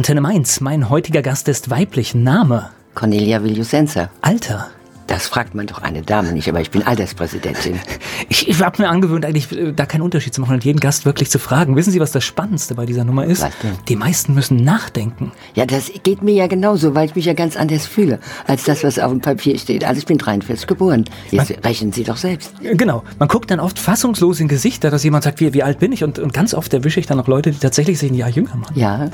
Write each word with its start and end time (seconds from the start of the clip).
Antenne 0.00 0.22
Mainz, 0.22 0.62
mein 0.62 0.88
heutiger 0.88 1.20
Gast 1.20 1.46
ist 1.46 1.68
weiblich. 1.68 2.14
Name? 2.14 2.70
Cornelia 2.94 3.44
Viljusenza. 3.44 4.08
Alter? 4.22 4.68
Das 5.10 5.26
fragt 5.26 5.56
man 5.56 5.66
doch 5.66 5.82
eine 5.82 6.02
Dame 6.02 6.30
nicht, 6.30 6.48
aber 6.48 6.60
ich 6.60 6.70
bin 6.70 6.84
Alterspräsidentin. 6.86 7.80
Ich, 8.28 8.46
ich 8.48 8.62
habe 8.62 8.80
mir 8.80 8.88
angewöhnt, 8.88 9.24
eigentlich 9.24 9.50
äh, 9.50 9.72
da 9.72 9.86
keinen 9.86 10.02
Unterschied 10.02 10.32
zu 10.34 10.40
machen 10.40 10.54
und 10.54 10.64
jeden 10.64 10.78
Gast 10.78 11.04
wirklich 11.04 11.30
zu 11.30 11.38
fragen. 11.40 11.74
Wissen 11.74 11.90
Sie, 11.90 11.98
was 11.98 12.12
das 12.12 12.22
Spannendste 12.22 12.74
bei 12.76 12.86
dieser 12.86 13.02
Nummer 13.02 13.24
ist? 13.24 13.42
Was 13.42 13.58
denn? 13.60 13.72
Die 13.88 13.96
meisten 13.96 14.34
müssen 14.34 14.56
nachdenken. 14.56 15.32
Ja, 15.54 15.66
das 15.66 15.90
geht 16.04 16.22
mir 16.22 16.34
ja 16.34 16.46
genauso, 16.46 16.94
weil 16.94 17.06
ich 17.08 17.16
mich 17.16 17.24
ja 17.24 17.32
ganz 17.32 17.56
anders 17.56 17.86
fühle, 17.86 18.20
als 18.46 18.64
das, 18.64 18.84
was 18.84 18.98
auf 19.00 19.10
dem 19.10 19.20
Papier 19.20 19.58
steht. 19.58 19.84
Also 19.84 19.98
ich 19.98 20.06
bin 20.06 20.16
43 20.18 20.66
geboren. 20.68 21.06
Jetzt 21.32 21.52
rechnen 21.64 21.92
Sie 21.92 22.04
doch 22.04 22.16
selbst. 22.18 22.52
Äh, 22.62 22.76
Genau. 22.76 23.02
Man 23.18 23.26
guckt 23.28 23.50
dann 23.50 23.58
oft 23.58 23.78
fassungslos 23.80 24.38
in 24.38 24.46
Gesichter, 24.46 24.90
dass 24.90 25.02
jemand 25.02 25.24
sagt, 25.24 25.40
wie, 25.40 25.52
wie 25.54 25.62
alt 25.64 25.80
bin 25.80 25.90
ich? 25.92 26.04
Und, 26.04 26.18
und 26.20 26.32
ganz 26.32 26.54
oft 26.54 26.72
erwische 26.72 27.00
ich 27.00 27.06
dann 27.06 27.18
auch 27.18 27.26
Leute, 27.26 27.50
die 27.50 27.58
tatsächlich 27.58 27.98
sich 27.98 28.12
ein 28.12 28.14
Jahr 28.14 28.28
jünger 28.30 28.54
machen. 28.54 28.78
Ja, 28.78 29.10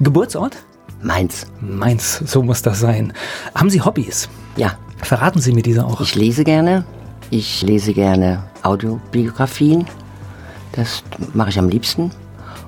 Geburtsort? 0.00 0.56
meins. 1.02 1.46
Mainz, 1.60 2.22
so 2.26 2.42
muss 2.42 2.62
das 2.62 2.80
sein. 2.80 3.12
Haben 3.54 3.70
Sie 3.70 3.80
Hobbys? 3.80 4.28
Ja, 4.56 4.78
Verraten 5.02 5.40
Sie 5.40 5.52
mir 5.52 5.62
diese 5.62 5.84
auch. 5.84 6.00
ich 6.00 6.14
lese 6.14 6.44
gerne. 6.44 6.84
Ich 7.30 7.62
lese 7.62 7.92
gerne 7.92 8.42
Audiobiografien. 8.62 9.86
Das 10.72 11.02
mache 11.34 11.50
ich 11.50 11.58
am 11.58 11.68
liebsten. 11.68 12.10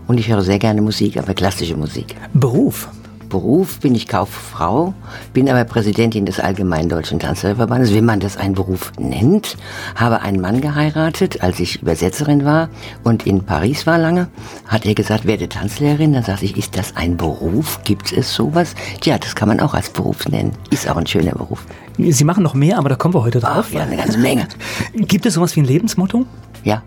Und 0.06 0.18
ich 0.18 0.28
höre 0.28 0.42
sehr 0.42 0.58
gerne 0.58 0.82
Musik, 0.82 1.16
aber 1.16 1.34
klassische 1.34 1.76
Musik. 1.76 2.16
Beruf? 2.34 2.88
Beruf 3.32 3.80
bin 3.80 3.94
ich 3.94 4.08
Kauffrau, 4.08 4.92
bin 5.32 5.48
aber 5.48 5.64
Präsidentin 5.64 6.26
des 6.26 6.38
Allgemeinen 6.38 6.90
Deutschen 6.90 7.18
Tanzlehrerverbandes, 7.18 7.94
wie 7.94 8.02
man 8.02 8.20
das 8.20 8.36
einen 8.36 8.54
Beruf 8.54 8.92
nennt. 8.98 9.56
Habe 9.94 10.20
einen 10.20 10.38
Mann 10.38 10.60
geheiratet, 10.60 11.42
als 11.42 11.58
ich 11.58 11.80
Übersetzerin 11.80 12.44
war 12.44 12.68
und 13.04 13.26
in 13.26 13.42
Paris 13.42 13.86
war 13.86 13.96
lange. 13.96 14.28
Hat 14.66 14.84
er 14.84 14.94
gesagt, 14.94 15.24
werde 15.26 15.48
Tanzlehrerin. 15.48 16.12
Dann 16.12 16.24
sagte 16.24 16.44
ich, 16.44 16.58
ist 16.58 16.76
das 16.76 16.94
ein 16.94 17.16
Beruf? 17.16 17.80
Gibt 17.84 18.12
es 18.12 18.34
sowas? 18.34 18.74
Ja, 19.02 19.16
das 19.16 19.34
kann 19.34 19.48
man 19.48 19.60
auch 19.60 19.72
als 19.72 19.88
Beruf 19.88 20.28
nennen. 20.28 20.52
Ist 20.68 20.86
auch 20.86 20.98
ein 20.98 21.06
schöner 21.06 21.32
Beruf. 21.32 21.64
Sie 21.96 22.24
machen 22.24 22.42
noch 22.42 22.52
mehr, 22.52 22.76
aber 22.76 22.90
da 22.90 22.96
kommen 22.96 23.14
wir 23.14 23.22
heute 23.22 23.40
drauf. 23.40 23.68
Ach 23.70 23.72
ja, 23.72 23.84
eine 23.84 23.96
ganze 23.96 24.18
Menge. 24.18 24.46
Gibt 24.94 25.24
es 25.24 25.32
sowas 25.32 25.56
wie 25.56 25.60
ein 25.60 25.66
Lebensmotto? 25.66 26.26
Ja, 26.64 26.82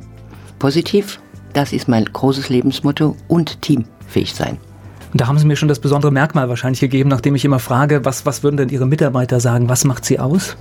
positiv, 0.59 1.19
das 1.53 1.73
ist 1.73 1.87
mein 1.87 2.05
großes 2.05 2.49
Lebensmotto 2.49 3.15
und 3.27 3.63
teamfähig 3.63 4.35
sein. 4.35 4.59
Und 5.15 5.21
da 5.21 5.27
haben 5.27 5.39
Sie 5.39 5.45
mir 5.45 5.55
schon 5.55 5.69
das 5.69 5.79
besondere 5.79 6.11
Merkmal 6.11 6.49
wahrscheinlich 6.49 6.81
gegeben, 6.81 7.09
nachdem 7.09 7.35
ich 7.35 7.45
immer 7.45 7.59
frage, 7.59 8.03
was, 8.03 8.25
was 8.25 8.43
würden 8.43 8.57
denn 8.57 8.67
Ihre 8.67 8.85
Mitarbeiter 8.85 9.39
sagen? 9.39 9.69
Was 9.69 9.85
macht 9.85 10.03
Sie 10.03 10.19
aus? 10.19 10.57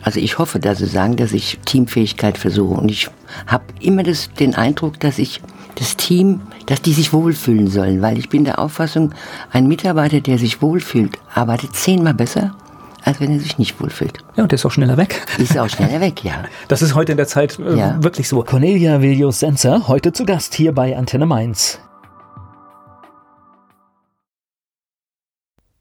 Also 0.00 0.20
ich 0.20 0.38
hoffe, 0.38 0.58
dass 0.58 0.78
Sie 0.78 0.86
sagen, 0.86 1.16
dass 1.16 1.32
ich 1.32 1.58
Teamfähigkeit 1.66 2.38
versuche. 2.38 2.80
Und 2.80 2.90
ich 2.90 3.10
habe 3.46 3.64
immer 3.80 4.02
das, 4.02 4.32
den 4.40 4.54
Eindruck, 4.54 4.98
dass 5.00 5.18
ich 5.18 5.42
das 5.74 5.98
Team, 5.98 6.40
dass 6.64 6.80
die 6.80 6.94
sich 6.94 7.12
wohlfühlen 7.12 7.66
sollen. 7.66 8.00
Weil 8.00 8.16
ich 8.16 8.30
bin 8.30 8.46
der 8.46 8.58
Auffassung, 8.58 9.10
ein 9.50 9.66
Mitarbeiter, 9.66 10.22
der 10.22 10.38
sich 10.38 10.62
wohlfühlt, 10.62 11.18
arbeitet 11.34 11.76
zehnmal 11.76 12.14
besser, 12.14 12.54
als 13.02 13.20
wenn 13.20 13.32
er 13.32 13.40
sich 13.40 13.58
nicht 13.58 13.78
wohlfühlt. 13.82 14.16
Ja, 14.34 14.44
und 14.44 14.50
der 14.50 14.56
ist 14.56 14.64
auch 14.64 14.72
schneller 14.72 14.96
weg. 14.96 15.20
Ist 15.36 15.58
auch 15.58 15.68
schneller 15.68 16.00
weg, 16.00 16.24
ja. 16.24 16.44
Das 16.68 16.80
ist 16.80 16.94
heute 16.94 17.12
in 17.12 17.18
der 17.18 17.28
Zeit 17.28 17.58
äh, 17.58 17.76
Ja. 17.76 18.02
wirklich 18.02 18.30
so. 18.30 18.42
Cornelia 18.44 19.02
Vilius-Senzer, 19.02 19.88
heute 19.88 20.14
zu 20.14 20.24
Gast 20.24 20.54
hier 20.54 20.72
bei 20.72 20.96
Antenne 20.96 21.26
Mainz. 21.26 21.80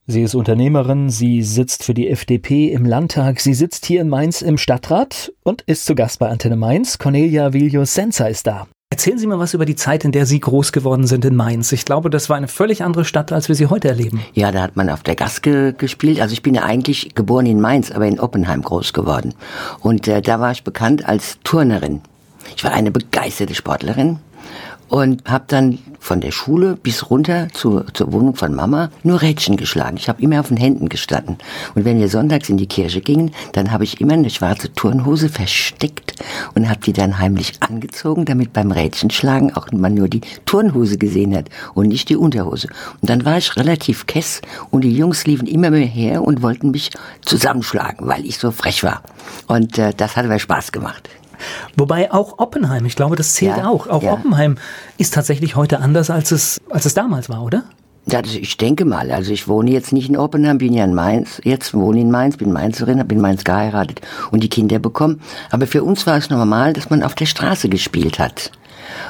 Sie 0.06 0.22
ist 0.22 0.36
Unternehmerin, 0.36 1.10
sie 1.10 1.44
sitzt 1.44 1.86
für 1.86 1.94
die 1.94 2.10
FDP 2.10 2.74
im 2.74 2.86
Landtag, 2.86 3.40
sie 3.40 3.54
sitzt 3.54 3.86
hier 3.86 4.02
in 4.02 4.10
Mainz 4.10 4.42
im 4.42 4.58
Stadtrat 4.58 5.32
und 5.44 5.62
ist 5.62 5.86
zu 5.86 5.96
Gast 5.96 6.20
bei 6.20 6.28
Antenne 6.28 6.58
Mainz. 6.58 6.98
Cornelia 6.98 7.54
Vilius-Senzer 7.54 8.30
ist 8.30 8.46
da. 8.46 8.68
Erzählen 8.90 9.18
Sie 9.18 9.28
mir 9.28 9.40
was 9.40 9.54
über 9.54 9.64
die 9.64 9.78
Zeit, 9.78 10.04
in 10.04 10.12
der 10.12 10.26
Sie 10.26 10.42
groß 10.42 10.74
geworden 10.74 11.08
sind 11.08 11.24
in 11.24 11.38
Mainz. 11.38 11.72
Ich 11.72 11.86
glaube, 11.86 12.10
das 12.10 12.30
war 12.30 12.36
eine 12.36 12.50
völlig 12.50 12.84
andere 12.84 13.06
Stadt, 13.06 13.32
als 13.32 13.48
wir 13.48 13.56
sie 13.56 13.68
heute 13.68 13.88
erleben. 13.88 14.22
Ja, 14.34 14.52
da 14.52 14.62
hat 14.62 14.76
man 14.76 14.90
auf 14.90 15.04
der 15.04 15.16
Gaske 15.16 15.72
gespielt. 15.72 16.20
Also 16.20 16.34
ich 16.34 16.44
bin 16.44 16.54
ja 16.54 16.64
eigentlich 16.64 17.16
geboren 17.16 17.46
in 17.46 17.62
Mainz, 17.62 17.90
aber 17.90 18.06
in 18.06 18.20
Oppenheim 18.20 18.62
groß 18.62 18.92
geworden. 18.92 19.34
Und 19.80 20.10
äh, 20.10 20.22
da 20.22 20.42
war 20.42 20.52
ich 20.52 20.66
bekannt 20.66 21.08
als 21.08 21.38
Turnerin. 21.46 22.02
Ich 22.58 22.64
war 22.66 22.74
eine 22.74 22.92
begeisterte 22.92 23.56
Sportlerin 23.56 24.20
und 24.94 25.24
habe 25.28 25.46
dann 25.48 25.80
von 26.00 26.22
der 26.22 26.30
Schule 26.30 26.76
bis 26.76 27.10
runter 27.10 27.48
zur, 27.52 27.92
zur 27.96 28.14
Wohnung 28.14 28.36
von 28.36 28.54
Mama 28.54 28.92
nur 29.02 29.24
Rädchen 29.24 29.58
geschlagen. 29.58 29.98
Ich 29.98 30.08
habe 30.08 30.22
immer 30.22 30.40
auf 30.40 30.50
den 30.50 30.58
Händen 30.58 30.88
gestanden. 30.88 31.40
Und 31.74 31.84
wenn 31.84 31.98
wir 31.98 32.10
sonntags 32.10 32.48
in 32.48 32.58
die 32.58 32.68
Kirche 32.68 33.02
gingen, 33.02 33.32
dann 33.54 33.72
habe 33.72 33.86
ich 33.86 34.02
immer 34.02 34.14
eine 34.14 34.30
schwarze 34.30 34.72
Turnhose 34.72 35.30
versteckt 35.30 36.14
und 36.54 36.70
habe 36.70 36.80
die 36.82 36.94
dann 36.94 37.18
heimlich 37.18 37.54
angezogen, 37.60 38.26
damit 38.26 38.54
beim 38.54 38.70
Rädchenschlagen 38.70 39.56
auch 39.56 39.72
man 39.72 39.96
nur 39.96 40.10
die 40.10 40.22
Turnhose 40.46 41.00
gesehen 41.00 41.36
hat 41.36 41.50
und 41.74 41.88
nicht 41.88 42.10
die 42.10 42.16
Unterhose. 42.16 42.68
Und 43.02 43.10
dann 43.10 43.26
war 43.26 43.40
ich 43.40 43.58
relativ 43.58 44.06
kess 44.06 44.42
und 44.70 44.82
die 44.84 44.96
Jungs 44.96 45.26
liefen 45.26 45.48
immer 45.48 45.72
mehr 45.72 45.88
her 45.88 46.22
und 46.22 46.44
wollten 46.44 46.70
mich 46.70 46.92
zusammenschlagen, 47.26 48.08
weil 48.08 48.24
ich 48.28 48.38
so 48.38 48.52
frech 48.52 48.84
war. 48.84 49.02
Und 49.48 49.80
äh, 49.80 49.92
das 49.98 50.18
hat 50.18 50.26
aber 50.26 50.38
Spaß 50.38 50.72
gemacht. 50.72 51.10
Wobei 51.78 52.12
auch 52.12 52.40
Oppenheim, 52.40 52.86
ich 52.86 52.96
glaube, 52.96 53.16
das 53.16 53.34
zählt 53.34 53.58
Ja, 53.58 53.68
auch. 53.68 53.88
Auch 53.88 54.04
ja. 54.04 54.14
Oppenheim 54.14 54.58
ist 54.98 55.14
tatsächlich 55.14 55.56
heute 55.56 55.80
anders, 55.80 56.10
als 56.10 56.32
es, 56.32 56.62
als 56.70 56.86
es 56.86 56.94
damals 56.94 57.30
war, 57.30 57.44
oder? 57.44 57.64
Ja, 58.06 58.22
das- 58.22 58.36
ich 58.36 58.58
denke 58.58 58.84
mal. 58.84 59.12
Also 59.12 59.32
ich 59.32 59.48
wohne 59.48 59.72
jetzt 59.72 59.94
nicht 59.94 60.10
in 60.10 60.18
Oppenheim, 60.18 60.58
bin 60.58 60.74
ja 60.74 60.84
in 60.84 60.94
Mainz. 60.94 61.40
Jetzt 61.44 61.74
wohne 61.74 62.02
in 62.02 62.12
Mainz, 62.12 62.36
bin 62.38 62.52
Mainzerin, 62.52 63.00
habe 63.00 63.14
in 63.16 63.22
Mainz 63.22 63.44
geheiratet 63.46 64.02
und 64.32 64.44
die 64.44 64.50
Kinder 64.50 64.78
bekommen. 64.80 65.22
Aber 65.52 65.68
für 65.68 65.84
uns 65.84 66.06
war 66.06 66.18
es 66.18 66.30
normal, 66.30 66.74
dass 66.74 66.90
man 66.90 67.02
auf 67.02 67.16
der 67.16 67.28
Straße 67.28 67.70
gespielt 67.70 68.20
hat. 68.20 68.52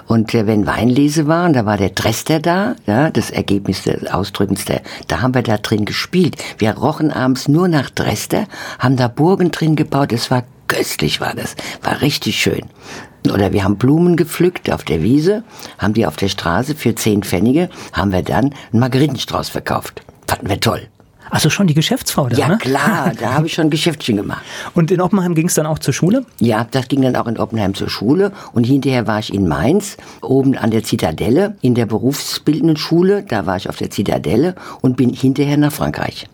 Und 0.08 0.36
äh, 0.36 0.46
wenn 0.46 0.68
Weinlese 0.68 1.26
war, 1.26 1.48
und 1.48 1.54
da 1.54 1.66
war 1.66 1.78
der 1.78 1.90
Dresster 1.90 2.40
da, 2.40 2.76
ja, 2.86 3.10
das 3.10 3.32
Ergebnis 3.32 3.82
des 3.84 4.06
Ausdrückens, 4.14 4.66
der, 4.66 4.82
da 5.08 5.22
haben 5.22 5.34
wir 5.34 5.42
da 5.42 5.58
drin 5.58 5.86
gespielt. 5.86 6.36
Wir 6.60 6.78
rochen 6.78 7.12
abends 7.12 7.48
nur 7.48 7.68
nach 7.68 7.90
Dresster, 7.90 8.46
haben 8.78 8.96
da 8.96 9.08
Burgen 9.08 9.50
drin 9.50 9.76
gebaut, 9.76 10.14
es 10.14 10.30
war 10.30 10.44
köstlich 10.68 11.22
war 11.22 11.34
das, 11.34 11.56
war 11.82 12.02
richtig 12.02 12.40
schön. 12.40 12.64
Oder 13.32 13.54
wir 13.54 13.64
haben 13.64 13.78
Blumen 13.78 14.18
gepflückt 14.18 14.72
auf 14.72 14.84
der 14.84 15.02
Wiese, 15.02 15.44
haben 15.78 15.94
die 15.94 16.06
auf 16.06 16.18
der 16.18 16.28
Straße 16.28 16.76
für 16.76 16.94
10 16.94 17.24
Pfennige, 17.24 17.70
haben 17.94 18.12
wir 18.12 18.22
dann 18.22 18.54
einen 18.72 18.80
Margeritenstrauß 18.80 19.50
verkauft. 19.50 20.02
Fanden 20.28 20.50
wir 20.50 20.60
toll. 20.60 20.88
Also 21.30 21.50
schon 21.50 21.66
die 21.66 21.74
Geschäftsfrau 21.74 22.30
da, 22.30 22.38
Ja 22.38 22.48
ne? 22.48 22.58
klar, 22.60 23.12
da 23.20 23.34
habe 23.34 23.48
ich 23.48 23.54
schon 23.54 23.72
Geschäftchen 23.72 24.18
gemacht. 24.18 24.44
Und 24.76 24.92
in 24.92 25.02
Oppenheim 25.02 25.34
ging 25.34 25.48
es 25.48 25.56
dann 25.56 25.66
auch 25.66 25.80
zur 25.80 25.94
Schule? 25.94 26.26
Ja, 26.40 26.68
das 26.70 26.88
ging 26.90 27.02
dann 27.02 27.16
auch 27.16 27.26
in 27.26 27.40
Oppenheim 27.40 27.74
zur 27.74 27.90
Schule 27.90 28.32
und 28.54 28.66
hinterher 28.66 29.08
war 29.08 29.18
ich 29.18 29.34
in 29.34 29.48
Mainz, 29.48 29.98
oben 30.22 30.56
an 30.56 30.70
der 30.70 30.84
Zitadelle, 30.84 31.58
in 31.62 31.74
der 31.74 31.88
berufsbildenden 31.88 32.78
Schule, 32.78 33.24
da 33.24 33.48
war 33.48 33.58
ich 33.58 33.68
auf 33.68 33.78
der 33.78 33.90
Zitadelle 33.90 34.54
und 34.82 34.96
bin 34.96 35.12
hinterher 35.12 35.58
nach 35.58 35.72
Frankreich. 35.72 36.28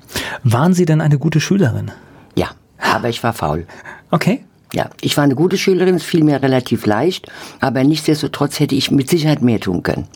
Waren 0.44 0.74
Sie 0.74 0.86
denn 0.86 1.00
eine 1.00 1.18
gute 1.18 1.40
Schülerin? 1.40 1.92
Ja, 2.36 2.50
aber 2.80 3.10
ich 3.10 3.24
war 3.24 3.34
faul. 3.34 3.66
Okay. 4.12 4.44
Ja, 4.72 4.92
ich 5.02 5.18
war 5.18 5.24
eine 5.24 5.34
gute 5.34 5.58
Schülerin, 5.58 5.96
es 5.96 6.04
fiel 6.04 6.24
mir 6.24 6.44
relativ 6.44 6.86
leicht, 6.86 7.28
aber 7.60 7.84
nichtsdestotrotz 7.84 8.60
hätte 8.60 8.76
ich 8.76 8.92
mit 8.92 9.10
Sicherheit 9.10 9.42
mehr 9.42 9.60
tun 9.60 9.82
können. 9.82 10.08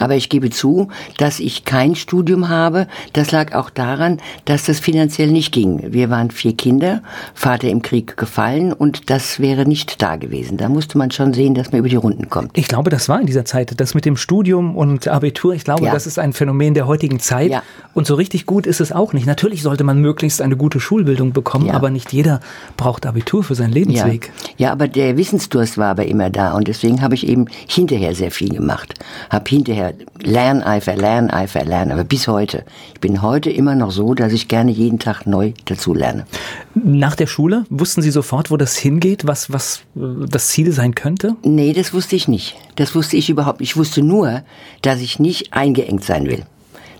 Aber 0.00 0.16
ich 0.16 0.28
gebe 0.28 0.50
zu, 0.50 0.88
dass 1.18 1.38
ich 1.38 1.64
kein 1.64 1.94
Studium 1.94 2.48
habe. 2.48 2.88
Das 3.12 3.30
lag 3.30 3.54
auch 3.54 3.70
daran, 3.70 4.18
dass 4.46 4.64
das 4.64 4.80
finanziell 4.80 5.28
nicht 5.30 5.52
ging. 5.52 5.92
Wir 5.92 6.10
waren 6.10 6.32
vier 6.32 6.56
Kinder, 6.56 7.02
Vater 7.34 7.68
im 7.68 7.82
Krieg 7.82 8.16
gefallen 8.16 8.72
und 8.72 9.08
das 9.10 9.38
wäre 9.38 9.66
nicht 9.66 10.02
da 10.02 10.16
gewesen. 10.16 10.56
Da 10.56 10.68
musste 10.68 10.98
man 10.98 11.10
schon 11.12 11.32
sehen, 11.32 11.54
dass 11.54 11.70
man 11.70 11.78
über 11.78 11.88
die 11.88 11.96
Runden 11.96 12.28
kommt. 12.28 12.58
Ich 12.58 12.66
glaube, 12.66 12.90
das 12.90 13.08
war 13.08 13.20
in 13.20 13.26
dieser 13.26 13.44
Zeit. 13.44 13.72
Das 13.80 13.94
mit 13.94 14.04
dem 14.04 14.16
Studium 14.16 14.76
und 14.76 15.06
Abitur, 15.06 15.54
ich 15.54 15.64
glaube, 15.64 15.84
Ja. 15.84 15.92
das 15.92 16.06
ist 16.06 16.18
ein 16.18 16.32
Phänomen 16.32 16.74
der 16.74 16.86
heutigen 16.86 17.20
Zeit. 17.20 17.50
Ja. 17.50 17.62
Und 17.94 18.06
so 18.06 18.14
richtig 18.16 18.46
gut 18.46 18.66
ist 18.66 18.80
es 18.80 18.92
auch 18.92 19.12
nicht. 19.12 19.26
Natürlich 19.26 19.62
sollte 19.62 19.84
man 19.84 20.00
möglichst 20.00 20.42
eine 20.42 20.56
gute 20.56 20.80
Schulbildung 20.80 21.32
bekommen, 21.32 21.66
Ja. 21.66 21.74
aber 21.74 21.90
nicht 21.90 22.12
jeder 22.12 22.40
braucht 22.76 23.06
Abitur 23.06 23.42
für 23.44 23.54
seinen. 23.54 23.70
Lebensweg. 23.70 24.32
ja, 24.56 24.72
aber 24.72 24.88
der 24.88 25.16
Wissensdurst 25.16 25.78
war 25.78 25.90
aber 25.90 26.06
immer 26.06 26.28
da 26.30 26.54
und 26.54 26.66
deswegen 26.66 27.02
habe 27.02 27.14
ich 27.14 27.26
eben 27.26 27.44
hinterher 27.68 28.14
sehr 28.16 28.30
viel 28.32 28.48
gemacht. 28.48 28.94
Hab 29.30 29.48
hinterher 29.48 29.89
Lerneifer, 30.22 30.96
Lerneifer, 30.96 31.64
Lernen, 31.64 31.92
aber 31.92 32.04
bis 32.04 32.28
heute. 32.28 32.64
Ich 32.94 33.00
bin 33.00 33.22
heute 33.22 33.50
immer 33.50 33.74
noch 33.74 33.90
so, 33.90 34.14
dass 34.14 34.32
ich 34.32 34.48
gerne 34.48 34.70
jeden 34.70 34.98
Tag 34.98 35.26
neu 35.26 35.52
dazu 35.64 35.94
lerne. 35.94 36.26
Nach 36.74 37.14
der 37.14 37.26
Schule 37.26 37.64
wussten 37.70 38.02
Sie 38.02 38.10
sofort, 38.10 38.50
wo 38.50 38.56
das 38.56 38.76
hingeht, 38.76 39.26
was, 39.26 39.52
was 39.52 39.82
äh, 39.96 40.26
das 40.28 40.48
Ziel 40.48 40.72
sein 40.72 40.94
könnte? 40.94 41.36
Nee, 41.42 41.72
das 41.72 41.92
wusste 41.92 42.16
ich 42.16 42.28
nicht. 42.28 42.56
Das 42.76 42.94
wusste 42.94 43.16
ich 43.16 43.30
überhaupt 43.30 43.60
nicht. 43.60 43.70
Ich 43.70 43.76
wusste 43.76 44.02
nur, 44.02 44.42
dass 44.82 45.00
ich 45.00 45.18
nicht 45.18 45.52
eingeengt 45.52 46.04
sein 46.04 46.26
will. 46.26 46.44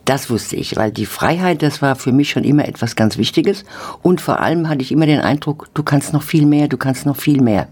Das 0.04 0.30
wusste 0.30 0.56
ich, 0.56 0.76
weil 0.76 0.90
die 0.90 1.06
Freiheit, 1.06 1.62
das 1.62 1.82
war 1.82 1.94
für 1.94 2.12
mich 2.12 2.30
schon 2.30 2.44
immer 2.44 2.66
etwas 2.66 2.96
ganz 2.96 3.16
Wichtiges. 3.18 3.64
Und 4.02 4.20
vor 4.20 4.40
allem 4.40 4.68
hatte 4.68 4.82
ich 4.82 4.92
immer 4.92 5.06
den 5.06 5.20
Eindruck, 5.20 5.68
du 5.74 5.82
kannst 5.82 6.12
noch 6.12 6.22
viel 6.22 6.46
mehr, 6.46 6.68
du 6.68 6.76
kannst 6.76 7.06
noch 7.06 7.16
viel 7.16 7.40
mehr. 7.40 7.68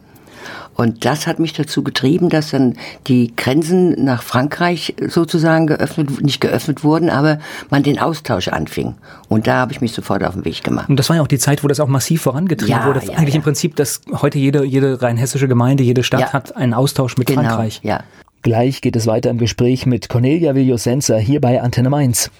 Und 0.80 1.04
das 1.04 1.26
hat 1.26 1.40
mich 1.40 1.52
dazu 1.54 1.82
getrieben, 1.82 2.28
dass 2.28 2.52
dann 2.52 2.76
die 3.08 3.34
Grenzen 3.34 4.04
nach 4.04 4.22
Frankreich 4.22 4.94
sozusagen 5.08 5.66
geöffnet, 5.66 6.22
nicht 6.22 6.40
geöffnet 6.40 6.84
wurden, 6.84 7.10
aber 7.10 7.40
man 7.68 7.82
den 7.82 7.98
Austausch 7.98 8.46
anfing. 8.46 8.94
Und 9.28 9.48
da 9.48 9.54
habe 9.54 9.72
ich 9.72 9.80
mich 9.80 9.92
sofort 9.92 10.22
auf 10.22 10.34
den 10.34 10.44
Weg 10.44 10.62
gemacht. 10.62 10.88
Und 10.88 10.96
das 10.96 11.08
war 11.08 11.16
ja 11.16 11.22
auch 11.22 11.26
die 11.26 11.38
Zeit, 11.40 11.64
wo 11.64 11.68
das 11.68 11.80
auch 11.80 11.88
massiv 11.88 12.22
vorangetrieben 12.22 12.76
Ja, 12.76 12.86
wurde. 12.86 13.00
ja, 13.04 13.14
Eigentlich 13.14 13.34
ja. 13.34 13.38
im 13.38 13.42
Prinzip, 13.42 13.74
dass 13.74 14.02
heute 14.22 14.38
jede, 14.38 14.64
jede 14.64 15.02
rheinhessische 15.02 15.48
Gemeinde, 15.48 15.82
jede 15.82 16.04
Stadt 16.04 16.20
Ja. 16.20 16.32
hat 16.32 16.56
einen 16.56 16.74
Austausch 16.74 17.16
mit 17.16 17.26
Genau, 17.26 17.42
Frankreich. 17.42 17.80
ja. 17.82 18.04
Gleich 18.42 18.80
geht 18.80 18.94
es 18.94 19.08
weiter 19.08 19.30
im 19.30 19.38
Gespräch 19.38 19.84
mit 19.84 20.08
Cornelia 20.08 20.54
Viljosenza 20.54 21.16
hier 21.16 21.40
bei 21.40 21.60
Antenne 21.60 21.90
Mainz. 21.90 22.30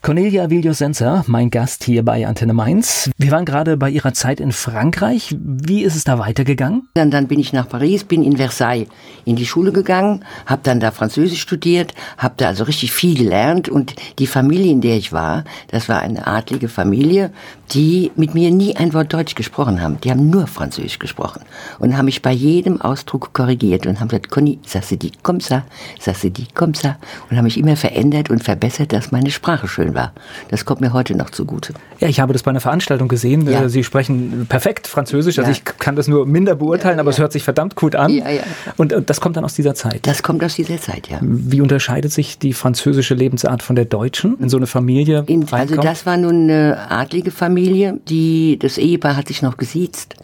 Cornelia 0.00 0.48
Viljosenser, 0.48 1.24
mein 1.26 1.50
Gast 1.50 1.82
hier 1.82 2.04
bei 2.04 2.24
Antenne 2.26 2.52
Mainz. 2.52 3.10
Wir 3.18 3.32
waren 3.32 3.44
gerade 3.44 3.76
bei 3.76 3.90
Ihrer 3.90 4.14
Zeit 4.14 4.38
in 4.38 4.52
Frankreich. 4.52 5.36
Wie 5.38 5.82
ist 5.82 5.96
es 5.96 6.04
da 6.04 6.20
weitergegangen? 6.20 6.88
Dann, 6.94 7.10
dann 7.10 7.26
bin 7.26 7.40
ich 7.40 7.52
nach 7.52 7.68
Paris, 7.68 8.04
bin 8.04 8.22
in 8.22 8.36
Versailles 8.36 8.86
in 9.24 9.34
die 9.34 9.44
Schule 9.44 9.72
gegangen, 9.72 10.24
habe 10.46 10.60
dann 10.62 10.78
da 10.78 10.92
Französisch 10.92 11.40
studiert, 11.40 11.94
habe 12.16 12.34
da 12.36 12.46
also 12.46 12.64
richtig 12.64 12.92
viel 12.92 13.18
gelernt 13.18 13.68
und 13.68 13.96
die 14.20 14.28
Familie, 14.28 14.70
in 14.70 14.80
der 14.80 14.96
ich 14.96 15.12
war, 15.12 15.44
das 15.66 15.88
war 15.88 16.00
eine 16.00 16.26
adlige 16.28 16.68
Familie, 16.68 17.32
die 17.72 18.12
mit 18.14 18.34
mir 18.34 18.50
nie 18.50 18.76
ein 18.76 18.94
Wort 18.94 19.12
Deutsch 19.12 19.34
gesprochen 19.34 19.82
haben. 19.82 20.00
Die 20.02 20.10
haben 20.10 20.30
nur 20.30 20.46
Französisch 20.46 21.00
gesprochen 21.00 21.42
und 21.80 21.96
haben 21.96 22.06
mich 22.06 22.22
bei 22.22 22.32
jedem 22.32 22.80
Ausdruck 22.80 23.32
korrigiert 23.34 23.86
und 23.86 24.00
haben 24.00 24.08
gesagt, 24.08 24.30
Conny, 24.30 24.60
ça 24.64 24.80
se 24.80 24.96
dit 24.96 25.12
comme 25.22 25.40
ça, 25.40 25.64
ça 26.00 26.14
se 26.14 26.30
dit 26.30 26.48
comme 26.54 26.72
ça 26.74 26.96
und 27.28 27.36
haben 27.36 27.44
mich 27.44 27.58
immer 27.58 27.76
verändert 27.76 28.30
und 28.30 28.42
verbessert, 28.42 28.92
dass 28.92 29.10
meine 29.12 29.30
Sprache 29.30 29.68
schön 29.68 29.87
schön 29.88 29.94
war. 29.94 30.12
Das 30.48 30.64
kommt 30.64 30.80
mir 30.80 30.92
heute 30.92 31.16
noch 31.16 31.30
zugute. 31.30 31.74
Ja, 31.98 32.08
ich 32.08 32.20
habe 32.20 32.32
das 32.32 32.42
bei 32.42 32.50
einer 32.50 32.60
Veranstaltung 32.60 33.08
gesehen. 33.08 33.50
Ja. 33.50 33.68
Sie 33.68 33.84
sprechen 33.84 34.46
perfekt 34.48 34.86
Französisch. 34.86 35.38
Also 35.38 35.50
ja. 35.50 35.56
ich 35.56 35.64
kann 35.64 35.96
das 35.96 36.08
nur 36.08 36.26
minder 36.26 36.54
beurteilen, 36.54 37.00
aber 37.00 37.10
es 37.10 37.18
hört 37.18 37.32
sich 37.32 37.44
verdammt 37.44 37.74
gut 37.74 37.96
an. 37.96 38.10
Ja, 38.10 38.28
ja. 38.28 38.42
Und, 38.76 38.92
und 38.92 39.10
das 39.10 39.20
kommt 39.20 39.36
dann 39.36 39.44
aus 39.44 39.54
dieser 39.54 39.74
Zeit. 39.74 40.06
Das 40.06 40.22
kommt 40.22 40.44
aus 40.44 40.54
dieser 40.54 40.80
Zeit, 40.80 41.08
ja. 41.08 41.18
Wie 41.20 41.60
unterscheidet 41.60 42.12
sich 42.12 42.38
die 42.38 42.52
französische 42.52 43.14
Lebensart 43.14 43.62
von 43.62 43.76
der 43.76 43.84
deutschen 43.84 44.38
in 44.38 44.48
so 44.48 44.56
eine 44.56 44.66
Familie? 44.66 45.24
In, 45.26 45.46
also 45.50 45.76
das 45.76 46.06
war 46.06 46.16
nun 46.16 46.44
eine 46.44 46.90
adlige 46.90 47.30
Familie, 47.30 47.98
die 48.08 48.58
das 48.58 48.78
Ehepaar 48.78 49.16
hat 49.16 49.28
sich 49.28 49.42
noch 49.42 49.56
gesiezt. 49.56 50.16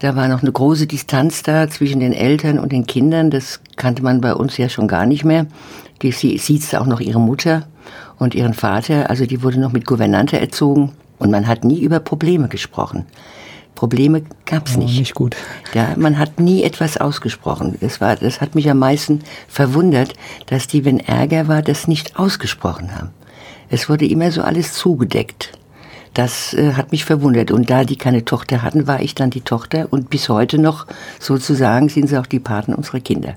Da 0.00 0.14
war 0.14 0.28
noch 0.28 0.42
eine 0.42 0.52
große 0.52 0.86
Distanz 0.86 1.42
da 1.42 1.68
zwischen 1.68 1.98
den 1.98 2.12
Eltern 2.12 2.60
und 2.60 2.70
den 2.70 2.86
Kindern. 2.86 3.30
Das 3.32 3.60
kannte 3.74 4.04
man 4.04 4.20
bei 4.20 4.32
uns 4.32 4.56
ja 4.56 4.68
schon 4.68 4.86
gar 4.86 5.06
nicht 5.06 5.24
mehr. 5.24 5.46
Die 6.02 6.12
sieht 6.12 6.74
auch 6.76 6.86
noch 6.86 7.00
ihre 7.00 7.18
Mutter 7.18 7.66
und 8.18 8.34
ihren 8.34 8.54
Vater, 8.54 9.10
also 9.10 9.26
die 9.26 9.42
wurde 9.42 9.60
noch 9.60 9.72
mit 9.72 9.86
Gouvernante 9.86 10.40
erzogen 10.40 10.92
und 11.18 11.30
man 11.30 11.46
hat 11.46 11.64
nie 11.64 11.80
über 11.80 12.00
Probleme 12.00 12.48
gesprochen. 12.48 13.06
Probleme 13.74 14.22
gab's 14.44 14.74
oh, 14.74 14.80
nicht. 14.80 14.98
Nicht 14.98 15.14
gut. 15.14 15.36
Ja, 15.72 15.94
man 15.96 16.18
hat 16.18 16.40
nie 16.40 16.64
etwas 16.64 16.96
ausgesprochen. 16.96 17.76
Das 17.80 18.00
war, 18.00 18.16
das 18.16 18.40
hat 18.40 18.56
mich 18.56 18.68
am 18.68 18.80
meisten 18.80 19.20
verwundert, 19.46 20.14
dass 20.46 20.66
die, 20.66 20.84
wenn 20.84 20.98
Ärger 20.98 21.46
war, 21.46 21.62
das 21.62 21.86
nicht 21.86 22.18
ausgesprochen 22.18 22.96
haben. 22.96 23.10
Es 23.70 23.88
wurde 23.88 24.06
immer 24.06 24.32
so 24.32 24.42
alles 24.42 24.72
zugedeckt. 24.72 25.52
Das 26.14 26.54
äh, 26.54 26.72
hat 26.72 26.90
mich 26.90 27.04
verwundert. 27.04 27.52
Und 27.52 27.70
da 27.70 27.84
die 27.84 27.94
keine 27.94 28.24
Tochter 28.24 28.62
hatten, 28.62 28.88
war 28.88 29.00
ich 29.00 29.14
dann 29.14 29.30
die 29.30 29.42
Tochter. 29.42 29.86
Und 29.90 30.10
bis 30.10 30.28
heute 30.28 30.58
noch 30.58 30.86
sozusagen 31.20 31.88
sind 31.88 32.08
sie 32.08 32.18
auch 32.18 32.26
die 32.26 32.40
Paten 32.40 32.74
unserer 32.74 32.98
Kinder. 32.98 33.36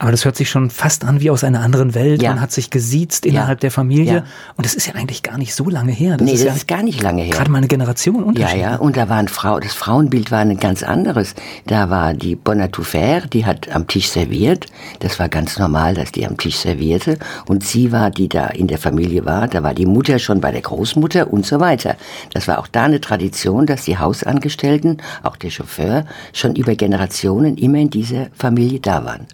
Aber 0.00 0.12
das 0.12 0.24
hört 0.24 0.34
sich 0.34 0.48
schon 0.48 0.70
fast 0.70 1.04
an 1.04 1.20
wie 1.20 1.28
aus 1.28 1.44
einer 1.44 1.60
anderen 1.60 1.94
Welt. 1.94 2.22
Ja. 2.22 2.30
Man 2.30 2.40
hat 2.40 2.52
sich 2.52 2.70
gesiezt 2.70 3.26
innerhalb 3.26 3.58
ja. 3.58 3.60
der 3.60 3.70
Familie. 3.70 4.14
Ja. 4.14 4.24
Und 4.56 4.64
das 4.64 4.72
ist 4.72 4.86
ja 4.86 4.94
eigentlich 4.94 5.22
gar 5.22 5.36
nicht 5.36 5.54
so 5.54 5.68
lange 5.68 5.92
her. 5.92 6.16
Das 6.16 6.26
nee, 6.26 6.32
ist 6.32 6.46
das 6.46 6.56
ist 6.56 6.68
gar 6.68 6.82
nicht 6.82 7.02
lange 7.02 7.20
her. 7.22 7.34
Gerade 7.34 7.50
mal 7.50 7.58
eine 7.58 7.68
Generation 7.68 8.24
Unterschied. 8.24 8.62
Ja, 8.62 8.70
ja. 8.70 8.76
Und 8.76 8.96
da 8.96 9.10
waren 9.10 9.28
Frau, 9.28 9.60
das 9.60 9.74
Frauenbild 9.74 10.30
war 10.30 10.38
ein 10.38 10.56
ganz 10.56 10.82
anderes. 10.82 11.34
Da 11.66 11.90
war 11.90 12.14
die 12.14 12.34
Bonatouffer, 12.34 13.26
die 13.26 13.44
hat 13.44 13.70
am 13.74 13.88
Tisch 13.88 14.08
serviert. 14.08 14.68
Das 15.00 15.18
war 15.18 15.28
ganz 15.28 15.58
normal, 15.58 15.92
dass 15.92 16.12
die 16.12 16.26
am 16.26 16.38
Tisch 16.38 16.56
servierte. 16.56 17.18
Und 17.46 17.62
sie 17.62 17.92
war, 17.92 18.10
die 18.10 18.30
da 18.30 18.46
in 18.46 18.68
der 18.68 18.78
Familie 18.78 19.26
war. 19.26 19.48
Da 19.48 19.62
war 19.62 19.74
die 19.74 19.84
Mutter 19.84 20.18
schon 20.18 20.40
bei 20.40 20.50
der 20.50 20.62
Großmutter 20.62 21.30
und 21.30 21.44
so 21.44 21.60
weiter. 21.60 21.96
Das 22.32 22.48
war 22.48 22.58
auch 22.58 22.68
da 22.68 22.84
eine 22.84 23.02
Tradition, 23.02 23.66
dass 23.66 23.84
die 23.84 23.98
Hausangestellten, 23.98 25.02
auch 25.22 25.36
der 25.36 25.50
Chauffeur, 25.50 26.06
schon 26.32 26.56
über 26.56 26.74
Generationen 26.74 27.58
immer 27.58 27.76
in 27.76 27.90
dieser 27.90 28.28
Familie 28.32 28.80
da 28.80 29.04
waren. 29.04 29.26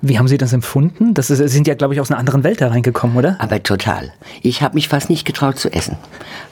Wie 0.00 0.16
haben 0.16 0.28
Sie 0.28 0.38
das 0.38 0.52
empfunden? 0.52 1.12
Das 1.12 1.28
ist, 1.28 1.38
Sie 1.38 1.48
sind 1.48 1.66
ja, 1.66 1.74
glaube 1.74 1.92
ich, 1.92 2.00
aus 2.00 2.10
einer 2.10 2.20
anderen 2.20 2.44
Welt 2.44 2.60
da 2.60 2.68
reingekommen, 2.68 3.16
oder? 3.16 3.36
Aber 3.40 3.60
total. 3.62 4.12
Ich 4.42 4.62
habe 4.62 4.74
mich 4.74 4.86
fast 4.86 5.10
nicht 5.10 5.24
getraut 5.24 5.58
zu 5.58 5.72
essen. 5.72 5.96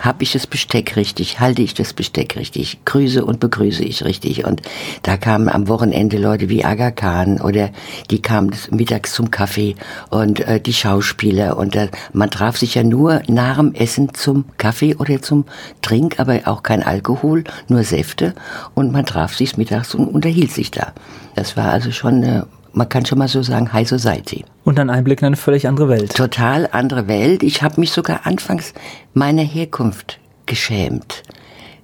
Habe 0.01 0.25
ich 0.25 0.33
das 0.33 0.49
Besteck 0.49 0.97
richtig? 0.97 1.39
Halte 1.39 1.63
ich 1.63 1.73
das 1.75 1.93
Besteck 1.93 2.37
richtig? 2.37 2.85
Grüße 2.85 3.25
und 3.25 3.39
begrüße 3.39 3.85
ich 3.85 4.05
richtig? 4.05 4.45
Und 4.45 4.63
da 5.03 5.17
kamen 5.17 5.49
am 5.49 5.69
Wochenende 5.69 6.19
Leute 6.19 6.49
wie 6.49 6.65
Aga 6.65 6.91
Khan 6.91 7.41
oder 7.41 7.71
die 8.11 8.21
kamen 8.21 8.51
mittags 8.71 9.13
zum 9.13 9.31
Kaffee 9.31 9.77
und 10.11 10.41
äh, 10.41 10.61
die 10.61 10.73
Schauspieler. 10.73 11.57
Und 11.57 11.77
äh, 11.77 11.89
man 12.13 12.31
traf 12.31 12.57
sich 12.57 12.75
ja 12.75 12.83
nur 12.83 13.23
nach 13.29 13.59
dem 13.59 13.75
Essen 13.75 14.13
zum 14.13 14.45
Kaffee 14.59 14.97
oder 14.97 15.23
zum 15.23 15.45
Trink, 15.83 16.19
aber 16.19 16.41
auch 16.47 16.65
kein 16.65 16.83
Alkohol, 16.83 17.45
nur 17.69 17.85
Säfte. 17.85 18.35
Und 18.75 18.91
man 18.91 19.07
traf 19.07 19.37
sich 19.37 19.57
mittags 19.57 19.95
und 19.95 20.09
unterhielt 20.09 20.51
sich 20.51 20.73
da. 20.73 20.93
Das 21.37 21.57
war 21.57 21.71
also 21.71 21.93
schon 21.93 22.15
eine 22.15 22.47
man 22.77 22.91
kann 22.91 23.07
schon 23.07 23.19
mal 23.19 23.29
so 23.29 23.43
sagen, 23.43 23.73
High 23.73 23.89
Society. 23.89 24.45
Und 24.65 24.79
ein 24.79 24.91
Einblick 24.91 25.23
in 25.23 25.27
eine 25.27 25.37
völlig 25.37 25.67
andere 25.67 25.89
Welt. 25.89 26.15
Total 26.15 26.69
andere 26.71 27.09
Welt. 27.09 27.43
Ich 27.43 27.63
habe 27.63 27.81
mich 27.81 27.91
sogar 27.91 28.27
anfangs 28.27 28.75
meiner 29.15 29.43
Herkunft 29.43 30.21
geschämt. 30.45 31.23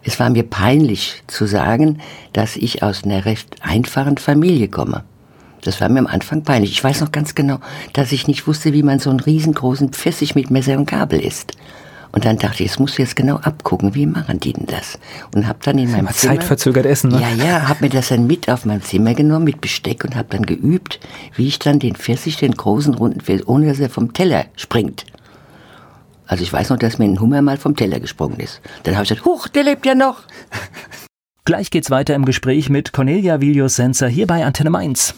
Es 0.05 0.21
war 0.21 0.29
mir 0.29 0.43
peinlich 0.43 1.23
zu 1.29 1.47
sagen, 1.47 2.01
dass 2.35 2.57
ich 2.57 2.83
aus 2.83 3.05
einer 3.05 3.25
recht 3.25 3.57
einfachen 3.63 4.19
Familie 4.19 4.69
komme. 4.69 5.03
Das 5.63 5.81
war 5.81 5.89
mir 5.89 6.01
am 6.01 6.07
Anfang 6.07 6.43
peinlich. 6.43 6.73
Ich 6.73 6.85
weiß 6.85 7.01
noch 7.01 7.11
ganz 7.11 7.35
genau, 7.35 7.59
dass 7.95 8.13
ich 8.13 8.27
nicht 8.27 8.47
wusste, 8.47 8.75
wie 8.75 8.83
man 8.83 8.99
so 8.99 9.09
einen 9.09 9.21
riesengroßen 9.21 9.91
Pfirsich 9.91 10.35
mit 10.35 10.51
Messer 10.51 10.77
und 10.77 10.91
Gabel 10.91 11.21
isst. 11.21 11.53
Und 12.13 12.27
dann 12.27 12.37
dachte 12.37 12.63
ich, 12.63 12.71
das 12.71 12.79
musst 12.79 12.99
du 12.99 13.03
jetzt 13.03 13.17
genau 13.17 13.37
abgucken, 13.37 13.95
wie 13.95 14.07
machen 14.07 14.39
die 14.39 14.53
denn 14.53 14.67
das? 14.67 14.99
Und 15.35 15.49
habe 15.49 15.59
dann 15.63 15.79
in 15.79 15.91
meinem 15.91 16.09
Zimmer... 16.09 16.35
Zeitverzögert 16.35 16.85
essen, 16.85 17.11
ne? 17.11 17.21
Ja, 17.21 17.31
ja, 17.31 17.69
habe 17.69 17.85
mir 17.85 17.91
das 17.91 18.09
dann 18.09 18.27
mit 18.27 18.51
auf 18.51 18.67
mein 18.67 18.83
Zimmer 18.83 19.15
genommen, 19.15 19.47
mit 19.47 19.63
Besteck 19.63 20.05
und 20.05 20.15
habe 20.15 20.29
dann 20.31 20.45
geübt, 20.45 21.01
wie 21.35 21.49
ich 21.49 21.59
dann 21.59 21.79
den 21.79 21.97
Pfirsich, 21.97 22.37
den 22.37 22.53
großen, 22.53 22.95
runden 22.95 23.23
Pfirsich, 23.23 23.49
ohne 23.49 23.67
dass 23.67 23.81
er 23.81 23.89
vom 23.89 24.13
Teller 24.13 24.45
springt. 24.57 25.07
Also 26.27 26.45
ich 26.45 26.53
weiß 26.53 26.69
noch, 26.71 26.79
dass 26.79 26.99
mir 26.99 27.07
ein 27.07 27.21
Hummer 27.21 27.43
mal 27.43 27.57
vom 27.57 27.77
Teller 27.77 27.99
gesprungen 27.99 28.41
ist. 28.41 28.61
Dann 28.83 28.95
habe 28.95 29.05
ich 29.05 29.11
gesagt, 29.11 29.27
huch, 29.27 29.49
der 29.49 29.65
lebt 29.65 29.87
ja 29.87 29.95
noch. 29.95 30.23
Gleich 31.45 31.71
geht's 31.71 31.91
weiter 31.91 32.15
im 32.15 32.25
Gespräch 32.25 32.69
mit 32.69 32.93
Cornelia 32.93 33.41
Vilius 33.41 33.77
Senser 33.77 34.09
hier 34.09 34.27
bei 34.27 34.45
Antenne 34.45 34.71
Mainz. 34.71 35.15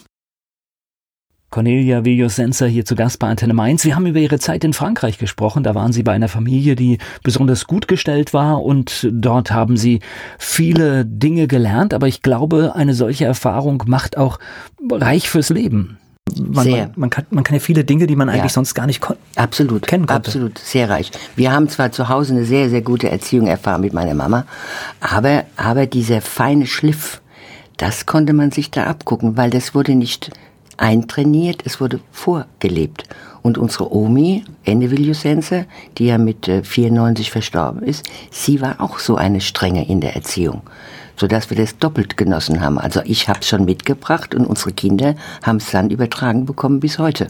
Cornelia 1.55 2.05
Villos-Senser 2.05 2.67
hier 2.67 2.85
zu 2.85 2.97
Gast 2.97 3.21
bei 3.21 3.29
Antenne 3.29 3.55
Mainz. 3.55 3.85
Wir 3.85 3.95
haben 3.95 4.07
über 4.07 4.19
Ihre 4.19 4.41
Zeit 4.41 4.65
in 4.65 4.73
Frankreich 4.73 5.19
gesprochen. 5.19 5.63
Da 5.63 5.77
waren 5.77 5.93
Sie 5.93 6.03
bei 6.03 6.11
einer 6.11 6.27
Familie, 6.27 6.75
die 6.75 6.99
besonders 7.23 7.69
gut 7.69 7.87
gestellt 7.87 8.35
war 8.35 8.65
und 8.65 9.09
dort 9.13 9.53
haben 9.53 9.77
Sie 9.77 10.01
viele 10.37 11.07
Dinge 11.07 11.47
gelernt. 11.47 11.95
Aber 11.95 12.09
ich 12.09 12.23
glaube, 12.23 12.75
eine 12.75 12.93
solche 12.93 13.25
Erfahrung 13.27 13.85
macht 13.87 14.17
auch 14.17 14.41
reich 14.91 15.31
fürs 15.31 15.51
Leben. 15.51 15.99
Man, 16.37 16.65
sehr. 16.65 16.77
Man, 16.77 16.93
man, 16.97 17.11
kann, 17.11 17.27
man 17.31 17.45
kann 17.45 17.55
ja 17.55 17.61
viele 17.61 17.85
Dinge, 17.85 18.09
die 18.09 18.17
man 18.17 18.29
eigentlich 18.29 18.51
ja. 18.51 18.55
sonst 18.55 18.75
gar 18.75 18.87
nicht 18.87 19.01
absolut, 19.37 19.87
kennen 19.87 20.07
konnte. 20.07 20.27
Absolut, 20.27 20.59
sehr 20.59 20.91
reich. 20.91 21.13
Wir 21.37 21.53
haben 21.53 21.69
zwar 21.69 21.93
zu 21.93 22.09
Hause 22.09 22.35
eine 22.35 22.47
sehr, 22.47 22.69
sehr 22.69 22.83
gute 22.83 23.13
Erziehung 23.13 23.47
erfahren 23.47 23.83
mit 23.83 23.93
meiner 23.93 24.15
Mama, 24.15 24.45
aber, 24.99 25.45
aber 25.57 25.87
dieser 25.87 26.21
feine 26.21 26.67
Schliff, 26.67 27.21
das 27.77 28.07
konnte 28.07 28.33
man 28.33 28.51
sich 28.51 28.73
da 28.73 28.87
abgucken, 28.87 29.37
weil 29.37 29.51
das 29.51 29.73
wurde 29.73 29.95
nicht 29.95 30.33
eintrainiert, 30.77 31.63
es 31.65 31.81
wurde 31.81 32.01
vorgelebt. 32.13 33.05
Und 33.43 33.59
unsere 33.59 33.95
Omi, 33.95 34.45
Ende 34.65 34.91
Viljusense, 34.91 35.67
die 35.99 36.07
ja 36.07 36.19
mit 36.19 36.47
94 36.47 37.29
äh, 37.29 37.31
verstorben 37.31 37.83
ist, 37.83 38.09
sie 38.31 38.61
war 38.61 38.81
auch 38.81 38.99
so 38.99 39.17
eine 39.17 39.41
Strenge 39.41 39.87
in 39.87 40.01
der 40.01 40.17
Erziehung, 40.17 40.63
sodass 41.17 41.51
wir 41.51 41.57
das 41.57 41.77
doppelt 41.77 42.17
genossen 42.17 42.61
haben. 42.61 42.79
Also 42.79 43.03
ich 43.05 43.29
habe 43.29 43.41
es 43.41 43.49
schon 43.49 43.67
mitgebracht 43.67 44.35
und 44.35 44.47
unsere 44.47 44.73
Kinder 44.73 45.15
haben 45.43 45.59
es 45.59 45.71
dann 45.71 45.91
übertragen 45.91 46.47
bekommen 46.47 46.81
bis 46.81 46.99
heute. 46.99 47.29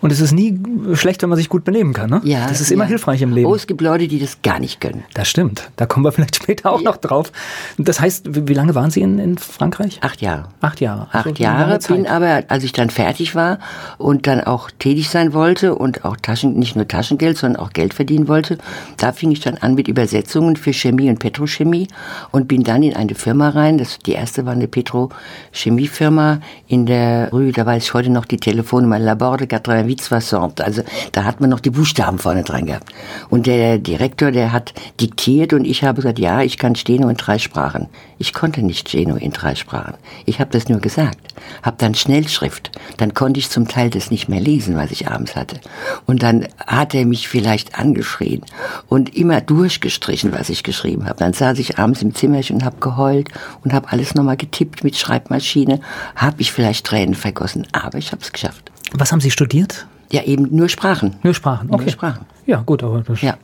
Und 0.00 0.12
es 0.12 0.20
ist 0.20 0.32
nie 0.32 0.58
schlecht, 0.92 1.22
wenn 1.22 1.30
man 1.30 1.38
sich 1.38 1.48
gut 1.48 1.64
benehmen 1.64 1.94
kann. 1.94 2.10
Ne? 2.10 2.20
Ja, 2.24 2.46
das 2.46 2.60
ist 2.60 2.70
immer 2.70 2.84
ja. 2.84 2.88
hilfreich 2.88 3.22
im 3.22 3.32
Leben. 3.32 3.48
Oh, 3.48 3.54
es 3.54 3.66
gibt 3.66 3.80
Leute, 3.80 4.06
die 4.06 4.18
das 4.18 4.42
gar 4.42 4.60
nicht 4.60 4.80
können. 4.80 5.04
Das 5.14 5.28
stimmt. 5.28 5.70
Da 5.76 5.86
kommen 5.86 6.04
wir 6.04 6.12
vielleicht 6.12 6.36
später 6.36 6.70
auch 6.72 6.80
ja. 6.80 6.90
noch 6.90 6.98
drauf. 6.98 7.32
Das 7.78 8.00
heißt, 8.00 8.46
wie 8.46 8.52
lange 8.52 8.74
waren 8.74 8.90
Sie 8.90 9.00
in, 9.00 9.18
in 9.18 9.38
Frankreich? 9.38 9.98
Acht 10.02 10.20
Jahre. 10.20 10.48
Acht 10.60 10.80
Jahre. 10.80 11.08
Also 11.10 11.30
Acht 11.30 11.38
Jahre. 11.38 11.78
Bin 11.88 12.06
aber, 12.06 12.44
als 12.48 12.64
ich 12.64 12.72
dann 12.72 12.90
fertig 12.90 13.34
war 13.34 13.58
und 13.96 14.26
dann 14.26 14.42
auch 14.42 14.70
tätig 14.78 15.08
sein 15.08 15.32
wollte 15.32 15.74
und 15.74 16.04
auch 16.04 16.16
Taschen, 16.16 16.58
nicht 16.58 16.76
nur 16.76 16.86
Taschengeld, 16.86 17.38
sondern 17.38 17.62
auch 17.62 17.72
Geld 17.72 17.94
verdienen 17.94 18.28
wollte, 18.28 18.58
da 18.98 19.12
fing 19.12 19.30
ich 19.30 19.40
dann 19.40 19.56
an 19.56 19.74
mit 19.74 19.88
Übersetzungen 19.88 20.56
für 20.56 20.72
Chemie 20.74 21.08
und 21.08 21.18
Petrochemie 21.18 21.88
und 22.30 22.46
bin 22.46 22.62
dann 22.62 22.82
in 22.82 22.94
eine 22.94 23.14
Firma 23.14 23.48
rein. 23.48 23.78
Das, 23.78 23.98
die 24.00 24.12
erste 24.12 24.44
war 24.44 24.52
eine 24.52 24.68
Petrochemiefirma 24.68 26.40
in 26.68 26.84
der 26.84 27.30
Rue, 27.30 27.52
da 27.52 27.64
weiß 27.64 27.84
ich 27.84 27.94
heute 27.94 28.10
noch 28.10 28.26
die 28.26 28.36
Telefonnummer, 28.36 28.98
Laborde 28.98 29.46
88 29.54 30.06
Soixante. 30.06 30.64
Also 30.64 30.82
da 31.12 31.24
hat 31.24 31.40
man 31.40 31.50
noch 31.50 31.60
die 31.60 31.70
Buchstaben 31.70 32.18
vorne 32.18 32.42
dran 32.42 32.66
gehabt. 32.66 32.92
Und 33.30 33.46
der 33.46 33.78
Direktor, 33.78 34.30
der 34.30 34.52
hat 34.52 34.74
diktiert 35.00 35.52
und 35.52 35.64
ich 35.64 35.84
habe 35.84 35.96
gesagt, 35.96 36.18
ja, 36.18 36.42
ich 36.42 36.58
kann 36.58 36.74
Steno 36.74 37.08
in 37.08 37.16
drei 37.16 37.38
Sprachen. 37.38 37.88
Ich 38.18 38.32
konnte 38.32 38.62
nicht 38.62 38.88
Steno 38.88 39.16
in 39.16 39.32
drei 39.32 39.54
Sprachen. 39.54 39.94
Ich 40.24 40.40
habe 40.40 40.50
das 40.50 40.68
nur 40.68 40.80
gesagt. 40.80 41.18
Hab 41.62 41.78
dann 41.78 41.94
Schnellschrift. 41.94 42.70
Dann 42.96 43.14
konnte 43.14 43.40
ich 43.40 43.50
zum 43.50 43.68
Teil 43.68 43.90
das 43.90 44.10
nicht 44.10 44.28
mehr 44.28 44.40
lesen, 44.40 44.76
was 44.76 44.90
ich 44.90 45.08
abends 45.08 45.36
hatte. 45.36 45.60
Und 46.06 46.22
dann 46.22 46.46
hat 46.66 46.94
er 46.94 47.06
mich 47.06 47.28
vielleicht 47.28 47.78
angeschrien 47.78 48.42
und 48.88 49.14
immer 49.14 49.40
durchgestrichen, 49.40 50.32
was 50.32 50.48
ich 50.48 50.62
geschrieben 50.62 51.06
habe. 51.06 51.18
Dann 51.18 51.32
saß 51.32 51.58
ich 51.58 51.78
abends 51.78 52.02
im 52.02 52.14
Zimmerchen 52.14 52.56
und 52.56 52.64
habe 52.64 52.78
geheult 52.78 53.28
und 53.62 53.72
habe 53.72 53.90
alles 53.90 54.14
nochmal 54.14 54.36
getippt 54.36 54.84
mit 54.84 54.96
Schreibmaschine. 54.96 55.80
Habe 56.16 56.40
ich 56.40 56.52
vielleicht 56.52 56.86
Tränen 56.86 57.14
vergossen, 57.14 57.66
aber 57.72 57.98
ich 57.98 58.12
habe 58.12 58.22
es 58.22 58.32
geschafft. 58.32 58.73
Was 58.92 59.12
haben 59.12 59.20
Sie 59.20 59.30
studiert? 59.30 59.86
Ja, 60.12 60.22
eben 60.22 60.54
nur 60.54 60.68
Sprachen. 60.68 61.16
Nur 61.22 61.34
Sprachen, 61.34 61.68
okay. 61.72 61.84
Nur 61.84 61.92
Sprachen. 61.92 62.26
Ja, 62.46 62.60
gut, 62.60 62.82
aber 62.82 63.00
das 63.02 63.20
ja. 63.22 63.36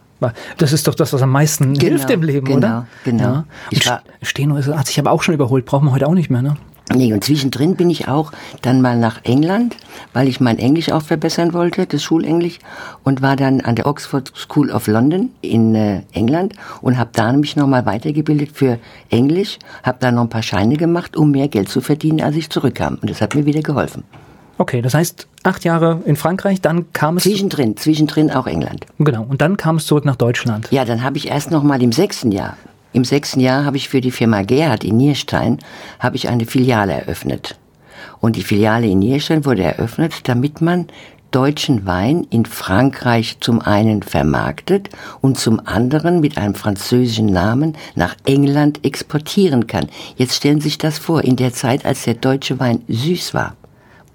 Das 0.58 0.74
ist 0.74 0.86
doch 0.86 0.94
das, 0.94 1.14
was 1.14 1.22
am 1.22 1.30
meisten 1.30 1.72
Genau, 1.72 1.80
hilft 1.96 2.10
im 2.10 2.22
Leben, 2.22 2.44
genau, 2.46 2.58
oder? 2.58 2.86
genau. 3.04 3.24
Ja. 3.24 3.44
Ich 3.70 3.86
war- 3.88 4.02
Steno 4.20 4.56
ist, 4.56 4.68
hat 4.68 4.86
sich 4.86 4.98
aber 4.98 5.12
auch 5.12 5.22
schon 5.22 5.34
überholt, 5.34 5.64
brauchen 5.64 5.86
wir 5.86 5.92
heute 5.92 6.06
auch 6.06 6.14
nicht 6.14 6.28
mehr, 6.28 6.42
ne? 6.42 6.56
Nee, 6.92 7.12
und 7.14 7.22
zwischendrin 7.24 7.76
bin 7.76 7.88
ich 7.88 8.08
auch 8.08 8.32
dann 8.62 8.82
mal 8.82 8.98
nach 8.98 9.20
England, 9.24 9.76
weil 10.12 10.26
ich 10.28 10.40
mein 10.40 10.58
Englisch 10.58 10.90
auch 10.90 11.02
verbessern 11.02 11.54
wollte, 11.54 11.86
das 11.86 12.02
Schulenglisch, 12.02 12.58
und 13.04 13.22
war 13.22 13.36
dann 13.36 13.60
an 13.62 13.76
der 13.76 13.86
Oxford 13.86 14.30
School 14.36 14.70
of 14.72 14.88
London 14.88 15.30
in 15.40 15.74
äh, 15.76 16.02
England 16.12 16.52
und 16.82 16.98
habe 16.98 17.10
da 17.14 17.32
mich 17.32 17.54
nochmal 17.56 17.86
weitergebildet 17.86 18.50
für 18.52 18.78
Englisch, 19.08 19.58
habe 19.84 19.98
da 20.00 20.10
noch 20.12 20.22
ein 20.22 20.28
paar 20.28 20.42
Scheine 20.42 20.76
gemacht, 20.76 21.16
um 21.16 21.30
mehr 21.30 21.48
Geld 21.48 21.68
zu 21.68 21.80
verdienen, 21.80 22.20
als 22.20 22.34
ich 22.36 22.50
zurückkam. 22.50 22.98
Und 23.00 23.08
das 23.08 23.20
hat 23.22 23.34
mir 23.36 23.46
wieder 23.46 23.62
geholfen. 23.62 24.02
Okay, 24.60 24.82
das 24.82 24.92
heißt, 24.92 25.26
acht 25.42 25.64
Jahre 25.64 26.02
in 26.04 26.16
Frankreich, 26.16 26.60
dann 26.60 26.92
kam 26.92 27.16
es, 27.16 27.22
Zwischendrin, 27.22 27.78
zwischendrin 27.78 28.30
auch 28.30 28.46
England. 28.46 28.84
genau, 28.98 29.24
und 29.26 29.40
dann 29.40 29.56
kam 29.56 29.76
es 29.76 29.86
zurück 29.86 30.04
nach 30.04 30.16
Deutschland. 30.16 30.68
Ja, 30.70 30.84
dann 30.84 31.02
habe 31.02 31.16
ich 31.16 31.28
erst 31.28 31.50
noch 31.50 31.62
mal 31.62 31.82
im 31.82 31.92
sechsten 31.92 32.30
Jahr. 32.30 32.58
Im 32.92 33.06
sechsten 33.06 33.40
Jahr 33.40 33.64
habe 33.64 33.78
ich 33.78 33.88
für 33.88 34.02
die 34.02 34.10
Firma 34.10 34.42
Gerhard 34.42 34.84
in 34.84 34.98
Nierstein 34.98 35.60
habe 35.98 36.16
ich 36.16 36.28
eine 36.28 36.44
Filiale 36.44 36.92
eröffnet. 36.92 37.56
Und 38.20 38.36
die 38.36 38.42
Filiale 38.42 38.86
in 38.86 38.98
Nierstein 38.98 39.46
wurde 39.46 39.62
eröffnet, 39.62 40.28
damit 40.28 40.60
man 40.60 40.88
deutschen 41.30 41.86
Wein 41.86 42.26
in 42.28 42.44
Frankreich 42.44 43.38
zum 43.40 43.62
einen 43.62 44.02
vermarktet 44.02 44.90
und 45.22 45.38
zum 45.38 45.66
anderen 45.66 46.20
mit 46.20 46.36
einem 46.36 46.54
französischen 46.54 47.32
Namen 47.32 47.78
nach 47.94 48.14
England 48.26 48.84
exportieren 48.84 49.66
kann. 49.66 49.86
Jetzt 50.16 50.34
stellen 50.34 50.60
Sie 50.60 50.68
sich 50.68 50.76
das 50.76 50.98
vor, 50.98 51.24
in 51.24 51.36
der 51.36 51.54
Zeit, 51.54 51.86
als 51.86 52.02
der 52.02 52.14
deutsche 52.14 52.60
Wein 52.60 52.82
süß 52.88 53.32
war 53.32 53.56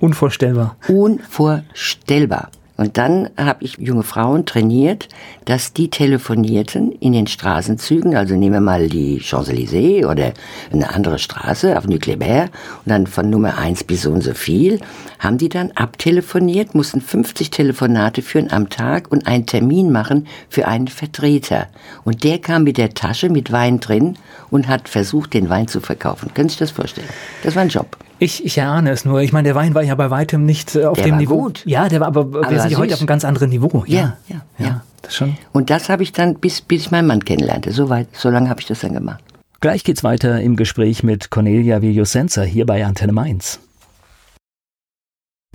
Unvorstellbar. 0.05 0.75
unvorstellbar. 0.87 2.49
Und 2.77 2.97
dann 2.97 3.29
habe 3.37 3.63
ich 3.63 3.77
junge 3.77 4.03
Frauen 4.03 4.45
trainiert, 4.45 5.07
dass 5.45 5.71
die 5.71 5.89
telefonierten 5.89 6.91
in 6.91 7.13
den 7.13 7.25
Straßenzügen, 7.25 8.15
also 8.15 8.35
nehmen 8.35 8.55
wir 8.55 8.61
mal 8.61 8.89
die 8.89 9.21
Champs-Élysées 9.21 10.05
oder 10.05 10.33
eine 10.73 10.93
andere 10.93 11.17
Straße 11.17 11.77
auf 11.77 11.87
Nucleaire 11.87 12.49
und 12.83 12.89
dann 12.89 13.07
von 13.07 13.29
Nummer 13.29 13.57
eins 13.57 13.85
bis 13.85 14.01
so 14.01 14.11
und 14.11 14.21
so 14.21 14.33
viel, 14.33 14.81
haben 15.19 15.37
die 15.37 15.47
dann 15.47 15.71
abtelefoniert, 15.71 16.75
mussten 16.75 16.99
50 16.99 17.49
Telefonate 17.49 18.21
führen 18.21 18.51
am 18.51 18.69
Tag 18.69 19.09
und 19.09 19.25
einen 19.25 19.45
Termin 19.45 19.91
machen 19.91 20.27
für 20.49 20.67
einen 20.67 20.89
Vertreter. 20.89 21.67
Und 22.03 22.25
der 22.25 22.39
kam 22.39 22.65
mit 22.65 22.77
der 22.77 22.93
Tasche 22.93 23.29
mit 23.29 23.53
Wein 23.53 23.79
drin 23.79 24.17
und 24.51 24.67
hat 24.67 24.89
versucht, 24.89 25.33
den 25.33 25.49
Wein 25.49 25.69
zu 25.69 25.79
verkaufen. 25.79 26.33
Können 26.33 26.49
Sie 26.49 26.53
sich 26.53 26.59
das 26.59 26.71
vorstellen? 26.71 27.07
Das 27.43 27.55
war 27.55 27.61
ein 27.61 27.69
Job. 27.69 27.97
Ich, 28.25 28.43
ich 28.43 28.57
erahne 28.57 28.89
es 28.89 29.05
nur. 29.05 29.21
Ich 29.21 29.33
meine, 29.33 29.45
der 29.45 29.53
Wein 29.53 29.75
war 29.75 29.83
ja 29.83 29.93
bei 29.93 30.09
weitem 30.09 30.47
nicht 30.47 30.75
äh, 30.75 30.85
auf 30.85 30.95
Der 30.95 31.05
dem 31.05 31.11
war 31.11 31.19
Niveau. 31.19 31.41
gut. 31.43 31.61
Ja, 31.63 31.87
der 31.87 31.99
war 31.99 32.07
aber, 32.07 32.33
wir 32.33 32.43
Aber 32.43 32.59
sind 32.59 32.71
ja 32.71 32.79
heute 32.79 32.95
auf 32.95 32.99
einem 32.99 33.05
ganz 33.05 33.23
anderen 33.23 33.51
Niveau. 33.51 33.83
Ja, 33.85 34.17
ja, 34.27 34.41
ja. 34.57 34.81
Das 35.03 35.13
schon. 35.13 35.37
Und 35.53 35.69
das 35.69 35.89
habe 35.89 36.01
ich 36.01 36.11
dann, 36.11 36.33
bis, 36.33 36.61
bis 36.61 36.81
ich 36.81 36.91
meinen 36.91 37.05
Mann 37.05 37.23
kennenlernte. 37.23 37.71
So 37.71 37.87
weit, 37.89 38.07
so 38.13 38.31
lange 38.31 38.49
habe 38.49 38.59
ich 38.59 38.65
das 38.65 38.79
dann 38.79 38.93
gemacht. 38.93 39.23
Gleich 39.61 39.83
geht's 39.83 40.03
weiter 40.03 40.41
im 40.41 40.55
Gespräch 40.55 41.03
mit 41.03 41.29
Cornelia 41.29 41.83
Villosenza 41.83 42.41
hier 42.41 42.65
bei 42.65 42.83
Antenne 42.83 43.13
Mainz. 43.13 43.59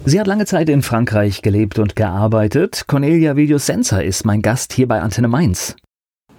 Sie 0.04 0.20
hat 0.20 0.28
lange 0.28 0.46
Zeit 0.46 0.68
in 0.68 0.82
Frankreich 0.82 1.42
gelebt 1.42 1.80
und 1.80 1.96
gearbeitet. 1.96 2.84
Cornelia 2.86 3.34
Villosenza 3.34 3.98
ist 3.98 4.24
mein 4.24 4.42
Gast 4.42 4.72
hier 4.74 4.86
bei 4.86 5.00
Antenne 5.00 5.26
Mainz. 5.26 5.74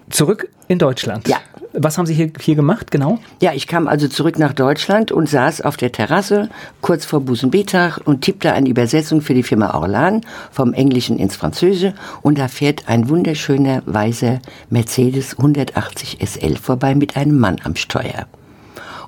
Zurück 0.10 0.48
in 0.70 0.80
Deutschland. 0.80 1.28
Ja. 1.28 1.40
Was 1.74 1.98
haben 1.98 2.06
Sie 2.06 2.14
hier, 2.14 2.32
hier 2.40 2.56
gemacht, 2.56 2.92
genau? 2.92 3.20
Ja, 3.42 3.54
ich 3.54 3.66
kam 3.66 3.88
also 3.88 4.10
zurück 4.10 4.38
nach 4.38 4.54
Deutschland 4.54 5.12
und 5.12 5.30
saß 5.30 5.62
auf 5.62 5.78
der 5.78 5.94
Terrasse 5.94 6.50
kurz 6.82 7.06
vor 7.06 7.22
Busenbetag 7.22 8.00
und 8.04 8.22
tippte 8.22 8.52
eine 8.52 8.68
Übersetzung 8.68 9.22
für 9.22 9.34
die 9.34 9.44
Firma 9.44 9.74
Orlan 9.74 10.22
vom 10.52 10.74
Englischen 10.74 11.18
ins 11.18 11.38
Französische 11.38 11.94
und 12.22 12.38
da 12.38 12.50
fährt 12.50 12.90
ein 12.90 13.08
wunderschöner 13.08 13.84
weißer 13.86 14.40
Mercedes 14.70 15.38
180 15.38 16.18
SL 16.22 16.58
vorbei 16.58 16.94
mit 16.94 17.16
einem 17.16 17.40
Mann 17.40 17.58
am 17.64 17.78
Steuer. 17.78 18.28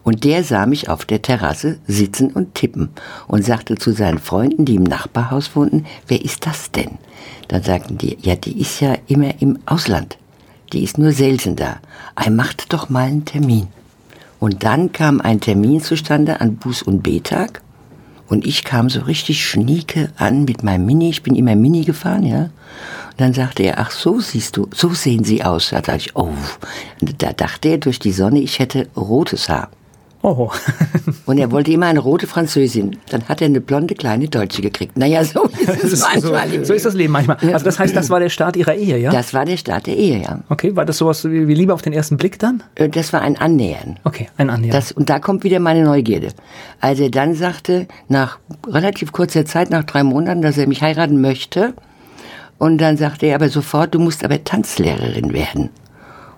Und 0.03 0.23
der 0.23 0.43
sah 0.43 0.65
mich 0.65 0.89
auf 0.89 1.05
der 1.05 1.21
Terrasse 1.21 1.79
sitzen 1.87 2.31
und 2.31 2.55
tippen 2.55 2.89
und 3.27 3.43
sagte 3.43 3.75
zu 3.75 3.91
seinen 3.91 4.19
Freunden, 4.19 4.63
die 4.63 4.75
im 4.75 4.83
Nachbarhaus 4.83 5.55
wohnten, 5.55 5.85
wer 6.07 6.23
ist 6.23 6.45
das 6.45 6.71
denn? 6.71 6.97
Dann 7.49 7.63
sagten 7.63 7.97
die, 7.97 8.17
ja, 8.21 8.35
die 8.35 8.59
ist 8.59 8.79
ja 8.79 8.95
immer 9.07 9.41
im 9.41 9.59
Ausland. 9.65 10.17
Die 10.73 10.83
ist 10.83 10.97
nur 10.97 11.11
selten 11.11 11.55
da. 11.55 11.77
Er 12.15 12.31
macht 12.31 12.73
doch 12.73 12.89
mal 12.89 13.05
einen 13.05 13.25
Termin. 13.25 13.67
Und 14.39 14.63
dann 14.63 14.91
kam 14.91 15.21
ein 15.21 15.39
Termin 15.39 15.81
zustande 15.81 16.41
an 16.41 16.59
Buß- 16.59 16.83
und 16.83 17.03
B-Tag. 17.03 17.61
Und 18.27 18.45
ich 18.47 18.63
kam 18.63 18.89
so 18.89 19.01
richtig 19.01 19.45
schnieke 19.45 20.11
an 20.17 20.45
mit 20.45 20.63
meinem 20.63 20.85
Mini. 20.85 21.09
Ich 21.11 21.21
bin 21.21 21.35
immer 21.35 21.55
Mini 21.55 21.85
gefahren, 21.85 22.23
ja. 22.23 22.41
Und 22.41 22.51
dann 23.17 23.33
sagte 23.33 23.61
er, 23.61 23.79
ach 23.79 23.91
so 23.91 24.19
siehst 24.19 24.57
du, 24.57 24.67
so 24.73 24.89
sehen 24.89 25.23
sie 25.23 25.43
aus. 25.43 25.69
Da 25.69 25.81
dachte 25.81 25.97
ich, 25.97 26.15
oh. 26.15 26.33
Da 27.19 27.33
dachte 27.33 27.69
er 27.69 27.77
durch 27.77 27.99
die 27.99 28.11
Sonne, 28.11 28.39
ich 28.39 28.57
hätte 28.57 28.87
rotes 28.95 29.49
Haar. 29.49 29.69
Oh, 30.25 30.49
Und 31.25 31.37
er 31.37 31.51
wollte 31.51 31.71
immer 31.73 31.87
eine 31.87 31.99
rote 31.99 32.27
Französin. 32.27 32.97
Dann 33.09 33.27
hat 33.27 33.41
er 33.41 33.47
eine 33.47 33.59
blonde 33.59 33.93
kleine 33.93 34.29
Deutsche 34.29 34.61
gekriegt. 34.61 34.97
Naja, 34.97 35.21
so 35.25 35.43
ist 35.43 35.67
das 35.67 35.83
es 35.83 35.99
so, 35.99 36.31
manchmal. 36.31 36.53
im 36.53 36.63
so 36.65 36.73
ist 36.73 36.85
das 36.85 36.93
Leben 36.93 37.11
manchmal. 37.11 37.37
Also 37.51 37.65
das 37.65 37.77
heißt, 37.77 37.93
das 37.93 38.09
war 38.09 38.21
der 38.21 38.29
Start 38.29 38.55
Ihrer 38.55 38.73
Ehe, 38.73 38.97
ja? 38.99 39.11
Das 39.11 39.33
war 39.33 39.43
der 39.43 39.57
Start 39.57 39.85
der 39.85 39.97
Ehe, 39.97 40.21
ja. 40.21 40.39
Okay, 40.47 40.77
war 40.77 40.85
das 40.85 40.97
sowas 40.99 41.25
wie 41.25 41.47
wie 41.49 41.53
Liebe 41.53 41.73
auf 41.73 41.81
den 41.81 41.91
ersten 41.91 42.15
Blick 42.15 42.39
dann? 42.39 42.63
Äh, 42.75 42.87
Das 42.87 43.11
war 43.11 43.21
ein 43.21 43.37
Annähern. 43.37 43.99
Okay, 44.05 44.29
ein 44.37 44.49
Annähern. 44.49 44.71
Das, 44.71 44.93
und 44.93 45.09
da 45.09 45.19
kommt 45.19 45.43
wieder 45.43 45.59
meine 45.59 45.83
Neugierde. 45.83 46.29
Als 46.79 47.01
er 47.01 47.09
dann 47.09 47.35
sagte, 47.35 47.89
nach 48.07 48.39
relativ 48.65 49.11
kurzer 49.11 49.43
Zeit, 49.45 49.71
nach 49.71 49.83
drei 49.83 50.03
Monaten, 50.03 50.41
dass 50.41 50.57
er 50.57 50.67
mich 50.67 50.81
heiraten 50.81 51.19
möchte, 51.19 51.73
und 52.59 52.77
dann 52.77 52.95
sagte 52.95 53.25
er 53.25 53.35
aber 53.35 53.49
sofort, 53.49 53.93
du 53.93 53.99
musst 53.99 54.23
aber 54.23 54.41
Tanzlehrerin 54.41 55.33
werden. 55.33 55.69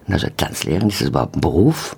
Und 0.07 0.13
also 0.15 0.25
Tanzlehrerin, 0.35 0.89
ist 0.89 1.01
das 1.01 1.09
überhaupt 1.09 1.35
ein 1.37 1.41
Beruf? 1.41 1.95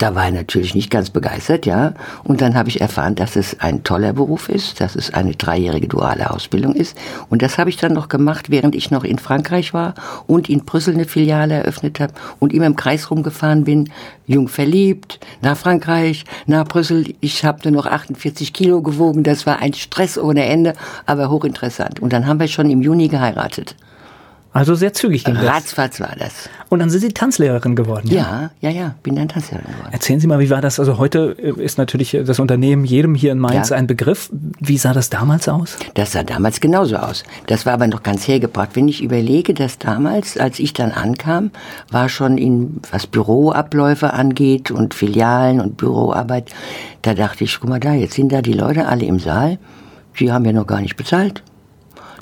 Da 0.00 0.14
war 0.14 0.24
er 0.24 0.30
natürlich 0.30 0.74
nicht 0.74 0.90
ganz 0.90 1.10
begeistert, 1.10 1.66
ja. 1.66 1.92
Und 2.24 2.40
dann 2.40 2.54
habe 2.54 2.70
ich 2.70 2.80
erfahren, 2.80 3.16
dass 3.16 3.36
es 3.36 3.60
ein 3.60 3.84
toller 3.84 4.14
Beruf 4.14 4.48
ist, 4.48 4.80
dass 4.80 4.96
es 4.96 5.12
eine 5.12 5.34
dreijährige 5.34 5.88
duale 5.88 6.30
Ausbildung 6.30 6.74
ist. 6.74 6.96
Und 7.28 7.42
das 7.42 7.58
habe 7.58 7.68
ich 7.68 7.76
dann 7.76 7.92
noch 7.92 8.08
gemacht, 8.08 8.48
während 8.48 8.74
ich 8.74 8.90
noch 8.90 9.04
in 9.04 9.18
Frankreich 9.18 9.74
war 9.74 9.92
und 10.26 10.48
in 10.48 10.64
Brüssel 10.64 10.94
eine 10.94 11.04
Filiale 11.04 11.52
eröffnet 11.52 12.00
habe 12.00 12.14
und 12.38 12.54
immer 12.54 12.64
im 12.64 12.76
Kreis 12.76 13.10
rumgefahren 13.10 13.64
bin, 13.64 13.90
jung 14.26 14.48
verliebt, 14.48 15.20
nach 15.42 15.58
Frankreich, 15.58 16.24
nach 16.46 16.64
Brüssel. 16.64 17.12
Ich 17.20 17.44
habe 17.44 17.58
nur 17.64 17.82
noch 17.82 17.86
48 17.86 18.54
Kilo 18.54 18.80
gewogen. 18.80 19.22
Das 19.22 19.44
war 19.44 19.58
ein 19.58 19.74
Stress 19.74 20.16
ohne 20.16 20.46
Ende, 20.46 20.72
aber 21.04 21.28
hochinteressant. 21.28 22.00
Und 22.00 22.14
dann 22.14 22.26
haben 22.26 22.40
wir 22.40 22.48
schon 22.48 22.70
im 22.70 22.80
Juni 22.80 23.08
geheiratet. 23.08 23.76
Also 24.52 24.74
sehr 24.74 24.92
zügig 24.92 25.22
ging 25.24 25.34
das. 25.36 25.44
Ratzfatz 25.44 26.00
war 26.00 26.16
das. 26.18 26.48
Und 26.70 26.80
dann 26.80 26.90
sind 26.90 27.00
Sie 27.02 27.08
Tanzlehrerin 27.10 27.76
geworden. 27.76 28.08
Ja, 28.10 28.50
ja, 28.60 28.70
ja, 28.70 28.96
bin 29.04 29.14
dann 29.14 29.28
Tanzlehrerin 29.28 29.70
geworden. 29.70 29.92
Erzählen 29.92 30.18
Sie 30.18 30.26
mal, 30.26 30.40
wie 30.40 30.50
war 30.50 30.60
das? 30.60 30.80
Also 30.80 30.98
heute 30.98 31.36
äh, 31.38 31.62
ist 31.62 31.78
natürlich 31.78 32.14
äh, 32.14 32.24
das 32.24 32.40
Unternehmen 32.40 32.84
jedem 32.84 33.14
hier 33.14 33.30
in 33.30 33.38
Mainz 33.38 33.68
Ja. 33.68 33.76
ein 33.76 33.86
Begriff. 33.86 34.28
Wie 34.58 34.76
sah 34.76 34.92
das 34.92 35.08
damals 35.08 35.48
aus? 35.48 35.76
Das 35.94 36.10
sah 36.12 36.24
damals 36.24 36.60
genauso 36.60 36.96
aus. 36.96 37.22
Das 37.46 37.64
war 37.64 37.74
aber 37.74 37.86
noch 37.86 38.02
ganz 38.02 38.26
hergebracht. 38.26 38.70
Wenn 38.74 38.88
ich 38.88 39.04
überlege, 39.04 39.54
dass 39.54 39.78
damals, 39.78 40.36
als 40.36 40.58
ich 40.58 40.72
dann 40.72 40.90
ankam, 40.90 41.52
war 41.92 42.08
schon 42.08 42.36
in, 42.36 42.80
was 42.90 43.06
Büroabläufe 43.06 44.12
angeht 44.12 44.72
und 44.72 44.94
Filialen 44.94 45.60
und 45.60 45.76
Büroarbeit, 45.76 46.50
da 47.02 47.14
dachte 47.14 47.44
ich, 47.44 47.60
guck 47.60 47.70
mal 47.70 47.78
da, 47.78 47.94
jetzt 47.94 48.14
sind 48.14 48.32
da 48.32 48.42
die 48.42 48.52
Leute 48.52 48.86
alle 48.88 49.04
im 49.04 49.20
Saal, 49.20 49.58
die 50.18 50.32
haben 50.32 50.44
ja 50.44 50.52
noch 50.52 50.66
gar 50.66 50.80
nicht 50.80 50.96
bezahlt. 50.96 51.44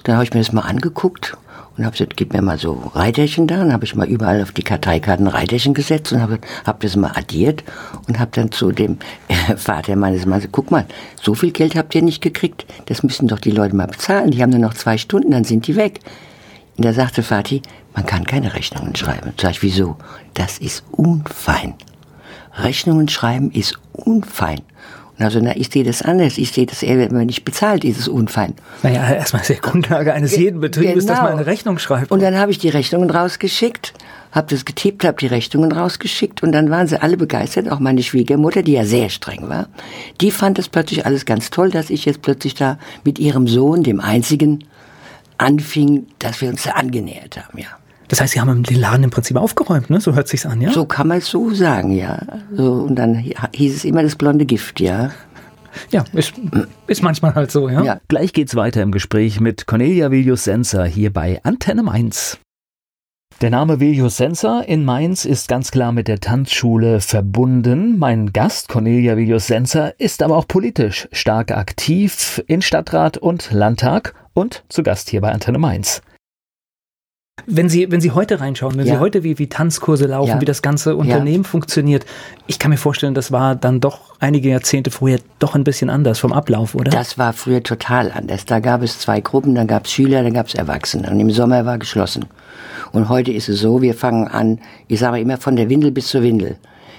Dann 0.05 0.17
habe 0.17 0.25
ich 0.25 0.33
mir 0.35 0.41
das 0.41 0.53
mal 0.53 0.61
angeguckt 0.63 1.39
und 1.79 1.85
habe 1.85 1.93
gesagt, 1.93 2.17
gib 2.17 2.33
mir 2.33 2.43
mal 2.43 2.59
so 2.59 2.91
Reiterchen 2.95 3.47
da. 3.47 3.59
Dann 3.59 3.73
habe 3.73 3.85
ich 3.85 3.95
mal 3.95 4.09
überall 4.09 4.43
auf 4.43 4.53
die 4.53 4.63
Karteikarten 4.63 5.29
Reiterchen 5.29 5.75
gesetzt 5.75 6.13
und 6.13 6.21
habe 6.21 6.39
hab 6.65 6.81
das 6.81 6.97
mal 6.97 7.13
addiert 7.15 7.63
und 8.09 8.19
habe 8.19 8.33
dann 8.35 8.51
zu 8.51 8.73
dem 8.73 8.99
äh, 9.29 9.57
Vater 9.57 9.97
meines 9.97 10.27
Mannes, 10.27 10.45
gesagt, 10.45 10.53
guck 10.53 10.71
mal, 10.71 10.87
so 11.23 11.35
viel 11.35 11.53
Geld 11.53 11.77
habt 11.77 11.95
ihr 11.95 12.03
nicht 12.03 12.21
gekriegt, 12.21 12.67
das 12.87 13.03
müssen 13.03 13.29
doch 13.29 13.39
die 13.39 13.53
Leute 13.53 13.77
mal 13.77 13.87
bezahlen. 13.87 14.33
Die 14.33 14.43
haben 14.43 14.51
nur 14.51 14.59
noch 14.59 14.75
zwei 14.75 14.99
Stunden, 14.99 15.31
dann 15.31 15.45
sind 15.45 15.67
die 15.67 15.77
weg. 15.77 16.01
Und 16.77 16.85
da 16.85 16.93
sagte 16.93 17.23
Vati, 17.23 17.63
man 17.95 18.07
kann 18.07 18.25
keine 18.25 18.55
Rechnungen 18.55 18.95
schreiben. 18.95 19.33
Sag 19.41 19.53
ich, 19.53 19.63
wieso? 19.63 19.97
Das 20.35 20.59
ist 20.59 20.85
unfein. 20.93 21.75
Rechnungen 22.55 23.09
schreiben 23.09 23.51
ist 23.51 23.79
unfein. 23.93 24.61
Also, 25.19 25.41
na, 25.41 25.57
ich 25.57 25.69
sehe 25.71 25.83
das 25.85 26.03
anders. 26.03 26.39
Ich 26.39 26.53
sehe 26.53 26.67
das 26.67 26.83
eher, 26.83 26.99
wenn 26.99 27.13
man 27.13 27.27
nicht 27.27 27.45
bezahlt, 27.45 27.85
ist 27.85 27.99
es 27.99 28.07
unfein. 28.09 28.55
Naja, 28.83 29.13
erstmal 29.15 29.43
ist 29.43 29.49
die 29.51 29.55
Grundlage 29.57 30.13
eines 30.15 30.37
jeden 30.37 30.61
Betriebes, 30.61 31.07
dass 31.07 31.19
man 31.19 31.27
Genau. 31.27 31.39
eine 31.39 31.47
Rechnung 31.47 31.79
schreibt. 31.79 32.11
Und 32.11 32.23
dann 32.23 32.37
habe 32.39 32.51
ich 32.53 32.59
die 32.59 32.69
Rechnungen 32.69 33.11
rausgeschickt, 33.11 33.95
habe 34.31 34.47
das 34.49 34.65
getippt, 34.65 35.05
habe 35.05 35.17
die 35.19 35.27
Rechnungen 35.27 35.73
rausgeschickt 35.73 36.43
und 36.43 36.53
dann 36.53 36.71
waren 36.71 36.87
sie 36.87 37.01
alle 37.03 37.17
begeistert, 37.17 37.69
auch 37.71 37.81
meine 37.81 38.03
Schwiegermutter, 38.03 38.63
die 38.63 38.73
ja 38.73 38.85
sehr 38.85 39.09
streng 39.09 39.49
war. 39.49 39.69
Die 40.21 40.31
fand 40.31 40.59
das 40.59 40.69
plötzlich 40.69 41.05
alles 41.07 41.25
ganz 41.25 41.51
toll, 41.51 41.71
dass 41.71 41.91
ich 41.91 42.05
jetzt 42.05 42.23
plötzlich 42.23 42.55
da 42.55 42.79
mit 43.05 43.19
ihrem 43.19 43.49
Sohn, 43.49 43.83
dem 43.83 44.01
einzigen, 44.01 44.65
anfing, 45.39 46.07
dass 46.19 46.41
wir 46.41 46.49
uns 46.49 46.63
da 46.65 46.71
angenähert 46.73 47.37
haben, 47.37 47.59
ja. 47.59 47.69
Das 48.09 48.21
heißt, 48.21 48.33
Sie 48.33 48.41
haben 48.41 48.63
den 48.63 48.81
Laden 48.81 49.05
im 49.05 49.11
Prinzip 49.11 49.37
aufgeräumt, 49.37 49.91
ne? 49.91 50.01
So 50.01 50.15
hört 50.15 50.29
sich's 50.29 50.47
an, 50.47 50.61
ja? 50.61 50.73
So 50.73 50.87
kann 50.87 51.09
man 51.09 51.19
es 51.19 51.27
so 51.27 51.51
sagen, 51.51 51.93
ja. 51.93 52.21
So, 52.53 52.73
und 52.73 52.97
dann 52.97 53.15
hieß 53.53 53.77
es 53.77 53.85
immer 53.85 54.03
das 54.03 54.17
blonde 54.17 54.47
Gift, 54.47 54.81
ja. 54.81 55.11
Ja, 55.91 56.05
ist, 56.13 56.35
ist 56.87 57.03
manchmal 57.03 57.35
halt 57.35 57.51
so, 57.51 57.69
ja? 57.69 57.83
Ja. 57.83 58.01
Gleich 58.09 58.33
geht's 58.33 58.57
weiter 58.57 58.83
im 58.83 58.91
Gespräch 58.91 59.41
mit 59.41 59.67
Cornelia 59.67 60.11
Villius-Senser 60.11 60.85
hier 60.87 61.13
bei 61.13 61.41
Antenne 61.45 61.83
Mainz. 61.83 62.39
Der 63.41 63.51
Name 63.51 63.79
Viljus 63.79 64.17
Senser 64.17 64.65
in 64.67 64.85
Mainz 64.85 65.25
ist 65.25 65.47
ganz 65.47 65.71
klar 65.71 65.93
mit 65.93 66.09
der 66.09 66.19
Tanzschule 66.19 67.01
verbunden. 67.01 67.97
Mein 67.97 68.33
Gast 68.33 68.69
Cornelia 68.69 69.17
Viljus 69.17 69.47
Senser 69.47 69.95
ist 70.01 70.25
aber 70.25 70.37
auch 70.37 70.49
politisch 70.49 71.09
stark 71.13 71.53
aktiv 71.53 72.43
in 72.49 72.63
Stadtrat 72.63 73.17
und 73.17 73.53
Landtag 73.53 74.15
und 74.35 74.65
zu 74.69 74.83
Gast 74.83 75.09
hier 75.11 75.21
bei 75.21 75.31
Antenne 75.31 75.59
Mainz. 75.59 76.03
Wenn 77.47 77.69
Sie, 77.69 77.91
wenn 77.91 78.01
Sie 78.01 78.11
heute 78.11 78.41
reinschauen, 78.41 78.77
wenn 78.77 78.87
ja. 78.87 78.95
Sie 78.95 79.01
heute 79.01 79.23
wie, 79.23 79.39
wie 79.39 79.49
Tanzkurse 79.49 80.07
laufen, 80.07 80.29
ja. 80.29 80.41
wie 80.41 80.45
das 80.45 80.63
ganze 80.63 80.97
Unternehmen 80.97 81.45
ja. 81.45 81.49
funktioniert, 81.49 82.05
ich 82.47 82.59
kann 82.59 82.71
mir 82.71 82.77
vorstellen, 82.77 83.15
das 83.15 83.33
war 83.33 83.55
dann 83.55 83.81
doch 83.81 84.01
einige 84.21 84.51
Jahrzehnte 84.51 84.91
vorher 84.91 85.21
doch 85.39 85.55
ein 85.55 85.65
bisschen 85.65 85.91
anders 85.91 86.19
vom 86.19 86.33
Ablauf, 86.33 86.75
oder? 86.75 86.91
Das 86.91 87.19
war 87.19 87.33
früher 87.33 87.63
total 87.63 88.13
anders. 88.13 88.45
Da 88.45 88.61
gab 88.61 88.83
es 88.83 88.99
zwei 88.99 89.21
Gruppen, 89.21 89.55
dann 89.55 89.67
gab 89.67 89.87
es 89.87 89.93
Schüler, 89.93 90.23
dann 90.23 90.35
gab 90.35 90.49
es 90.49 90.55
Erwachsene. 90.55 91.11
Und 91.11 91.21
im 91.21 91.31
Sommer 91.31 91.65
war 91.65 91.79
geschlossen. 91.79 92.27
Und 92.93 93.09
heute 93.09 93.33
ist 93.33 93.49
es 93.49 93.61
so, 93.61 93.83
wir 93.83 93.95
fangen 93.95 94.29
an, 94.29 94.59
ich 94.87 95.01
sage 95.01 95.21
immer 95.21 95.37
von 95.37 95.57
der 95.57 95.69
Windel 95.69 95.91
bis 95.91 96.09
zur 96.09 96.23
Windel. 96.23 96.57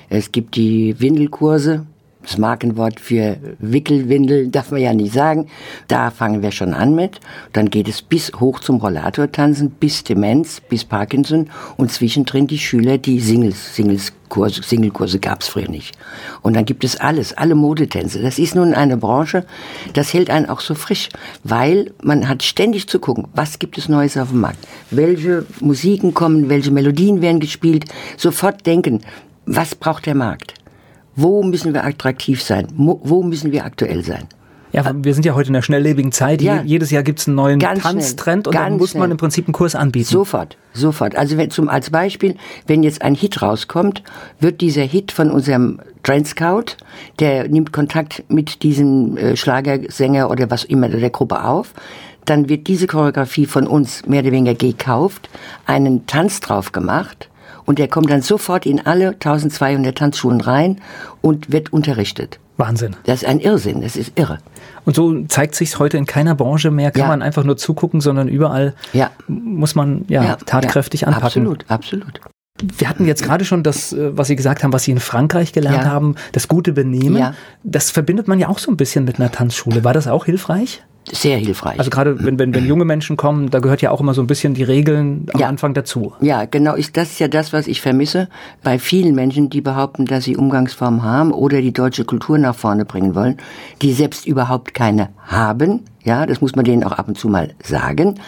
Es 0.09 0.31
gibt 0.31 0.55
die 0.55 0.99
Windelkurse, 0.99 1.85
das 2.29 2.37
Markenwort 2.37 2.99
für 2.99 3.37
Wickelwindel 3.57 4.49
darf 4.49 4.69
man 4.69 4.81
ja 4.81 4.93
nicht 4.93 5.13
sagen. 5.13 5.47
Da 5.87 6.11
fangen 6.11 6.43
wir 6.43 6.51
schon 6.51 6.75
an 6.75 6.93
mit. 6.93 7.19
Dann 7.53 7.71
geht 7.71 7.87
es 7.87 8.03
bis 8.03 8.31
hoch 8.39 8.59
zum 8.59 8.77
Rollatortanzen, 8.77 9.71
bis 9.71 10.03
Demenz, 10.03 10.61
bis 10.61 10.85
Parkinson 10.85 11.49
und 11.75 11.91
zwischendrin 11.91 12.45
die 12.45 12.59
Schüler, 12.59 12.99
die 12.99 13.19
Singles, 13.19 13.75
Singles 13.75 14.13
Kurse, 14.29 14.61
Singlekurse 14.61 15.17
gab 15.17 15.41
es 15.41 15.47
früher 15.47 15.67
nicht. 15.67 15.97
Und 16.43 16.55
dann 16.55 16.65
gibt 16.65 16.83
es 16.83 16.99
alles, 16.99 17.35
alle 17.35 17.55
Modetänze. 17.55 18.21
Das 18.21 18.37
ist 18.37 18.53
nun 18.53 18.75
eine 18.75 18.95
Branche, 18.95 19.43
das 19.93 20.13
hält 20.13 20.29
einen 20.29 20.45
auch 20.45 20.59
so 20.59 20.75
frisch, 20.75 21.09
weil 21.43 21.91
man 22.03 22.29
hat 22.29 22.43
ständig 22.43 22.87
zu 22.87 22.99
gucken, 22.99 23.27
was 23.33 23.57
gibt 23.57 23.79
es 23.79 23.89
Neues 23.89 24.17
auf 24.17 24.29
dem 24.29 24.41
Markt, 24.41 24.67
welche 24.91 25.47
Musiken 25.61 26.13
kommen, 26.13 26.47
welche 26.47 26.69
Melodien 26.69 27.23
werden 27.23 27.39
gespielt, 27.39 27.85
sofort 28.17 28.67
denken, 28.67 29.01
was 29.47 29.73
braucht 29.73 30.05
der 30.05 30.13
Markt? 30.13 30.53
Wo 31.21 31.43
müssen 31.43 31.73
wir 31.73 31.83
attraktiv 31.83 32.41
sein? 32.41 32.67
Wo 32.75 33.23
müssen 33.23 33.51
wir 33.51 33.65
aktuell 33.65 34.03
sein? 34.03 34.25
Ja, 34.71 34.91
wir 34.95 35.13
sind 35.13 35.25
ja 35.25 35.33
heute 35.33 35.49
in 35.49 35.55
einer 35.55 35.63
schnelllebigen 35.63 36.11
Zeit. 36.11 36.41
Ja, 36.41 36.61
Jedes 36.61 36.91
Jahr 36.91 37.03
gibt 37.03 37.19
es 37.19 37.27
einen 37.27 37.35
neuen 37.35 37.59
Tanztrend 37.59 38.47
und 38.47 38.53
dann 38.53 38.77
muss 38.77 38.93
man 38.93 39.09
im 39.11 39.17
Prinzip 39.17 39.47
einen 39.47 39.53
Kurs 39.53 39.75
anbieten. 39.75 40.07
Sofort, 40.07 40.57
sofort. 40.73 41.15
Also 41.15 41.37
wenn, 41.37 41.49
zum, 41.49 41.69
als 41.69 41.89
Beispiel, 41.89 42.35
wenn 42.67 42.83
jetzt 42.83 43.01
ein 43.01 43.15
Hit 43.15 43.41
rauskommt, 43.41 44.03
wird 44.39 44.61
dieser 44.61 44.83
Hit 44.83 45.11
von 45.11 45.31
unserem 45.31 45.79
Trend 46.03 46.27
Scout, 46.27 46.77
der 47.19 47.47
nimmt 47.47 47.73
Kontakt 47.73 48.23
mit 48.29 48.63
diesem 48.63 49.17
äh, 49.17 49.35
Schlagersänger 49.35 50.29
oder 50.29 50.49
was 50.51 50.63
immer 50.63 50.87
der 50.87 51.09
Gruppe 51.09 51.43
auf. 51.43 51.73
Dann 52.25 52.47
wird 52.47 52.67
diese 52.67 52.85
Choreografie 52.85 53.47
von 53.47 53.65
uns 53.65 54.05
mehr 54.05 54.21
oder 54.21 54.31
weniger 54.31 54.53
gekauft, 54.53 55.29
einen 55.65 56.05
Tanz 56.05 56.41
drauf 56.41 56.71
gemacht 56.71 57.29
und 57.69 57.77
der 57.77 57.87
kommt 57.87 58.09
dann 58.09 58.23
sofort 58.23 58.65
in 58.65 58.83
alle 58.83 59.09
1200 59.09 59.95
Tanzschulen 59.95 60.41
rein 60.41 60.81
und 61.21 61.51
wird 61.51 61.71
unterrichtet. 61.71 62.39
Wahnsinn. 62.57 62.95
Das 63.03 63.21
ist 63.21 63.29
ein 63.29 63.39
Irrsinn, 63.39 63.81
das 63.81 63.95
ist 63.95 64.13
irre. 64.15 64.39
Und 64.85 64.95
so 64.95 65.23
zeigt 65.25 65.53
sich 65.53 65.77
heute 65.77 65.95
in 65.97 66.07
keiner 66.07 66.33
Branche 66.33 66.71
mehr, 66.71 66.89
kann 66.89 67.01
ja. 67.01 67.07
man 67.09 67.21
einfach 67.21 67.43
nur 67.43 67.57
zugucken, 67.57 68.01
sondern 68.01 68.27
überall 68.27 68.73
ja. 68.91 69.11
muss 69.27 69.75
man 69.75 70.03
ja, 70.07 70.23
ja 70.23 70.35
tatkräftig 70.37 71.05
anpacken. 71.05 71.25
Absolut, 71.25 71.65
absolut. 71.67 72.21
Wir 72.59 72.89
hatten 72.89 73.05
jetzt 73.05 73.21
gerade 73.21 73.45
schon 73.45 73.61
das, 73.61 73.93
äh, 73.93 74.17
was 74.17 74.29
Sie 74.29 74.35
gesagt 74.35 74.63
haben, 74.63 74.73
was 74.73 74.85
Sie 74.85 74.91
in 74.91 74.99
Frankreich 74.99 75.53
gelernt 75.53 75.85
haben, 75.85 76.15
das 76.31 76.47
gute 76.47 76.73
Benehmen. 76.73 77.35
Das 77.63 77.91
verbindet 77.91 78.27
man 78.27 78.39
ja 78.39 78.49
auch 78.49 78.57
so 78.57 78.71
ein 78.71 78.77
bisschen 78.77 79.05
mit 79.05 79.19
einer 79.19 79.31
Tanzschule. 79.31 79.83
War 79.83 79.93
das 79.93 80.07
auch 80.07 80.25
hilfreich? 80.25 80.81
Sehr 81.11 81.37
hilfreich. 81.37 81.79
Also 81.79 81.89
gerade 81.89 82.23
wenn, 82.23 82.37
wenn, 82.39 82.53
wenn 82.53 82.65
junge 82.65 82.85
Menschen 82.85 83.17
kommen, 83.17 83.49
da 83.49 83.59
gehört 83.59 83.81
ja 83.81 83.91
auch 83.91 84.01
immer 84.01 84.13
so 84.13 84.21
ein 84.21 84.27
bisschen 84.27 84.53
die 84.53 84.63
Regeln 84.63 85.27
am 85.33 85.39
ja. 85.39 85.47
Anfang 85.47 85.73
dazu. 85.73 86.13
Ja, 86.21 86.45
genau. 86.45 86.75
Ist, 86.75 86.97
das 86.97 87.11
ist 87.11 87.19
ja 87.19 87.27
das, 87.27 87.53
was 87.53 87.67
ich 87.67 87.81
vermisse 87.81 88.29
bei 88.63 88.79
vielen 88.79 89.15
Menschen, 89.15 89.49
die 89.49 89.61
behaupten, 89.61 90.05
dass 90.05 90.25
sie 90.25 90.37
Umgangsformen 90.37 91.03
haben 91.03 91.31
oder 91.31 91.61
die 91.61 91.73
deutsche 91.73 92.05
Kultur 92.05 92.37
nach 92.37 92.55
vorne 92.55 92.85
bringen 92.85 93.15
wollen, 93.15 93.37
die 93.81 93.93
selbst 93.93 94.25
überhaupt 94.27 94.73
keine 94.73 95.09
haben. 95.25 95.81
Ja, 96.03 96.25
das 96.25 96.41
muss 96.41 96.55
man 96.55 96.65
denen 96.65 96.83
auch 96.83 96.93
ab 96.93 97.07
und 97.07 97.17
zu 97.17 97.27
mal 97.27 97.53
sagen. 97.61 98.19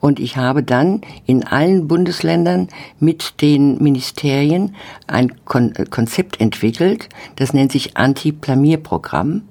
Und 0.00 0.20
ich 0.20 0.36
habe 0.36 0.62
dann 0.62 1.00
in 1.26 1.44
allen 1.44 1.88
Bundesländern 1.88 2.68
mit 3.00 3.42
den 3.42 3.82
Ministerien 3.82 4.74
ein 5.06 5.32
Kon 5.44 5.72
Konzept 5.90 6.40
entwickelt, 6.40 7.08
das 7.36 7.52
nennt 7.52 7.72
sich 7.72 7.96
Anti-Plamierprogramm. 7.96 9.42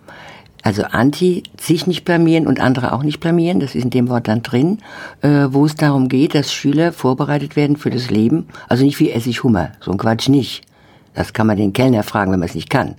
Also 0.65 0.81
Anti, 0.81 1.43
sich 1.61 1.85
nicht 1.85 2.05
blamieren 2.05 2.47
und 2.47 2.59
andere 2.59 2.91
auch 2.93 3.03
nicht 3.03 3.19
blamieren, 3.19 3.59
das 3.59 3.75
ist 3.75 3.83
in 3.83 3.91
dem 3.91 4.09
Wort 4.09 4.27
dann 4.27 4.41
drin, 4.41 4.79
äh, 5.21 5.45
wo 5.51 5.63
es 5.63 5.75
darum 5.75 6.09
geht, 6.09 6.33
dass 6.33 6.51
Schüler 6.51 6.91
vorbereitet 6.91 7.55
werden 7.55 7.77
für 7.77 7.91
das 7.91 8.09
Leben. 8.09 8.47
Also 8.67 8.83
nicht 8.83 8.99
wie 8.99 9.11
esse 9.11 9.29
ich 9.29 9.43
Hummer, 9.43 9.73
so 9.79 9.91
ein 9.91 9.99
Quatsch 9.99 10.27
nicht. 10.27 10.63
Das 11.13 11.33
kann 11.33 11.45
man 11.45 11.57
den 11.57 11.71
Kellner 11.71 12.01
fragen, 12.01 12.31
wenn 12.31 12.39
man 12.39 12.49
es 12.49 12.55
nicht 12.55 12.71
kann. 12.71 12.95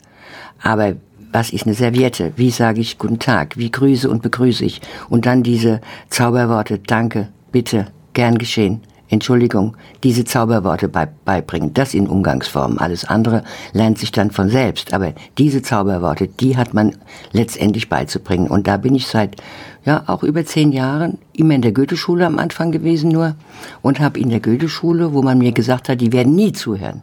Aber 0.62 0.94
was 1.32 1.50
ist 1.50 1.66
eine 1.66 1.74
Serviette? 1.74 2.32
Wie 2.36 2.52
sage 2.52 2.80
ich 2.80 2.98
Guten 2.98 3.18
Tag? 3.18 3.56
Wie 3.56 3.72
grüße 3.72 4.08
und 4.08 4.22
begrüße 4.22 4.64
ich? 4.64 4.80
Und 5.08 5.26
dann 5.26 5.42
diese 5.42 5.80
Zauberworte, 6.08 6.78
danke, 6.78 7.30
bitte, 7.50 7.86
gern 8.12 8.38
geschehen. 8.38 8.80
Entschuldigung, 9.08 9.76
diese 10.02 10.24
Zauberworte 10.24 10.88
beibringen, 10.88 11.72
das 11.74 11.94
in 11.94 12.08
Umgangsformen. 12.08 12.78
Alles 12.78 13.04
andere 13.04 13.44
lernt 13.72 13.98
sich 13.98 14.10
dann 14.10 14.30
von 14.32 14.48
selbst. 14.48 14.92
Aber 14.92 15.12
diese 15.38 15.62
Zauberworte, 15.62 16.26
die 16.26 16.56
hat 16.56 16.74
man 16.74 16.96
letztendlich 17.32 17.88
beizubringen. 17.88 18.48
Und 18.48 18.66
da 18.66 18.76
bin 18.76 18.94
ich 18.94 19.06
seit, 19.06 19.36
ja, 19.84 20.02
auch 20.06 20.24
über 20.24 20.44
zehn 20.44 20.72
Jahren 20.72 21.18
immer 21.32 21.54
in 21.54 21.62
der 21.62 21.72
Goetheschule 21.72 22.26
am 22.26 22.38
Anfang 22.38 22.72
gewesen 22.72 23.10
nur 23.10 23.36
und 23.82 24.00
habe 24.00 24.18
in 24.18 24.30
der 24.30 24.40
Goetheschule, 24.40 25.12
wo 25.12 25.22
man 25.22 25.38
mir 25.38 25.52
gesagt 25.52 25.88
hat, 25.88 26.00
die 26.00 26.12
werden 26.12 26.34
nie 26.34 26.52
zuhören, 26.52 27.02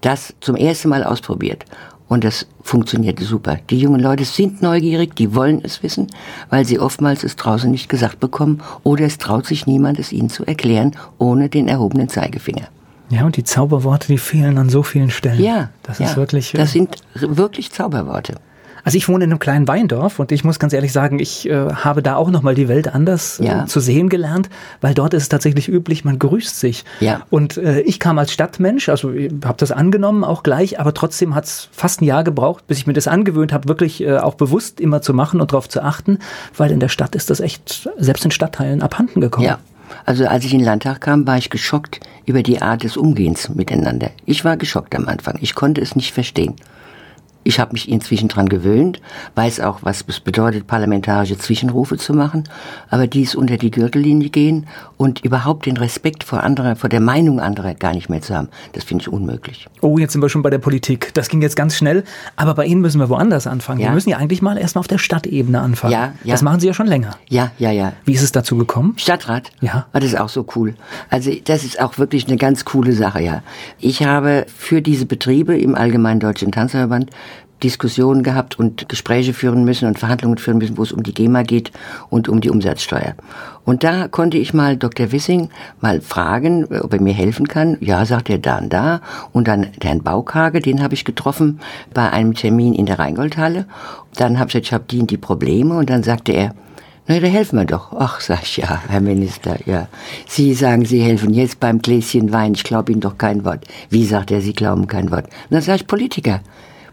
das 0.00 0.34
zum 0.40 0.54
ersten 0.54 0.90
Mal 0.90 1.02
ausprobiert. 1.02 1.64
Und 2.12 2.24
das 2.24 2.46
funktionierte 2.60 3.24
super. 3.24 3.56
Die 3.70 3.78
jungen 3.78 3.98
Leute 3.98 4.26
sind 4.26 4.60
neugierig, 4.60 5.16
die 5.16 5.34
wollen 5.34 5.62
es 5.64 5.82
wissen, 5.82 6.08
weil 6.50 6.66
sie 6.66 6.78
oftmals 6.78 7.24
es 7.24 7.36
draußen 7.36 7.70
nicht 7.70 7.88
gesagt 7.88 8.20
bekommen 8.20 8.60
oder 8.82 9.06
es 9.06 9.16
traut 9.16 9.46
sich 9.46 9.66
niemand, 9.66 9.98
es 9.98 10.12
ihnen 10.12 10.28
zu 10.28 10.44
erklären, 10.44 10.94
ohne 11.16 11.48
den 11.48 11.68
erhobenen 11.68 12.10
Zeigefinger. 12.10 12.68
Ja, 13.08 13.24
und 13.24 13.38
die 13.38 13.44
Zauberworte, 13.44 14.08
die 14.08 14.18
fehlen 14.18 14.58
an 14.58 14.68
so 14.68 14.82
vielen 14.82 15.08
Stellen. 15.08 15.42
Ja, 15.42 15.70
das 15.84 16.00
ja, 16.00 16.04
ist 16.04 16.16
wirklich. 16.18 16.52
Das 16.52 16.68
äh, 16.68 16.72
sind 16.72 16.96
wirklich 17.14 17.72
Zauberworte. 17.72 18.34
Also 18.84 18.98
ich 18.98 19.08
wohne 19.08 19.24
in 19.24 19.30
einem 19.30 19.38
kleinen 19.38 19.68
Weindorf 19.68 20.18
und 20.18 20.32
ich 20.32 20.44
muss 20.44 20.58
ganz 20.58 20.72
ehrlich 20.72 20.92
sagen, 20.92 21.18
ich 21.18 21.48
äh, 21.48 21.72
habe 21.72 22.02
da 22.02 22.16
auch 22.16 22.30
nochmal 22.30 22.54
die 22.54 22.68
Welt 22.68 22.92
anders 22.92 23.38
äh, 23.38 23.46
ja. 23.46 23.66
zu 23.66 23.80
sehen 23.80 24.08
gelernt, 24.08 24.48
weil 24.80 24.94
dort 24.94 25.14
ist 25.14 25.24
es 25.24 25.28
tatsächlich 25.28 25.68
üblich, 25.68 26.04
man 26.04 26.18
grüßt 26.18 26.58
sich. 26.58 26.84
Ja. 27.00 27.22
Und 27.30 27.56
äh, 27.56 27.80
ich 27.80 28.00
kam 28.00 28.18
als 28.18 28.32
Stadtmensch, 28.32 28.88
also 28.88 29.10
habe 29.44 29.56
das 29.58 29.70
angenommen 29.70 30.24
auch 30.24 30.42
gleich, 30.42 30.80
aber 30.80 30.94
trotzdem 30.94 31.34
hat 31.34 31.44
es 31.44 31.68
fast 31.72 32.00
ein 32.00 32.04
Jahr 32.04 32.24
gebraucht, 32.24 32.66
bis 32.66 32.78
ich 32.78 32.86
mir 32.86 32.92
das 32.92 33.08
angewöhnt 33.08 33.52
habe, 33.52 33.68
wirklich 33.68 34.02
äh, 34.02 34.18
auch 34.18 34.34
bewusst 34.34 34.80
immer 34.80 35.00
zu 35.02 35.14
machen 35.14 35.40
und 35.40 35.52
darauf 35.52 35.68
zu 35.68 35.82
achten, 35.82 36.18
weil 36.56 36.70
in 36.70 36.80
der 36.80 36.88
Stadt 36.88 37.14
ist 37.14 37.30
das 37.30 37.40
echt 37.40 37.88
selbst 37.98 38.24
in 38.24 38.30
Stadtteilen 38.30 38.82
abhanden 38.82 39.20
gekommen. 39.20 39.46
Ja. 39.46 39.58
Also 40.04 40.26
als 40.26 40.44
ich 40.44 40.52
in 40.52 40.60
den 40.60 40.64
Landtag 40.64 41.02
kam, 41.02 41.26
war 41.26 41.38
ich 41.38 41.50
geschockt 41.50 42.00
über 42.24 42.42
die 42.42 42.62
Art 42.62 42.82
des 42.82 42.96
Umgehens 42.96 43.48
miteinander. 43.50 44.10
Ich 44.24 44.44
war 44.44 44.56
geschockt 44.56 44.94
am 44.94 45.06
Anfang. 45.06 45.38
Ich 45.40 45.54
konnte 45.54 45.80
es 45.80 45.94
nicht 45.94 46.12
verstehen. 46.12 46.56
Ich 47.44 47.58
habe 47.58 47.72
mich 47.72 47.88
inzwischen 47.88 48.28
dran 48.28 48.48
gewöhnt, 48.48 49.00
weiß 49.34 49.60
auch, 49.60 49.80
was 49.82 50.04
es 50.06 50.20
bedeutet, 50.20 50.66
parlamentarische 50.66 51.36
Zwischenrufe 51.36 51.96
zu 51.96 52.14
machen, 52.14 52.44
aber 52.90 53.06
dies 53.06 53.34
unter 53.34 53.56
die 53.56 53.70
Gürtellinie 53.70 54.30
gehen 54.30 54.66
und 54.96 55.24
überhaupt 55.24 55.66
den 55.66 55.76
Respekt 55.76 56.22
vor 56.24 56.42
anderer, 56.44 56.76
vor 56.76 56.88
der 56.88 57.00
Meinung 57.00 57.40
anderer 57.40 57.74
gar 57.74 57.94
nicht 57.94 58.08
mehr 58.08 58.20
zu 58.20 58.34
haben, 58.34 58.48
das 58.72 58.84
finde 58.84 59.02
ich 59.02 59.08
unmöglich. 59.08 59.66
Oh, 59.80 59.98
jetzt 59.98 60.12
sind 60.12 60.22
wir 60.22 60.28
schon 60.28 60.42
bei 60.42 60.50
der 60.50 60.58
Politik. 60.58 61.12
Das 61.14 61.28
ging 61.28 61.42
jetzt 61.42 61.56
ganz 61.56 61.76
schnell, 61.76 62.04
aber 62.36 62.54
bei 62.54 62.64
Ihnen 62.64 62.80
müssen 62.80 63.00
wir 63.00 63.08
woanders 63.08 63.46
anfangen. 63.46 63.80
Ja. 63.80 63.88
Wir 63.88 63.94
müssen 63.94 64.10
ja 64.10 64.18
eigentlich 64.18 64.42
mal 64.42 64.56
erstmal 64.56 64.80
auf 64.80 64.88
der 64.88 64.98
Stadtebene 64.98 65.60
anfangen. 65.60 65.92
Ja, 65.92 66.12
ja. 66.22 66.32
Das 66.32 66.42
machen 66.42 66.60
Sie 66.60 66.66
ja 66.66 66.74
schon 66.74 66.86
länger. 66.86 67.16
Ja, 67.28 67.50
ja, 67.58 67.70
ja. 67.70 67.92
Wie 68.04 68.12
ist 68.12 68.22
es 68.22 68.32
dazu 68.32 68.56
gekommen? 68.56 68.94
Stadtrat. 68.96 69.50
Ja. 69.60 69.86
Ah, 69.92 70.00
das 70.00 70.10
ist 70.10 70.18
auch 70.18 70.28
so 70.28 70.46
cool. 70.54 70.74
Also 71.10 71.32
das 71.44 71.64
ist 71.64 71.80
auch 71.80 71.98
wirklich 71.98 72.28
eine 72.28 72.36
ganz 72.36 72.64
coole 72.64 72.92
Sache, 72.92 73.20
ja. 73.20 73.42
Ich 73.78 74.04
habe 74.04 74.46
für 74.54 74.82
diese 74.82 75.06
Betriebe 75.06 75.58
im 75.58 75.74
Allgemeinen 75.74 76.20
Deutschen 76.20 76.52
Tanzverband 76.52 77.10
Diskussionen 77.62 78.22
gehabt 78.22 78.58
und 78.58 78.88
Gespräche 78.88 79.32
führen 79.32 79.64
müssen 79.64 79.86
und 79.88 79.98
Verhandlungen 79.98 80.38
führen 80.38 80.58
müssen, 80.58 80.76
wo 80.76 80.82
es 80.82 80.92
um 80.92 81.02
die 81.02 81.14
GEMA 81.14 81.42
geht 81.42 81.72
und 82.10 82.28
um 82.28 82.40
die 82.40 82.50
Umsatzsteuer. 82.50 83.14
Und 83.64 83.84
da 83.84 84.08
konnte 84.08 84.38
ich 84.38 84.52
mal 84.52 84.76
Dr. 84.76 85.12
Wissing 85.12 85.48
mal 85.80 86.00
fragen, 86.00 86.64
ob 86.64 86.92
er 86.92 87.00
mir 87.00 87.14
helfen 87.14 87.46
kann. 87.46 87.76
Ja, 87.80 88.04
sagt 88.04 88.28
er, 88.30 88.38
da 88.38 88.58
und 88.58 88.72
da. 88.72 89.00
Und 89.32 89.48
dann 89.48 89.68
Herrn 89.80 90.02
Baukage, 90.02 90.60
den 90.60 90.82
habe 90.82 90.94
ich 90.94 91.04
getroffen 91.04 91.60
bei 91.94 92.10
einem 92.10 92.34
Termin 92.34 92.74
in 92.74 92.86
der 92.86 92.98
Rheingoldhalle. 92.98 93.66
Dann 94.16 94.38
habe 94.38 94.48
ich 94.48 94.54
gesagt, 94.54 94.66
ich 94.66 94.72
habe 94.72 94.84
die 94.90 95.06
die 95.06 95.16
Probleme. 95.16 95.76
Und 95.76 95.90
dann 95.90 96.02
sagte 96.02 96.32
er, 96.32 96.54
na, 97.06 97.18
da 97.18 97.26
helfen 97.26 97.58
wir 97.58 97.64
doch. 97.64 97.92
Ach, 97.98 98.20
sag 98.20 98.42
ich, 98.42 98.58
ja, 98.58 98.80
Herr 98.88 99.00
Minister, 99.00 99.58
ja. 99.66 99.88
Sie 100.26 100.54
sagen, 100.54 100.84
Sie 100.84 101.00
helfen 101.00 101.34
jetzt 101.34 101.58
beim 101.58 101.82
Gläschen 101.82 102.32
Wein. 102.32 102.52
Ich 102.54 102.62
glaube 102.62 102.92
Ihnen 102.92 103.00
doch 103.00 103.18
kein 103.18 103.44
Wort. 103.44 103.64
Wie 103.90 104.06
sagt 104.06 104.30
er, 104.30 104.40
Sie 104.40 104.52
glauben 104.52 104.86
kein 104.86 105.10
Wort? 105.10 105.24
Und 105.24 105.50
dann 105.50 105.62
sage 105.62 105.76
ich, 105.76 105.86
Politiker. 105.86 106.40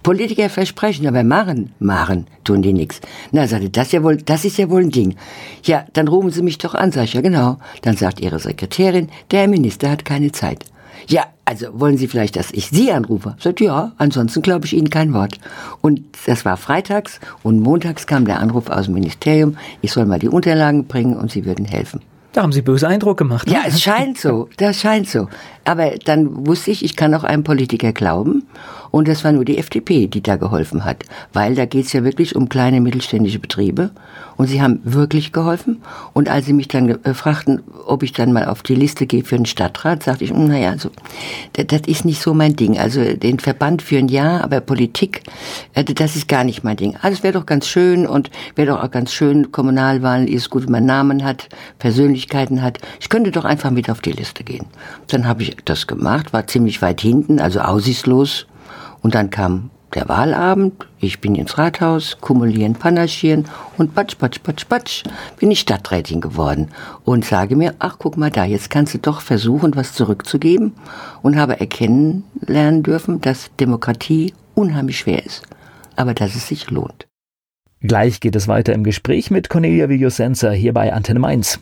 Politiker 0.03 0.49
versprechen, 0.49 1.07
aber 1.07 1.23
machen, 1.23 1.73
machen, 1.79 2.27
tun 2.43 2.61
die 2.61 2.73
nichts. 2.73 3.01
Na, 3.31 3.47
sagte, 3.47 3.69
das 3.69 3.91
ja 3.91 4.03
wohl, 4.03 4.17
das 4.17 4.45
ist 4.45 4.57
ja 4.57 4.69
wohl 4.69 4.81
ein 4.81 4.91
Ding. 4.91 5.15
Ja, 5.63 5.85
dann 5.93 6.07
rufen 6.07 6.31
Sie 6.31 6.41
mich 6.41 6.57
doch 6.57 6.75
an, 6.75 6.91
sag 6.91 7.05
ich, 7.05 7.13
ja 7.13 7.21
genau. 7.21 7.57
Dann 7.81 7.97
sagt 7.97 8.19
Ihre 8.19 8.39
Sekretärin, 8.39 9.09
der 9.31 9.47
Minister 9.47 9.89
hat 9.89 10.05
keine 10.05 10.31
Zeit. 10.31 10.65
Ja, 11.07 11.25
also 11.45 11.67
wollen 11.79 11.97
Sie 11.97 12.07
vielleicht, 12.07 12.35
dass 12.35 12.51
ich 12.51 12.69
Sie 12.69 12.91
anrufe? 12.91 13.35
Sagt, 13.39 13.61
ja, 13.61 13.93
ansonsten 13.97 14.41
glaube 14.41 14.65
ich 14.65 14.73
Ihnen 14.73 14.89
kein 14.89 15.13
Wort. 15.13 15.39
Und 15.81 16.01
das 16.27 16.45
war 16.45 16.57
freitags 16.57 17.19
und 17.41 17.59
montags 17.61 18.05
kam 18.05 18.25
der 18.25 18.39
Anruf 18.39 18.69
aus 18.69 18.85
dem 18.85 18.93
Ministerium, 18.93 19.57
ich 19.81 19.91
soll 19.91 20.05
mal 20.05 20.19
die 20.19 20.29
Unterlagen 20.29 20.85
bringen 20.85 21.17
und 21.17 21.31
Sie 21.31 21.45
würden 21.45 21.65
helfen. 21.65 22.01
Da 22.31 22.43
haben 22.43 22.51
Sie 22.51 22.61
böse 22.61 22.87
Eindruck 22.87 23.17
gemacht. 23.17 23.47
Ne? 23.47 23.53
Ja, 23.53 23.61
es 23.65 23.81
scheint 23.81 24.19
so, 24.19 24.49
das 24.57 24.79
scheint 24.79 25.09
so. 25.09 25.27
Aber 25.65 25.91
dann 26.05 26.45
wusste 26.45 26.69
ich, 26.69 26.85
ich 26.85 26.95
kann 26.95 27.13
auch 27.15 27.23
einem 27.23 27.43
Politiker 27.43 27.91
glauben. 27.91 28.43
Und 28.91 29.07
das 29.07 29.23
war 29.23 29.31
nur 29.31 29.45
die 29.45 29.57
FDP, 29.57 30.07
die 30.07 30.21
da 30.21 30.35
geholfen 30.35 30.85
hat. 30.85 31.03
Weil 31.33 31.55
da 31.55 31.65
geht 31.65 31.85
es 31.85 31.93
ja 31.93 32.03
wirklich 32.03 32.35
um 32.35 32.49
kleine 32.49 32.81
mittelständische 32.81 33.39
Betriebe. 33.39 33.91
Und 34.37 34.47
sie 34.47 34.61
haben 34.61 34.79
wirklich 34.83 35.33
geholfen. 35.33 35.81
Und 36.13 36.29
als 36.29 36.45
sie 36.45 36.53
mich 36.53 36.69
dann 36.69 36.89
äh, 37.03 37.13
fragten, 37.13 37.61
ob 37.85 38.03
ich 38.03 38.13
dann 38.13 38.31
mal 38.31 38.45
auf 38.45 38.63
die 38.63 38.75
Liste 38.75 39.05
gehe 39.05 39.23
für 39.23 39.35
den 39.35 39.45
Stadtrat, 39.45 40.03
sagte 40.03 40.23
ich, 40.23 40.33
naja, 40.33 40.69
also, 40.71 40.91
das, 41.53 41.81
ist 41.87 42.05
nicht 42.05 42.21
so 42.21 42.33
mein 42.33 42.55
Ding. 42.55 42.79
Also 42.79 43.15
den 43.15 43.39
Verband 43.39 43.81
für 43.81 43.97
ein 43.97 44.07
Jahr, 44.07 44.43
aber 44.43 44.61
Politik, 44.61 45.23
äh, 45.73 45.83
das 45.83 46.15
ist 46.15 46.27
gar 46.27 46.43
nicht 46.43 46.63
mein 46.63 46.77
Ding. 46.77 46.95
Also 47.01 47.21
wäre 47.23 47.33
doch 47.33 47.45
ganz 47.45 47.67
schön 47.67 48.07
und 48.07 48.29
wäre 48.55 48.69
doch 48.69 48.83
auch 48.83 48.91
ganz 48.91 49.11
schön, 49.11 49.51
Kommunalwahlen 49.51 50.27
ist 50.27 50.49
gut, 50.49 50.63
wenn 50.63 50.71
man 50.71 50.85
Namen 50.85 51.23
hat, 51.23 51.49
Persönlichkeiten 51.77 52.61
hat. 52.61 52.79
Ich 52.99 53.09
könnte 53.09 53.31
doch 53.31 53.45
einfach 53.45 53.71
mit 53.71 53.89
auf 53.89 54.01
die 54.01 54.13
Liste 54.13 54.43
gehen. 54.43 54.65
Dann 55.07 55.27
habe 55.27 55.43
ich 55.43 55.57
das 55.65 55.85
gemacht, 55.87 56.31
war 56.31 56.47
ziemlich 56.47 56.81
weit 56.81 57.01
hinten, 57.01 57.39
also 57.39 57.59
aussichtslos. 57.59 58.45
Und 59.01 59.15
dann 59.15 59.29
kam 59.29 59.69
der 59.93 60.07
Wahlabend, 60.07 60.87
ich 60.99 61.19
bin 61.19 61.35
ins 61.35 61.57
Rathaus, 61.57 62.17
kumulieren, 62.21 62.73
panaschieren 62.73 63.45
und 63.77 63.95
patsch, 63.95 64.17
patsch, 64.17 64.39
patsch, 64.43 64.65
patsch, 64.67 65.03
bin 65.39 65.49
ich 65.49 65.61
Stadträtin 65.61 66.21
geworden 66.21 66.69
und 67.05 67.25
sage 67.25 67.55
mir, 67.55 67.73
ach 67.79 67.97
guck 67.97 68.17
mal 68.17 68.29
da, 68.29 68.45
jetzt 68.45 68.69
kannst 68.69 68.93
du 68.93 68.99
doch 68.99 69.21
versuchen, 69.21 69.75
was 69.75 69.93
zurückzugeben 69.93 70.73
und 71.21 71.37
habe 71.37 71.59
erkennen 71.59 72.23
lernen 72.45 72.83
dürfen, 72.83 73.21
dass 73.21 73.49
Demokratie 73.59 74.33
unheimlich 74.53 74.99
schwer 74.99 75.25
ist, 75.25 75.43
aber 75.95 76.13
dass 76.13 76.35
es 76.35 76.47
sich 76.47 76.69
lohnt. 76.69 77.07
Gleich 77.81 78.19
geht 78.19 78.35
es 78.35 78.47
weiter 78.47 78.73
im 78.73 78.83
Gespräch 78.83 79.31
mit 79.31 79.49
Cornelia 79.49 79.87
Villosenza 79.89 80.51
hier 80.51 80.73
bei 80.73 80.93
Antenne 80.93 81.19
Mainz. 81.19 81.59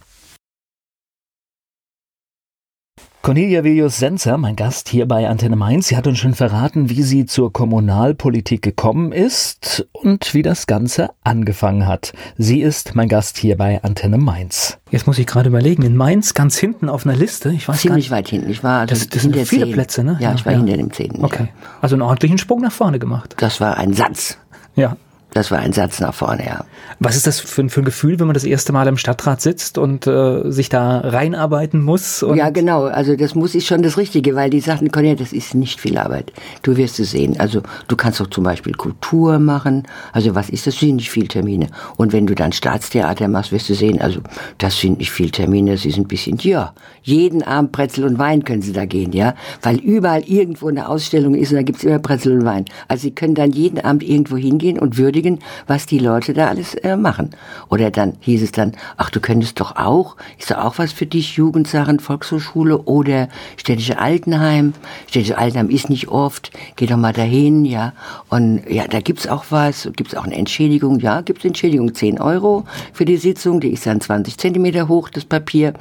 Cornelia 3.27 3.65
Villius-Senzer, 3.65 4.37
mein 4.37 4.55
Gast 4.55 4.87
hier 4.87 5.05
bei 5.05 5.27
Antenne 5.27 5.57
Mainz, 5.57 5.89
sie 5.89 5.97
hat 5.97 6.07
uns 6.07 6.17
schon 6.17 6.33
verraten, 6.33 6.89
wie 6.89 7.03
sie 7.03 7.25
zur 7.25 7.51
Kommunalpolitik 7.51 8.61
gekommen 8.61 9.11
ist 9.11 9.85
und 9.91 10.33
wie 10.33 10.43
das 10.43 10.65
Ganze 10.65 11.09
angefangen 11.25 11.87
hat. 11.87 12.13
Sie 12.37 12.61
ist 12.61 12.95
mein 12.95 13.09
Gast 13.09 13.37
hier 13.37 13.57
bei 13.57 13.83
Antenne 13.83 14.17
Mainz. 14.17 14.77
Jetzt 14.91 15.07
muss 15.07 15.19
ich 15.19 15.27
gerade 15.27 15.49
überlegen, 15.49 15.83
in 15.83 15.97
Mainz 15.97 16.35
ganz 16.35 16.57
hinten 16.57 16.87
auf 16.87 17.05
einer 17.05 17.17
Liste. 17.17 17.49
Ich 17.49 17.67
weiß 17.67 17.81
Ziemlich 17.81 18.11
weit 18.11 18.29
hinten. 18.29 18.49
Ich 18.49 18.63
war 18.63 18.79
also 18.79 18.95
das, 18.95 19.09
das 19.09 19.23
sind 19.23 19.35
viele 19.35 19.65
10. 19.65 19.73
Plätze, 19.73 20.05
ne? 20.05 20.15
Ja, 20.21 20.33
ich 20.33 20.45
war 20.45 20.53
ja. 20.53 20.59
hinter 20.59 20.77
dem 20.77 20.93
Zehnten. 20.93 21.25
Okay. 21.25 21.49
Also 21.81 21.95
einen 21.95 22.03
ordentlichen 22.03 22.37
Sprung 22.37 22.61
nach 22.61 22.71
vorne 22.71 22.97
gemacht. 22.97 23.35
Das 23.39 23.59
war 23.59 23.75
ein 23.75 23.91
Satz. 23.91 24.37
Ja. 24.77 24.95
Das 25.33 25.51
war 25.51 25.59
ein 25.59 25.73
Satz 25.73 25.99
nach 25.99 26.13
vorne, 26.13 26.45
ja. 26.45 26.65
Was 26.99 27.15
ist 27.15 27.27
das 27.27 27.39
für, 27.39 27.69
für 27.69 27.81
ein 27.81 27.85
Gefühl, 27.85 28.19
wenn 28.19 28.27
man 28.27 28.33
das 28.33 28.45
erste 28.45 28.71
Mal 28.71 28.87
im 28.87 28.97
Stadtrat 28.97 29.41
sitzt 29.41 29.77
und 29.77 30.07
äh, 30.07 30.49
sich 30.49 30.69
da 30.69 30.99
reinarbeiten 30.99 31.81
muss? 31.81 32.25
ja, 32.33 32.49
genau. 32.49 32.85
Also 32.85 33.15
das 33.15 33.35
muss 33.35 33.53
ich 33.53 33.67
schon 33.67 33.83
das 33.83 33.97
Richtige, 33.97 34.35
weil 34.35 34.49
die 34.49 34.61
sagten, 34.61 34.91
Cornelia, 34.91 35.15
das 35.15 35.33
ist 35.33 35.53
nicht 35.53 35.79
viel 35.79 35.97
Arbeit. 35.97 36.31
Du 36.63 36.77
wirst 36.77 36.99
es 36.99 37.11
sehen. 37.11 37.39
Also 37.39 37.61
du 37.87 37.95
kannst 37.95 38.19
doch 38.19 38.27
zum 38.27 38.45
Beispiel 38.45 38.73
Kultur 38.73 39.37
machen. 39.37 39.83
Also 40.13 40.33
was 40.33 40.49
ist 40.49 40.65
das? 40.65 40.77
Das 40.77 40.81
sind 40.81 40.97
nicht 40.97 41.09
viel 41.09 41.27
Termine. 41.27 41.69
Und 41.95 42.13
wenn 42.13 42.27
du 42.27 42.35
dann 42.35 42.51
Staatstheater 42.51 43.27
machst, 43.27 43.51
wirst 43.51 43.67
du 43.69 43.73
sehen, 43.73 43.99
also 43.99 44.21
das 44.59 44.79
sind 44.79 44.99
nicht 44.99 45.11
viel 45.11 45.31
Termine. 45.31 45.75
Sie 45.77 45.89
sind 45.89 46.05
ein 46.05 46.07
bisschen, 46.07 46.37
ja, 46.37 46.73
jeden 47.01 47.41
Abend 47.41 47.71
Brezel 47.71 48.05
und 48.05 48.19
Wein 48.19 48.43
können 48.43 48.61
sie 48.61 48.73
da 48.73 48.85
gehen, 48.85 49.11
ja. 49.11 49.33
Weil 49.63 49.77
überall 49.77 50.21
irgendwo 50.23 50.67
eine 50.67 50.87
Ausstellung 50.87 51.33
ist 51.33 51.51
und 51.51 51.55
da 51.55 51.63
gibt's 51.63 51.83
immer 51.83 51.97
Brezel 51.97 52.37
und 52.37 52.45
Wein. 52.45 52.65
Also 52.87 53.03
sie 53.03 53.11
können 53.11 53.33
dann 53.33 53.51
jeden 53.51 53.79
Abend 53.79 54.03
irgendwo 54.03 54.37
hingehen 54.37 54.77
und 54.77 54.97
würdigen 54.97 55.16
beschäftigen, 55.17 55.39
was 55.67 55.85
die 55.85 55.99
Leute 55.99 56.33
da 56.33 56.47
alles 56.47 56.75
äh, 56.75 56.95
machen. 56.95 57.31
Oder 57.69 57.91
dann 57.91 58.13
hieß 58.21 58.43
es 58.43 58.51
dann, 58.51 58.73
ach, 58.97 59.09
du 59.09 59.19
könntest 59.19 59.59
doch 59.59 59.75
auch, 59.75 60.15
ist 60.37 60.51
doch 60.51 60.57
auch 60.57 60.77
was 60.77 60.93
für 60.93 61.05
dich, 61.05 61.37
Jugendsachen, 61.37 61.99
Volkshochschule 61.99 62.79
oder 62.79 63.29
städtische 63.57 63.99
Altenheim. 63.99 64.73
Städtische 65.07 65.37
Altenheim 65.37 65.69
ist 65.69 65.89
nicht 65.89 66.07
oft, 66.07 66.51
geh 66.75 66.85
doch 66.85 66.97
mal 66.97 67.13
dahin, 67.13 67.65
ja. 67.65 67.93
Und 68.29 68.61
ja, 68.69 68.87
da 68.87 68.99
gibt's 69.01 69.27
auch 69.27 69.45
was, 69.49 69.89
gibt's 69.95 70.15
auch 70.15 70.23
eine 70.23 70.35
Entschädigung, 70.35 70.99
ja, 70.99 71.21
gibt's 71.21 71.45
Entschädigung, 71.45 71.93
10 71.93 72.19
Euro 72.19 72.63
für 72.93 73.05
die 73.05 73.17
Sitzung, 73.17 73.59
die 73.59 73.71
ist 73.71 73.85
dann 73.85 74.01
20 74.01 74.37
Zentimeter 74.37 74.87
hoch, 74.87 75.09
das 75.09 75.25
Papier. 75.25 75.73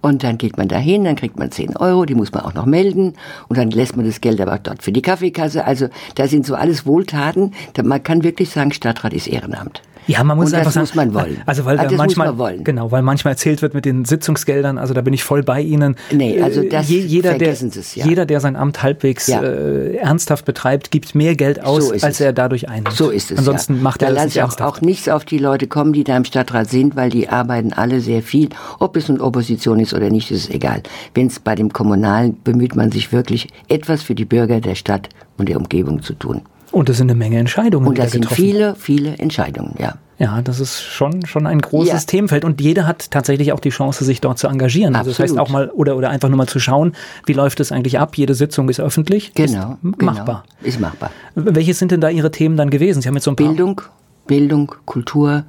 Und 0.00 0.22
dann 0.22 0.38
geht 0.38 0.56
man 0.56 0.68
dahin, 0.68 1.04
dann 1.04 1.16
kriegt 1.16 1.38
man 1.38 1.50
10 1.50 1.76
Euro, 1.76 2.04
die 2.04 2.14
muss 2.14 2.32
man 2.32 2.44
auch 2.44 2.54
noch 2.54 2.66
melden. 2.66 3.14
Und 3.48 3.58
dann 3.58 3.70
lässt 3.70 3.96
man 3.96 4.06
das 4.06 4.20
Geld 4.20 4.40
aber 4.40 4.58
dort 4.58 4.82
für 4.82 4.92
die 4.92 5.02
Kaffeekasse. 5.02 5.64
Also 5.64 5.88
da 6.14 6.28
sind 6.28 6.46
so 6.46 6.54
alles 6.54 6.86
Wohltaten. 6.86 7.52
Man 7.82 8.02
kann 8.02 8.22
wirklich 8.22 8.50
sagen, 8.50 8.72
Stadtrat 8.84 9.14
ist 9.14 9.28
Ehrenamt. 9.28 9.80
Ja, 10.06 10.22
man 10.22 10.36
muss 10.36 10.48
und 10.48 10.58
einfach 10.58 10.74
das 10.74 10.82
muss 10.82 10.94
man 10.94 11.14
wollen. 11.14 11.40
Also 11.46 11.64
weil 11.64 11.78
also 11.78 11.96
manchmal 11.96 12.58
genau, 12.58 12.92
weil 12.92 13.00
manchmal 13.00 13.32
erzählt 13.32 13.62
wird 13.62 13.72
mit 13.72 13.86
den 13.86 14.04
Sitzungsgeldern, 14.04 14.76
also 14.76 14.92
da 14.92 15.00
bin 15.00 15.14
ich 15.14 15.24
voll 15.24 15.42
bei 15.42 15.62
Ihnen. 15.62 15.96
Nee, 16.12 16.42
also 16.42 16.60
äh, 16.60 16.68
das 16.68 16.90
jeder, 16.90 17.38
der, 17.38 17.52
es, 17.52 17.94
ja. 17.94 18.04
jeder, 18.04 18.26
der 18.26 18.40
sein 18.40 18.56
Amt 18.56 18.82
halbwegs 18.82 19.28
ja. 19.28 19.42
äh, 19.42 19.96
ernsthaft 19.96 20.44
betreibt, 20.44 20.90
gibt 20.90 21.14
mehr 21.14 21.34
Geld 21.34 21.64
aus, 21.64 21.88
so 21.88 21.92
als 22.06 22.20
er 22.20 22.34
dadurch 22.34 22.68
einnimmt. 22.68 22.92
So 22.94 23.08
ist 23.08 23.30
es. 23.30 23.38
Ansonsten 23.38 23.76
ja. 23.76 23.82
macht 23.82 24.02
er 24.02 24.08
da 24.08 24.16
das 24.16 24.24
nicht 24.26 24.42
auch, 24.42 24.60
auch 24.60 24.82
nichts 24.82 25.08
auf 25.08 25.24
die 25.24 25.38
Leute 25.38 25.66
kommen, 25.66 25.94
die 25.94 26.04
da 26.04 26.14
im 26.18 26.26
Stadtrat 26.26 26.68
sind, 26.68 26.94
weil 26.94 27.08
die 27.08 27.30
arbeiten 27.30 27.72
alle 27.72 28.02
sehr 28.02 28.20
viel. 28.20 28.50
Ob 28.78 28.98
es 28.98 29.08
eine 29.08 29.22
Opposition 29.22 29.80
ist 29.80 29.94
oder 29.94 30.10
nicht, 30.10 30.30
ist 30.30 30.50
egal. 30.50 30.82
Wenn 31.14 31.28
es 31.28 31.40
bei 31.40 31.54
dem 31.54 31.72
Kommunalen 31.72 32.36
bemüht 32.44 32.76
man 32.76 32.92
sich 32.92 33.10
wirklich 33.10 33.48
etwas 33.68 34.02
für 34.02 34.14
die 34.14 34.26
Bürger 34.26 34.60
der 34.60 34.74
Stadt 34.74 35.08
und 35.38 35.48
der 35.48 35.56
Umgebung 35.56 36.02
zu 36.02 36.12
tun. 36.12 36.42
Und 36.74 36.88
das 36.88 36.96
sind 36.96 37.08
eine 37.08 37.16
Menge 37.16 37.38
Entscheidungen. 37.38 37.86
Und 37.86 37.98
das 37.98 38.10
sind 38.10 38.26
viele, 38.26 38.74
viele 38.74 39.16
Entscheidungen, 39.18 39.74
ja. 39.78 39.94
Ja, 40.18 40.42
das 40.42 40.60
ist 40.60 40.80
schon, 40.80 41.26
schon 41.26 41.46
ein 41.46 41.60
großes 41.60 41.92
ja. 41.92 41.98
Themenfeld. 42.06 42.44
Und 42.44 42.60
jeder 42.60 42.86
hat 42.86 43.10
tatsächlich 43.10 43.52
auch 43.52 43.60
die 43.60 43.70
Chance, 43.70 44.04
sich 44.04 44.20
dort 44.20 44.38
zu 44.38 44.46
engagieren. 44.46 44.94
Also 44.94 45.10
das 45.10 45.18
heißt 45.18 45.38
auch 45.38 45.48
mal, 45.50 45.70
oder, 45.70 45.96
oder 45.96 46.10
einfach 46.10 46.28
nur 46.28 46.38
mal 46.38 46.46
zu 46.46 46.60
schauen, 46.60 46.92
wie 47.26 47.32
läuft 47.32 47.58
es 47.58 47.72
eigentlich 47.72 47.98
ab? 47.98 48.16
Jede 48.16 48.34
Sitzung 48.34 48.68
ist 48.68 48.80
öffentlich. 48.80 49.34
Genau. 49.34 49.76
Ist 49.82 50.02
machbar. 50.02 50.44
Genau, 50.58 50.68
ist 50.68 50.80
machbar. 50.80 51.10
Welche 51.34 51.74
sind 51.74 51.90
denn 51.90 52.00
da 52.00 52.10
Ihre 52.10 52.30
Themen 52.30 52.56
dann 52.56 52.70
gewesen? 52.70 53.02
Sie 53.02 53.08
haben 53.08 53.14
jetzt 53.14 53.24
so 53.24 53.32
ein 53.32 53.36
paar. 53.36 53.48
Bildung, 53.48 53.80
Bildung, 54.26 54.72
Kultur, 54.84 55.44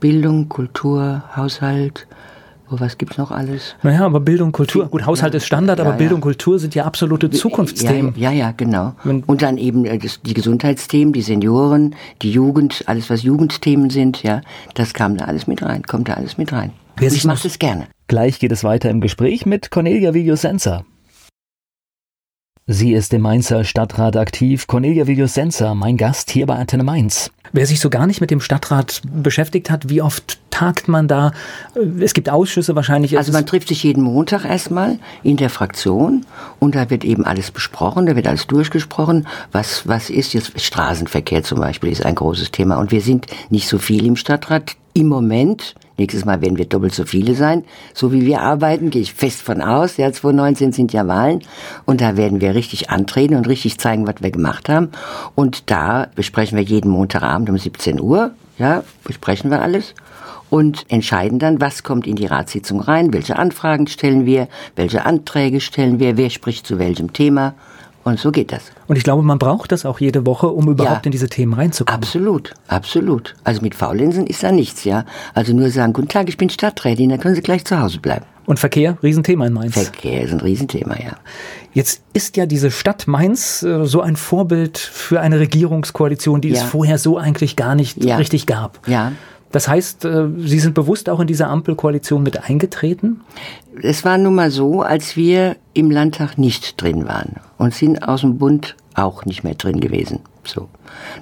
Bildung, 0.00 0.48
Kultur, 0.50 1.24
Haushalt, 1.34 2.06
Oh, 2.70 2.76
was 2.78 2.98
gibt's 2.98 3.16
noch 3.16 3.30
alles? 3.30 3.74
Naja, 3.82 4.04
aber 4.04 4.20
Bildung, 4.20 4.52
Kultur, 4.52 4.86
gut, 4.86 5.06
Haushalt 5.06 5.32
ja, 5.32 5.38
ist 5.38 5.46
Standard, 5.46 5.78
ja, 5.78 5.84
aber 5.84 5.96
Bildung, 5.96 6.18
ja. 6.18 6.22
Kultur 6.22 6.58
sind 6.58 6.74
ja 6.74 6.84
absolute 6.84 7.30
Zukunftsthemen. 7.30 8.12
Ja, 8.16 8.30
ja, 8.30 8.52
genau. 8.54 8.94
Und 9.04 9.42
dann 9.42 9.56
eben 9.56 9.86
äh, 9.86 9.98
die 9.98 10.34
Gesundheitsthemen, 10.34 11.12
die 11.12 11.22
Senioren, 11.22 11.94
die 12.20 12.30
Jugend, 12.30 12.84
alles 12.86 13.08
was 13.08 13.22
Jugendthemen 13.22 13.88
sind, 13.88 14.22
ja, 14.22 14.42
das 14.74 14.92
kam 14.92 15.16
da 15.16 15.24
alles 15.24 15.46
mit 15.46 15.62
rein, 15.62 15.82
kommt 15.82 16.08
da 16.08 16.14
alles 16.14 16.36
mit 16.36 16.52
rein. 16.52 16.72
Wer 16.96 17.12
ich 17.12 17.24
mache 17.24 17.46
es 17.46 17.58
gerne. 17.58 17.86
Gleich 18.08 18.38
geht 18.38 18.52
es 18.52 18.64
weiter 18.64 18.90
im 18.90 19.00
Gespräch 19.00 19.46
mit 19.46 19.70
Cornelia 19.70 20.12
Villosenza. 20.12 20.84
Sie 22.70 22.92
ist 22.92 23.14
im 23.14 23.22
Mainzer 23.22 23.64
Stadtrat 23.64 24.14
aktiv. 24.18 24.66
Cornelia 24.66 25.06
Villosenza, 25.06 25.74
mein 25.74 25.96
Gast 25.96 26.30
hier 26.30 26.44
bei 26.44 26.56
Antenne 26.56 26.84
Mainz. 26.84 27.30
Wer 27.54 27.64
sich 27.64 27.80
so 27.80 27.88
gar 27.88 28.06
nicht 28.06 28.20
mit 28.20 28.30
dem 28.30 28.42
Stadtrat 28.42 29.00
beschäftigt 29.10 29.70
hat, 29.70 29.88
wie 29.88 30.02
oft 30.02 30.38
tagt 30.50 30.86
man 30.86 31.08
da? 31.08 31.32
Es 31.98 32.12
gibt 32.12 32.28
Ausschüsse 32.28 32.76
wahrscheinlich. 32.76 33.16
Also 33.16 33.32
man 33.32 33.46
trifft 33.46 33.68
sich 33.68 33.84
jeden 33.84 34.02
Montag 34.02 34.44
erstmal 34.44 34.98
in 35.22 35.38
der 35.38 35.48
Fraktion 35.48 36.26
und 36.58 36.74
da 36.74 36.90
wird 36.90 37.06
eben 37.06 37.24
alles 37.24 37.50
besprochen, 37.50 38.04
da 38.04 38.16
wird 38.16 38.26
alles 38.26 38.46
durchgesprochen. 38.46 39.26
Was, 39.50 39.88
was 39.88 40.10
ist 40.10 40.34
jetzt 40.34 40.60
Straßenverkehr 40.60 41.42
zum 41.44 41.60
Beispiel 41.60 41.90
ist 41.90 42.04
ein 42.04 42.16
großes 42.16 42.50
Thema 42.50 42.76
und 42.76 42.92
wir 42.92 43.00
sind 43.00 43.28
nicht 43.48 43.66
so 43.66 43.78
viel 43.78 44.04
im 44.04 44.16
Stadtrat 44.16 44.76
im 44.92 45.06
Moment. 45.06 45.74
Nächstes 45.98 46.24
Mal 46.24 46.40
werden 46.40 46.56
wir 46.56 46.64
doppelt 46.64 46.94
so 46.94 47.04
viele 47.04 47.34
sein. 47.34 47.64
So 47.92 48.12
wie 48.12 48.24
wir 48.24 48.40
arbeiten, 48.40 48.90
gehe 48.90 49.02
ich 49.02 49.12
fest 49.12 49.42
von 49.42 49.60
aus. 49.60 49.96
Ja, 49.96 50.10
2019 50.10 50.72
sind 50.72 50.92
ja 50.92 51.06
Wahlen. 51.06 51.42
Und 51.84 52.00
da 52.00 52.16
werden 52.16 52.40
wir 52.40 52.54
richtig 52.54 52.88
antreten 52.88 53.34
und 53.34 53.48
richtig 53.48 53.78
zeigen, 53.78 54.06
was 54.06 54.16
wir 54.20 54.30
gemacht 54.30 54.68
haben. 54.68 54.90
Und 55.34 55.70
da 55.70 56.06
besprechen 56.14 56.56
wir 56.56 56.64
jeden 56.64 56.90
Montagabend 56.90 57.50
um 57.50 57.58
17 57.58 58.00
Uhr. 58.00 58.30
Ja, 58.58 58.84
besprechen 59.04 59.50
wir 59.50 59.60
alles 59.60 59.94
und 60.50 60.86
entscheiden 60.88 61.38
dann, 61.38 61.60
was 61.60 61.82
kommt 61.82 62.06
in 62.06 62.16
die 62.16 62.26
Ratssitzung 62.26 62.80
rein, 62.80 63.12
welche 63.12 63.38
Anfragen 63.38 63.86
stellen 63.86 64.26
wir, 64.26 64.48
welche 64.76 65.04
Anträge 65.04 65.60
stellen 65.60 66.00
wir, 66.00 66.16
wer 66.16 66.30
spricht 66.30 66.66
zu 66.66 66.78
welchem 66.78 67.12
Thema. 67.12 67.54
Und 68.08 68.18
so 68.18 68.30
geht 68.30 68.52
das. 68.52 68.62
Und 68.86 68.96
ich 68.96 69.04
glaube, 69.04 69.22
man 69.22 69.38
braucht 69.38 69.72
das 69.72 69.84
auch 69.84 70.00
jede 70.00 70.26
Woche, 70.26 70.48
um 70.48 70.68
überhaupt 70.68 71.04
ja, 71.04 71.06
in 71.06 71.12
diese 71.12 71.28
Themen 71.28 71.52
reinzukommen. 71.52 72.02
Absolut, 72.02 72.54
absolut. 72.66 73.36
Also 73.44 73.62
mit 73.62 73.74
Faulenzen 73.74 74.26
ist 74.26 74.42
da 74.42 74.50
nichts, 74.50 74.84
ja. 74.84 75.04
Also 75.34 75.52
nur 75.52 75.70
sagen, 75.70 75.92
guten 75.92 76.08
Tag, 76.08 76.28
ich 76.28 76.36
bin 76.36 76.50
Stadträtin, 76.50 77.10
dann 77.10 77.20
können 77.20 77.34
Sie 77.34 77.42
gleich 77.42 77.64
zu 77.64 77.78
Hause 77.80 78.00
bleiben. 78.00 78.24
Und 78.46 78.58
Verkehr, 78.58 78.96
Riesenthema 79.02 79.46
in 79.46 79.52
Mainz. 79.52 79.74
Verkehr 79.74 80.22
ist 80.22 80.32
ein 80.32 80.40
Riesenthema, 80.40 80.96
ja. 80.98 81.16
Jetzt 81.74 82.02
ist 82.14 82.38
ja 82.38 82.46
diese 82.46 82.70
Stadt 82.70 83.06
Mainz 83.06 83.62
äh, 83.62 83.84
so 83.84 84.00
ein 84.00 84.16
Vorbild 84.16 84.78
für 84.78 85.20
eine 85.20 85.38
Regierungskoalition, 85.38 86.40
die 86.40 86.48
ja. 86.48 86.54
es 86.54 86.62
vorher 86.62 86.96
so 86.96 87.18
eigentlich 87.18 87.56
gar 87.56 87.74
nicht 87.74 88.02
ja. 88.02 88.16
richtig 88.16 88.46
gab. 88.46 88.80
Ja. 88.88 89.12
Das 89.52 89.68
heißt, 89.68 90.04
äh, 90.04 90.28
Sie 90.38 90.58
sind 90.58 90.74
bewusst 90.74 91.08
auch 91.08 91.20
in 91.20 91.26
diese 91.26 91.46
Ampelkoalition 91.46 92.22
mit 92.22 92.48
eingetreten? 92.48 93.20
Es 93.82 94.04
war 94.04 94.18
nun 94.18 94.34
mal 94.34 94.50
so, 94.50 94.82
als 94.82 95.16
wir 95.16 95.56
im 95.74 95.90
Landtag 95.90 96.38
nicht 96.38 96.80
drin 96.80 97.06
waren 97.06 97.36
und 97.58 97.74
sind 97.74 98.02
aus 98.06 98.22
dem 98.22 98.38
Bund 98.38 98.76
auch 98.94 99.24
nicht 99.24 99.44
mehr 99.44 99.54
drin 99.54 99.80
gewesen. 99.80 100.20
So. 100.44 100.68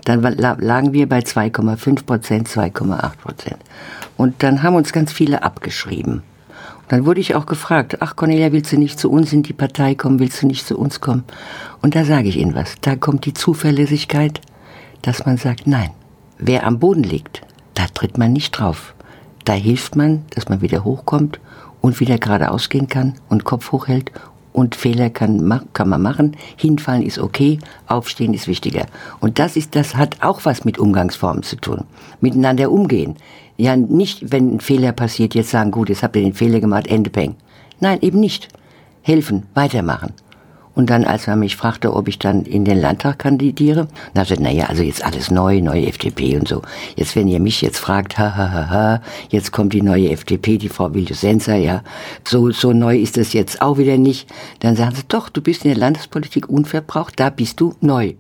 Dann 0.04 0.22
lagen 0.22 0.92
wir 0.92 1.08
bei 1.08 1.18
2,5 1.18 2.04
Prozent, 2.06 2.48
2,8 2.48 3.16
Prozent. 3.16 3.58
Und 4.16 4.42
dann 4.42 4.62
haben 4.62 4.76
uns 4.76 4.92
ganz 4.92 5.12
viele 5.12 5.42
abgeschrieben. 5.42 6.22
Dann 6.88 7.04
wurde 7.04 7.20
ich 7.20 7.34
auch 7.34 7.46
gefragt, 7.46 7.98
ach 8.00 8.14
Cornelia, 8.14 8.52
willst 8.52 8.72
du 8.72 8.78
nicht 8.78 8.98
zu 8.98 9.10
uns 9.10 9.32
in 9.32 9.42
die 9.42 9.52
Partei 9.52 9.94
kommen, 9.94 10.20
willst 10.20 10.40
du 10.40 10.46
nicht 10.46 10.66
zu 10.66 10.78
uns 10.78 11.00
kommen? 11.00 11.24
Und 11.82 11.96
da 11.96 12.04
sage 12.04 12.28
ich 12.28 12.36
Ihnen 12.36 12.54
was, 12.54 12.76
da 12.80 12.94
kommt 12.94 13.26
die 13.26 13.34
Zuverlässigkeit, 13.34 14.40
dass 15.02 15.26
man 15.26 15.36
sagt, 15.36 15.66
nein, 15.66 15.90
wer 16.38 16.64
am 16.64 16.78
Boden 16.78 17.02
liegt, 17.02 17.42
da 17.74 17.86
tritt 17.92 18.18
man 18.18 18.32
nicht 18.32 18.52
drauf. 18.52 18.94
Da 19.44 19.52
hilft 19.52 19.96
man, 19.96 20.24
dass 20.30 20.48
man 20.48 20.60
wieder 20.60 20.84
hochkommt 20.84 21.40
und 21.80 22.00
wieder 22.00 22.18
geradeaus 22.18 22.68
gehen 22.68 22.88
kann 22.88 23.14
und 23.28 23.44
Kopf 23.44 23.72
hochhält 23.72 24.10
und 24.52 24.74
Fehler 24.74 25.10
kann, 25.10 25.60
kann 25.74 25.88
man 25.88 26.00
machen. 26.00 26.36
Hinfallen 26.56 27.02
ist 27.02 27.18
okay, 27.18 27.58
aufstehen 27.86 28.32
ist 28.32 28.48
wichtiger. 28.48 28.86
Und 29.20 29.38
das 29.38 29.54
ist, 29.54 29.76
das 29.76 29.96
hat 29.96 30.22
auch 30.22 30.44
was 30.44 30.64
mit 30.64 30.78
Umgangsformen 30.78 31.42
zu 31.42 31.56
tun. 31.56 31.84
Miteinander 32.20 32.70
umgehen. 32.70 33.16
Ja, 33.58 33.76
nicht, 33.76 34.32
wenn 34.32 34.54
ein 34.54 34.60
Fehler 34.60 34.92
passiert, 34.92 35.34
jetzt 35.34 35.50
sagen, 35.50 35.70
gut, 35.70 35.90
jetzt 35.90 36.02
habt 36.02 36.16
ihr 36.16 36.22
den 36.22 36.32
Fehler 36.32 36.60
gemacht, 36.60 36.86
Ende 36.86 37.10
Peng. 37.10 37.36
Nein, 37.80 37.98
eben 38.00 38.18
nicht. 38.18 38.48
Helfen, 39.02 39.44
weitermachen. 39.52 40.14
Und 40.76 40.90
dann, 40.90 41.04
als 41.04 41.26
man 41.26 41.40
mich 41.40 41.56
fragte, 41.56 41.94
ob 41.94 42.06
ich 42.06 42.18
dann 42.18 42.44
in 42.44 42.66
den 42.66 42.78
Landtag 42.78 43.18
kandidiere, 43.18 43.88
ich 44.14 44.20
gesagt, 44.20 44.40
naja, 44.40 44.66
also 44.66 44.82
jetzt 44.82 45.02
alles 45.04 45.30
neu, 45.30 45.62
neue 45.62 45.86
FDP 45.86 46.36
und 46.36 46.46
so. 46.46 46.60
Jetzt, 46.96 47.16
wenn 47.16 47.28
ihr 47.28 47.40
mich 47.40 47.62
jetzt 47.62 47.78
fragt, 47.78 48.18
ha, 48.18 48.36
ha, 48.36 48.52
ha, 48.52 48.70
ha, 48.70 49.02
jetzt 49.30 49.52
kommt 49.52 49.72
die 49.72 49.80
neue 49.80 50.10
FDP, 50.10 50.58
die 50.58 50.68
Frau 50.68 50.92
Wildus-Senser, 50.92 51.56
ja, 51.56 51.82
so, 52.28 52.50
so 52.50 52.74
neu 52.74 52.98
ist 52.98 53.16
es 53.16 53.32
jetzt 53.32 53.62
auch 53.62 53.78
wieder 53.78 53.96
nicht. 53.96 54.28
Dann 54.60 54.76
sagen 54.76 54.94
sie, 54.94 55.02
doch, 55.08 55.30
du 55.30 55.40
bist 55.40 55.64
in 55.64 55.70
der 55.70 55.80
Landespolitik 55.80 56.48
unverbraucht, 56.48 57.18
da 57.18 57.30
bist 57.30 57.58
du 57.58 57.74
neu. 57.80 58.14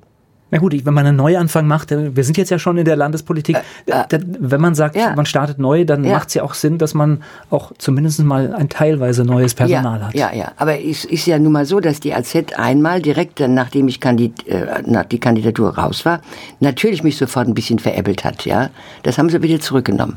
Na 0.50 0.58
gut, 0.58 0.72
wenn 0.86 0.94
man 0.94 1.04
einen 1.04 1.16
Neuanfang 1.16 1.66
macht, 1.66 1.90
äh, 1.90 2.14
wir 2.14 2.22
sind 2.22 2.36
jetzt 2.36 2.50
ja 2.50 2.58
schon 2.58 2.78
in 2.78 2.84
der 2.84 2.94
Landespolitik, 2.94 3.56
äh, 3.86 3.90
äh, 3.90 4.20
wenn 4.38 4.60
man 4.60 4.76
sagt, 4.76 4.94
ja. 4.94 5.14
man 5.16 5.26
startet 5.26 5.58
neu, 5.58 5.84
dann 5.84 6.04
ja. 6.04 6.12
macht 6.12 6.28
es 6.28 6.34
ja 6.34 6.44
auch 6.44 6.54
Sinn, 6.54 6.78
dass 6.78 6.94
man 6.94 7.22
auch 7.50 7.72
zumindest 7.78 8.22
mal 8.22 8.54
ein 8.54 8.68
teilweise 8.68 9.24
neues 9.24 9.54
Personal 9.54 9.98
ja, 9.98 10.06
hat. 10.06 10.14
Ja, 10.14 10.32
ja, 10.32 10.52
aber 10.56 10.80
es 10.80 11.04
ist 11.04 11.26
ja 11.26 11.38
nun 11.38 11.52
mal 11.52 11.66
so, 11.66 11.80
dass 11.80 11.98
die 11.98 12.14
AZ 12.14 12.36
einmal 12.56 13.02
direkt, 13.02 13.40
nachdem 13.40 13.88
ich 13.88 13.98
Kandid, 14.00 14.46
äh, 14.46 14.82
nach 14.86 15.04
die 15.04 15.18
Kandidatur 15.18 15.76
raus 15.76 16.04
war, 16.04 16.20
natürlich 16.60 17.02
mich 17.02 17.16
sofort 17.16 17.48
ein 17.48 17.54
bisschen 17.54 17.80
veräppelt 17.80 18.24
hat, 18.24 18.44
ja. 18.44 18.70
Das 19.02 19.18
haben 19.18 19.28
sie 19.30 19.42
wieder 19.42 19.60
zurückgenommen. 19.60 20.16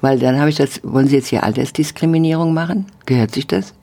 Weil 0.00 0.18
dann 0.18 0.38
habe 0.38 0.50
ich 0.50 0.56
das, 0.56 0.80
wollen 0.84 1.08
Sie 1.08 1.16
jetzt 1.16 1.28
hier 1.28 1.42
Altersdiskriminierung 1.42 2.54
machen? 2.54 2.86
Gehört 3.06 3.32
sich 3.32 3.46
das? 3.46 3.74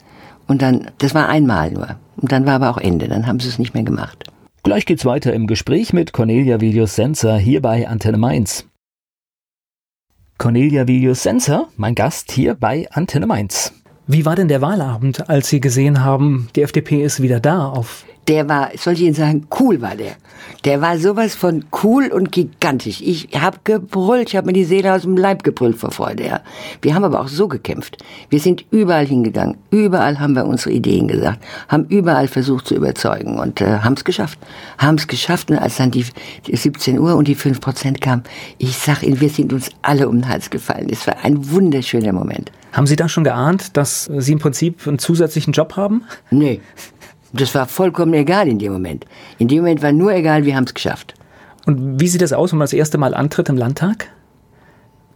Und 0.48 0.62
dann, 0.62 0.88
das 1.00 1.15
war 1.15 1.28
einmal 1.28 1.72
nur. 1.72 1.96
Und 2.17 2.32
dann 2.32 2.46
war 2.46 2.54
aber 2.54 2.69
auch 2.69 2.78
Ende, 2.78 3.08
dann 3.08 3.28
haben 3.28 3.39
sie 3.39 3.50
es 3.50 3.60
nicht 3.60 3.74
mehr 3.74 3.84
gemacht. 3.84 4.24
Gleich 4.63 4.86
geht's 4.86 5.04
weiter 5.04 5.34
im 5.34 5.45
Gespräch 5.45 5.91
mit 5.91 6.13
Cornelia 6.13 6.62
Vilius 6.62 6.95
Senser 6.95 7.38
hier 7.38 7.62
bei 7.62 7.86
Antenne 7.86 8.17
Mainz. 8.17 8.65
Cornelia 10.38 10.88
Vilius 10.88 11.21
Senser, 11.21 11.67
mein 11.76 11.95
Gast 11.95 12.32
hier 12.32 12.56
bei 12.56 12.89
Antenne 12.89 13.28
Mainz. 13.28 13.73
Wie 14.08 14.26
war 14.26 14.38
denn 14.38 14.47
der 14.47 14.62
Wahlabend, 14.62 15.30
als 15.30 15.49
Sie 15.49 15.60
gesehen 15.60 16.02
haben, 16.02 16.47
die 16.56 16.62
FDP 16.62 17.04
ist 17.04 17.21
wieder 17.21 17.41
da 17.41 17.67
auf 17.67 18.06
der 18.27 18.47
war, 18.47 18.71
soll 18.77 18.93
ich 18.93 19.01
Ihnen 19.01 19.13
sagen, 19.13 19.47
cool 19.59 19.81
war 19.81 19.95
der. 19.95 20.15
Der 20.65 20.81
war 20.81 20.97
sowas 20.97 21.36
von 21.36 21.65
cool 21.83 22.07
und 22.07 22.31
gigantisch. 22.31 23.01
Ich 23.01 23.29
habe 23.38 23.57
gebrüllt, 23.63 24.29
ich 24.29 24.36
habe 24.36 24.47
mir 24.47 24.53
die 24.53 24.63
Seele 24.63 24.93
aus 24.93 25.01
dem 25.01 25.17
Leib 25.17 25.43
gebrüllt 25.43 25.77
vor 25.77 25.91
Freude. 25.91 26.25
Ja. 26.25 26.41
Wir 26.81 26.95
haben 26.95 27.03
aber 27.03 27.19
auch 27.19 27.27
so 27.27 27.47
gekämpft. 27.47 27.97
Wir 28.29 28.39
sind 28.39 28.65
überall 28.71 29.05
hingegangen. 29.05 29.57
Überall 29.71 30.19
haben 30.19 30.36
wir 30.36 30.45
unsere 30.45 30.71
Ideen 30.71 31.07
gesagt, 31.07 31.43
haben 31.67 31.86
überall 31.89 32.27
versucht 32.27 32.67
zu 32.67 32.75
überzeugen 32.75 33.39
und 33.39 33.59
äh, 33.62 33.79
haben 33.79 33.93
es 33.93 34.05
geschafft. 34.05 34.39
Haben 34.77 34.95
es 34.95 35.07
geschafft 35.07 35.51
und 35.51 35.57
als 35.57 35.77
dann 35.77 35.91
die, 35.91 36.05
die 36.47 36.55
17 36.55 36.99
Uhr 36.99 37.15
und 37.15 37.27
die 37.27 37.36
5 37.36 37.59
Prozent 37.59 37.99
kamen, 37.99 38.23
ich 38.57 38.77
sag 38.77 39.03
Ihnen, 39.03 39.19
wir 39.19 39.29
sind 39.29 39.51
uns 39.51 39.69
alle 39.81 40.07
um 40.07 40.21
den 40.21 40.29
Hals 40.29 40.49
gefallen. 40.49 40.88
Es 40.89 41.05
war 41.07 41.17
ein 41.23 41.51
wunderschöner 41.51 42.13
Moment. 42.13 42.51
Haben 42.73 42.88
Sie 42.88 42.95
da 42.95 43.07
schon 43.07 43.23
geahnt, 43.23 43.77
dass 43.77 44.09
Sie 44.17 44.31
im 44.31 44.39
Prinzip 44.39 44.88
einen 44.88 44.97
zusätzlichen 44.97 45.53
Job 45.53 45.75
haben? 45.75 46.05
Nee, 46.31 46.59
das 47.34 47.54
war 47.56 47.67
vollkommen 47.67 48.13
egal 48.13 48.48
in 48.48 48.60
dem 48.60 48.72
Moment. 48.72 49.06
In 49.39 49.48
dem 49.48 49.60
Moment 49.60 49.82
war 49.82 49.91
nur 49.91 50.13
egal, 50.13 50.46
wir 50.46 50.56
haben 50.56 50.65
es 50.65 50.74
geschafft. 50.74 51.15
Und 51.65 52.00
wie 52.00 52.08
sieht 52.08 52.22
das 52.22 52.34
aus, 52.34 52.52
wenn 52.52 52.60
man 52.60 52.65
das 52.65 52.74
erste 52.74 52.98
Mal 52.98 53.13
antritt 53.13 53.50
im 53.50 53.58
Landtag? 53.58 54.10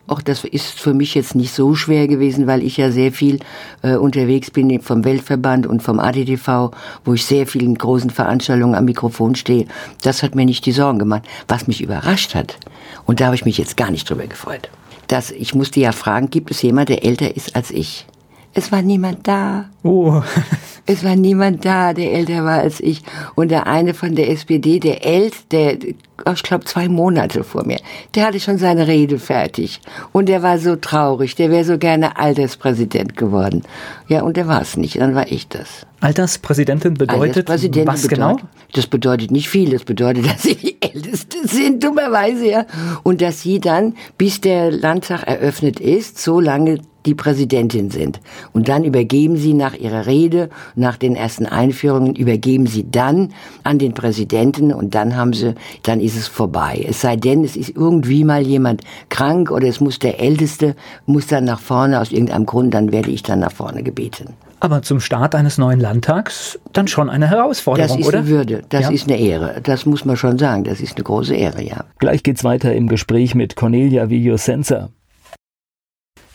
Auch 0.07 0.21
das 0.21 0.45
ist 0.45 0.79
für 0.79 0.93
mich 0.93 1.15
jetzt 1.15 1.35
nicht 1.35 1.53
so 1.53 1.75
schwer 1.75 2.07
gewesen, 2.07 2.47
weil 2.47 2.63
ich 2.63 2.77
ja 2.77 2.91
sehr 2.91 3.11
viel 3.11 3.39
äh, 3.81 3.95
unterwegs 3.95 4.49
bin 4.49 4.79
vom 4.81 5.03
Weltverband 5.03 5.67
und 5.67 5.83
vom 5.83 5.99
ADTV, 5.99 6.71
wo 7.03 7.13
ich 7.13 7.25
sehr 7.25 7.45
vielen 7.45 7.75
großen 7.75 8.09
Veranstaltungen 8.09 8.75
am 8.75 8.85
Mikrofon 8.85 9.35
stehe. 9.35 9.67
Das 10.03 10.23
hat 10.23 10.33
mir 10.33 10.45
nicht 10.45 10.65
die 10.65 10.71
Sorgen 10.71 10.97
gemacht. 10.97 11.23
Was 11.49 11.67
mich 11.67 11.81
überrascht 11.81 12.35
hat, 12.35 12.57
und 13.05 13.19
da 13.19 13.25
habe 13.25 13.35
ich 13.35 13.43
mich 13.43 13.57
jetzt 13.57 13.75
gar 13.75 13.91
nicht 13.91 14.09
drüber 14.09 14.27
gefreut, 14.27 14.69
dass 15.07 15.29
ich 15.29 15.53
musste 15.53 15.81
ja 15.81 15.91
fragen, 15.91 16.29
gibt 16.29 16.51
es 16.51 16.61
jemand, 16.61 16.87
der 16.87 17.03
älter 17.03 17.35
ist 17.35 17.57
als 17.57 17.69
ich? 17.71 18.05
Es 18.57 18.71
war 18.71 18.81
niemand 18.81 19.27
da. 19.27 19.65
Oh. 19.83 20.23
Es 20.89 21.03
war 21.03 21.17
niemand 21.17 21.65
da, 21.65 21.93
der 21.93 22.13
älter 22.13 22.45
war 22.45 22.59
als 22.61 22.79
ich. 22.79 23.01
Und 23.35 23.51
der 23.51 23.67
eine 23.67 23.93
von 23.93 24.15
der 24.15 24.31
SPD, 24.31 24.79
der 24.79 25.05
älteste, 25.05 25.75
der, 25.75 25.93
ich 26.33 26.43
glaube, 26.43 26.65
zwei 26.65 26.87
Monate 26.87 27.43
vor 27.43 27.65
mir, 27.65 27.79
der 28.15 28.27
hatte 28.27 28.39
schon 28.39 28.57
seine 28.57 28.87
Rede 28.87 29.19
fertig. 29.19 29.81
Und 30.11 30.29
der 30.29 30.43
war 30.43 30.59
so 30.59 30.75
traurig, 30.75 31.35
der 31.35 31.51
wäre 31.51 31.63
so 31.63 31.77
gerne 31.77 32.17
Alterspräsident 32.17 33.15
geworden. 33.15 33.63
Ja, 34.07 34.23
und 34.23 34.37
der 34.37 34.47
war 34.47 34.61
es 34.61 34.77
nicht, 34.77 34.99
dann 34.99 35.15
war 35.15 35.31
ich 35.31 35.47
das. 35.47 35.85
Alterspräsidentin 35.99 36.93
bedeutet 36.93 37.21
Alterspräsidentin 37.21 37.93
was 37.93 38.07
genau? 38.07 38.27
bedeutet, 38.33 38.49
genau? 38.49 38.71
Das 38.73 38.87
bedeutet 38.87 39.31
nicht 39.31 39.49
viel, 39.49 39.71
das 39.71 39.83
bedeutet, 39.83 40.25
dass 40.31 40.43
sie 40.43 40.55
die 40.55 40.77
Älteste 40.81 41.47
sind, 41.47 41.83
dummerweise, 41.83 42.47
ja. 42.47 42.65
Und 43.03 43.21
dass 43.21 43.41
sie 43.41 43.59
dann, 43.59 43.95
bis 44.17 44.41
der 44.41 44.71
Landtag 44.71 45.23
eröffnet 45.23 45.79
ist, 45.79 46.19
so 46.19 46.39
lange 46.39 46.79
die 47.07 47.15
Präsidentin 47.15 47.89
sind. 47.89 48.19
Und 48.53 48.67
dann 48.67 48.83
übergeben 48.83 49.37
sie 49.37 49.53
nach 49.53 49.73
ihrer 49.73 50.05
Rede, 50.05 50.49
nach 50.75 50.97
den 50.97 51.15
ersten 51.15 51.45
Einführungen, 51.45 52.15
übergeben 52.15 52.67
sie 52.67 52.85
dann 52.91 53.33
an 53.63 53.79
den 53.79 53.93
Präsidenten 53.93 54.73
und 54.73 54.93
dann 54.93 55.15
haben 55.15 55.33
sie, 55.33 55.55
dann 55.83 56.01
ist 56.07 56.17
es 56.17 56.27
vorbei. 56.27 56.85
Es 56.87 57.01
sei 57.01 57.15
denn, 57.17 57.43
es 57.43 57.55
ist 57.55 57.75
irgendwie 57.75 58.23
mal 58.23 58.41
jemand 58.41 58.81
krank 59.09 59.51
oder 59.51 59.67
es 59.67 59.79
muss 59.79 59.99
der 59.99 60.19
Älteste, 60.19 60.75
muss 61.05 61.27
dann 61.27 61.43
nach 61.43 61.59
vorne 61.59 61.99
aus 61.99 62.11
irgendeinem 62.11 62.45
Grund, 62.45 62.73
dann 62.73 62.91
werde 62.91 63.11
ich 63.11 63.23
dann 63.23 63.39
nach 63.39 63.51
vorne 63.51 63.83
gebeten. 63.83 64.33
Aber 64.59 64.81
zum 64.81 64.99
Start 64.99 65.35
eines 65.35 65.57
neuen 65.57 65.79
Landtags 65.79 66.57
dann 66.73 66.87
schon 66.87 67.09
eine 67.09 67.29
Herausforderung, 67.29 67.97
oder? 67.97 67.97
Das 67.97 68.01
ist 68.01 68.07
oder? 68.07 68.17
eine 68.19 68.27
Würde, 68.27 68.63
das 68.69 68.81
ja. 68.83 68.89
ist 68.89 69.07
eine 69.07 69.19
Ehre. 69.19 69.61
Das 69.61 69.85
muss 69.85 70.05
man 70.05 70.17
schon 70.17 70.39
sagen, 70.39 70.63
das 70.63 70.81
ist 70.81 70.95
eine 70.95 71.03
große 71.03 71.35
Ehre, 71.35 71.61
ja. 71.61 71.83
Gleich 71.99 72.23
geht's 72.23 72.43
weiter 72.43 72.73
im 72.73 72.87
Gespräch 72.87 73.35
mit 73.35 73.55
Cornelia 73.55 74.09
Villosenza. 74.09 74.89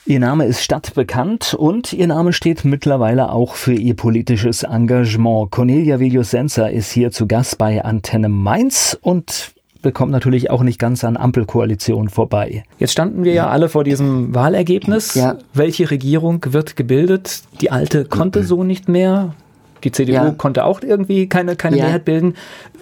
Ihr 0.04 0.18
Name 0.18 0.46
ist 0.46 0.64
stadtbekannt 0.64 1.54
und 1.54 1.92
Ihr 1.92 2.08
Name 2.08 2.32
steht 2.32 2.64
mittlerweile 2.64 3.30
auch 3.30 3.54
für 3.54 3.72
Ihr 3.72 3.94
politisches 3.94 4.64
Engagement. 4.64 5.52
Cornelia 5.52 6.00
Villosenza 6.00 6.66
ist 6.66 6.90
hier 6.90 7.12
zu 7.12 7.28
Gast 7.28 7.56
bei 7.56 7.84
Antenne 7.84 8.28
Mainz 8.28 8.98
und 9.00 9.54
bekommt 9.82 10.12
natürlich 10.12 10.50
auch 10.50 10.62
nicht 10.62 10.78
ganz 10.78 11.04
an 11.04 11.16
Ampelkoalition 11.16 12.08
vorbei. 12.08 12.64
Jetzt 12.78 12.92
standen 12.92 13.24
wir 13.24 13.34
ja 13.34 13.48
alle 13.48 13.68
vor 13.68 13.84
diesem 13.84 14.34
Wahlergebnis. 14.34 15.14
Ja. 15.14 15.36
Welche 15.52 15.90
Regierung 15.90 16.40
wird 16.48 16.76
gebildet? 16.76 17.42
Die 17.60 17.70
alte 17.70 18.04
konnte 18.04 18.44
so 18.44 18.64
nicht 18.64 18.88
mehr. 18.88 19.34
Die 19.84 19.90
CDU 19.90 20.12
ja. 20.12 20.30
konnte 20.30 20.64
auch 20.64 20.80
irgendwie 20.82 21.28
keine, 21.28 21.56
keine 21.56 21.76
ja. 21.76 21.84
Mehrheit 21.84 22.04
bilden. 22.04 22.34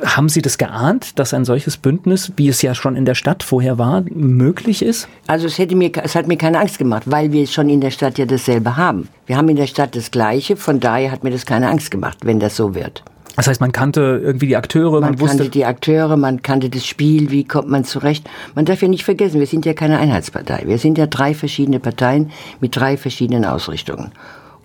Haben 0.04 0.28
Sie 0.28 0.42
das 0.42 0.58
geahnt, 0.58 1.18
dass 1.18 1.32
ein 1.32 1.44
solches 1.44 1.76
Bündnis, 1.76 2.32
wie 2.36 2.48
es 2.48 2.60
ja 2.62 2.74
schon 2.74 2.96
in 2.96 3.04
der 3.04 3.14
Stadt 3.14 3.42
vorher 3.42 3.78
war, 3.78 4.04
möglich 4.10 4.82
ist? 4.82 5.08
Also 5.26 5.46
es, 5.46 5.58
hätte 5.58 5.76
mir, 5.76 5.90
es 6.02 6.14
hat 6.14 6.28
mir 6.28 6.36
keine 6.36 6.58
Angst 6.58 6.78
gemacht, 6.78 7.04
weil 7.06 7.32
wir 7.32 7.46
schon 7.46 7.68
in 7.68 7.80
der 7.80 7.90
Stadt 7.90 8.18
ja 8.18 8.26
dasselbe 8.26 8.76
haben. 8.76 9.08
Wir 9.26 9.36
haben 9.36 9.48
in 9.48 9.56
der 9.56 9.66
Stadt 9.66 9.96
das 9.96 10.10
Gleiche, 10.10 10.56
von 10.56 10.80
daher 10.80 11.10
hat 11.10 11.24
mir 11.24 11.30
das 11.30 11.46
keine 11.46 11.68
Angst 11.68 11.90
gemacht, 11.90 12.18
wenn 12.24 12.38
das 12.38 12.56
so 12.56 12.74
wird. 12.74 13.02
Das 13.36 13.46
heißt, 13.46 13.60
man 13.60 13.72
kannte 13.72 14.20
irgendwie 14.22 14.48
die 14.48 14.56
Akteure, 14.56 15.00
man, 15.00 15.14
man 15.14 15.16
kannte 15.16 15.48
die 15.48 15.64
Akteure, 15.64 16.16
man 16.16 16.42
kannte 16.42 16.70
das 16.70 16.86
Spiel, 16.86 17.30
wie 17.30 17.44
kommt 17.44 17.68
man 17.68 17.84
zurecht. 17.84 18.28
Man 18.54 18.64
darf 18.64 18.82
ja 18.82 18.88
nicht 18.88 19.04
vergessen, 19.04 19.40
wir 19.40 19.46
sind 19.46 19.66
ja 19.66 19.74
keine 19.74 19.98
Einheitspartei. 19.98 20.64
Wir 20.66 20.78
sind 20.78 20.98
ja 20.98 21.06
drei 21.06 21.34
verschiedene 21.34 21.80
Parteien 21.80 22.30
mit 22.60 22.76
drei 22.76 22.96
verschiedenen 22.96 23.44
Ausrichtungen. 23.44 24.12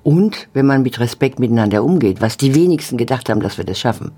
Und 0.04 0.48
wenn 0.54 0.66
man 0.66 0.84
mit 0.84 1.00
Respekt 1.00 1.40
miteinander 1.40 1.84
umgeht, 1.84 2.22
was 2.22 2.38
die 2.38 2.54
wenigsten 2.54 2.98
gedacht 2.98 3.30
haben, 3.30 3.42
dass 3.42 3.58
wir 3.58 3.66
das 3.66 3.80
schaffen, 3.80 4.12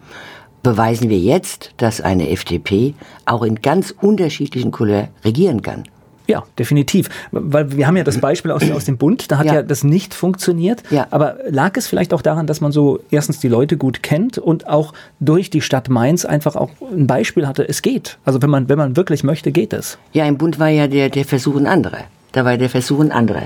beweisen 0.63 1.09
wir 1.09 1.19
jetzt, 1.19 1.71
dass 1.77 2.01
eine 2.01 2.29
FDP 2.29 2.93
auch 3.25 3.43
in 3.43 3.61
ganz 3.61 3.93
unterschiedlichen 4.01 4.71
Couleur 4.71 5.07
regieren 5.23 5.61
kann. 5.61 5.83
Ja, 6.27 6.43
definitiv. 6.59 7.09
Weil 7.31 7.77
wir 7.77 7.87
haben 7.87 7.95
ja 7.95 8.03
das 8.03 8.19
Beispiel 8.19 8.51
aus, 8.51 8.69
aus 8.69 8.85
dem 8.85 8.97
Bund, 8.97 9.31
da 9.31 9.37
hat 9.37 9.45
ja. 9.45 9.55
ja 9.55 9.63
das 9.63 9.83
nicht 9.83 10.13
funktioniert. 10.13 10.83
Ja. 10.89 11.07
Aber 11.09 11.37
lag 11.47 11.77
es 11.77 11.87
vielleicht 11.87 12.13
auch 12.13 12.21
daran, 12.21 12.47
dass 12.47 12.59
man 12.61 12.71
so 12.71 12.99
erstens 13.09 13.39
die 13.39 13.47
Leute 13.47 13.77
gut 13.77 14.03
kennt 14.03 14.37
und 14.37 14.67
auch 14.67 14.93
durch 15.19 15.49
die 15.49 15.61
Stadt 15.61 15.89
Mainz 15.89 16.25
einfach 16.25 16.55
auch 16.55 16.69
ein 16.91 17.07
Beispiel 17.07 17.47
hatte, 17.47 17.67
es 17.67 17.81
geht. 17.81 18.17
Also 18.25 18.41
wenn 18.41 18.49
man, 18.49 18.67
wenn 18.67 18.77
man 18.77 18.97
wirklich 18.97 19.23
möchte, 19.23 19.51
geht 19.51 19.71
es. 19.73 19.97
Ja, 20.11 20.25
im 20.25 20.37
Bund 20.37 20.59
war 20.59 20.69
ja 20.69 20.87
der, 20.87 21.09
der 21.09 21.23
Versuch 21.23 21.55
ein 21.55 21.67
anderer. 21.67 21.99
Da 22.33 22.43
war 22.43 22.57
der 22.57 22.69
Versuch 22.69 22.99
ein 22.99 23.11
anderer. 23.11 23.43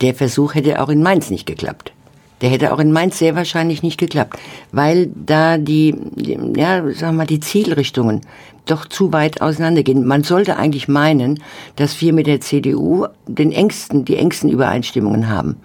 Der 0.00 0.14
Versuch 0.14 0.54
hätte 0.54 0.82
auch 0.82 0.88
in 0.88 1.02
Mainz 1.02 1.30
nicht 1.30 1.46
geklappt. 1.46 1.92
Der 2.40 2.50
hätte 2.50 2.72
auch 2.72 2.78
in 2.78 2.92
Mainz 2.92 3.18
sehr 3.18 3.36
wahrscheinlich 3.36 3.82
nicht 3.82 3.98
geklappt, 3.98 4.38
weil 4.72 5.08
da 5.14 5.56
die, 5.56 5.94
ja, 6.56 6.82
sagen 6.92 6.98
wir 7.00 7.12
mal, 7.12 7.26
die 7.26 7.40
Zielrichtungen 7.40 8.22
doch 8.66 8.86
zu 8.86 9.12
weit 9.12 9.40
auseinandergehen. 9.40 10.06
Man 10.06 10.24
sollte 10.24 10.56
eigentlich 10.56 10.88
meinen, 10.88 11.42
dass 11.76 12.00
wir 12.00 12.12
mit 12.12 12.26
der 12.26 12.40
CDU 12.40 13.06
den 13.26 13.52
engsten, 13.52 14.04
die 14.04 14.16
engsten 14.16 14.50
Übereinstimmungen 14.50 15.28
haben. 15.28 15.56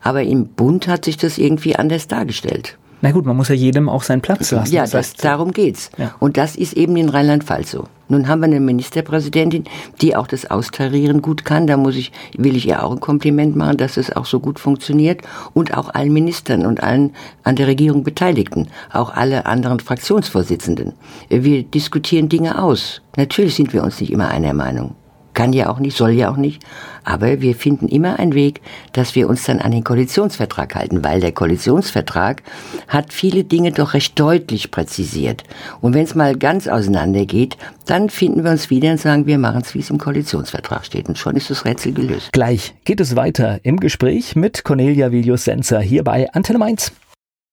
Aber 0.00 0.22
im 0.22 0.46
Bund 0.48 0.88
hat 0.88 1.04
sich 1.04 1.16
das 1.16 1.38
irgendwie 1.38 1.76
anders 1.76 2.08
dargestellt. 2.08 2.76
Na 3.02 3.10
gut, 3.10 3.26
man 3.26 3.36
muss 3.36 3.48
ja 3.48 3.56
jedem 3.56 3.88
auch 3.88 4.04
seinen 4.04 4.22
Platz 4.22 4.52
lassen. 4.52 4.72
Ja, 4.72 4.82
das 4.82 4.94
heißt, 4.94 5.24
darum 5.24 5.50
geht's. 5.50 5.90
Ja. 5.98 6.14
Und 6.20 6.36
das 6.36 6.54
ist 6.54 6.74
eben 6.74 6.96
in 6.96 7.08
Rheinland-Pfalz 7.08 7.72
so. 7.72 7.88
Nun 8.08 8.28
haben 8.28 8.40
wir 8.40 8.46
eine 8.46 8.60
Ministerpräsidentin, 8.60 9.64
die 10.00 10.14
auch 10.14 10.28
das 10.28 10.48
Austarieren 10.48 11.20
gut 11.20 11.44
kann. 11.44 11.66
Da 11.66 11.76
muss 11.76 11.96
ich, 11.96 12.12
will 12.36 12.54
ich 12.54 12.68
ihr 12.68 12.84
auch 12.84 12.92
ein 12.92 13.00
Kompliment 13.00 13.56
machen, 13.56 13.76
dass 13.76 13.96
es 13.96 14.14
auch 14.14 14.24
so 14.24 14.38
gut 14.38 14.60
funktioniert. 14.60 15.22
Und 15.52 15.76
auch 15.76 15.92
allen 15.92 16.12
Ministern 16.12 16.64
und 16.64 16.82
allen 16.82 17.12
an 17.42 17.56
der 17.56 17.66
Regierung 17.66 18.04
Beteiligten. 18.04 18.68
Auch 18.92 19.12
alle 19.12 19.46
anderen 19.46 19.80
Fraktionsvorsitzenden. 19.80 20.92
Wir 21.28 21.64
diskutieren 21.64 22.28
Dinge 22.28 22.62
aus. 22.62 23.02
Natürlich 23.16 23.56
sind 23.56 23.72
wir 23.72 23.82
uns 23.82 24.00
nicht 24.00 24.12
immer 24.12 24.28
einer 24.28 24.54
Meinung 24.54 24.94
kann 25.34 25.52
ja 25.52 25.70
auch 25.70 25.78
nicht, 25.78 25.96
soll 25.96 26.10
ja 26.10 26.30
auch 26.30 26.36
nicht. 26.36 26.62
Aber 27.04 27.40
wir 27.40 27.54
finden 27.54 27.88
immer 27.88 28.18
einen 28.18 28.34
Weg, 28.34 28.60
dass 28.92 29.14
wir 29.14 29.28
uns 29.28 29.44
dann 29.44 29.60
an 29.60 29.72
den 29.72 29.84
Koalitionsvertrag 29.84 30.74
halten, 30.74 31.02
weil 31.02 31.20
der 31.20 31.32
Koalitionsvertrag 31.32 32.42
hat 32.88 33.12
viele 33.12 33.44
Dinge 33.44 33.72
doch 33.72 33.94
recht 33.94 34.18
deutlich 34.18 34.70
präzisiert. 34.70 35.42
Und 35.80 35.94
wenn 35.94 36.04
es 36.04 36.14
mal 36.14 36.36
ganz 36.36 36.68
auseinander 36.68 37.26
geht, 37.26 37.56
dann 37.86 38.08
finden 38.08 38.44
wir 38.44 38.52
uns 38.52 38.70
wieder 38.70 38.92
und 38.92 39.00
sagen, 39.00 39.26
wir 39.26 39.38
machen 39.38 39.62
es, 39.62 39.74
wie 39.74 39.80
es 39.80 39.90
im 39.90 39.98
Koalitionsvertrag 39.98 40.84
steht. 40.84 41.08
Und 41.08 41.18
schon 41.18 41.36
ist 41.36 41.50
das 41.50 41.64
Rätsel 41.64 41.92
gelöst. 41.92 42.32
Gleich 42.32 42.74
geht 42.84 43.00
es 43.00 43.16
weiter 43.16 43.58
im 43.64 43.80
Gespräch 43.80 44.36
mit 44.36 44.62
Cornelia 44.64 45.10
Vilius-Senzer 45.10 45.80
hier 45.80 46.04
bei 46.04 46.32
Antenne 46.32 46.58
Mainz. 46.58 46.92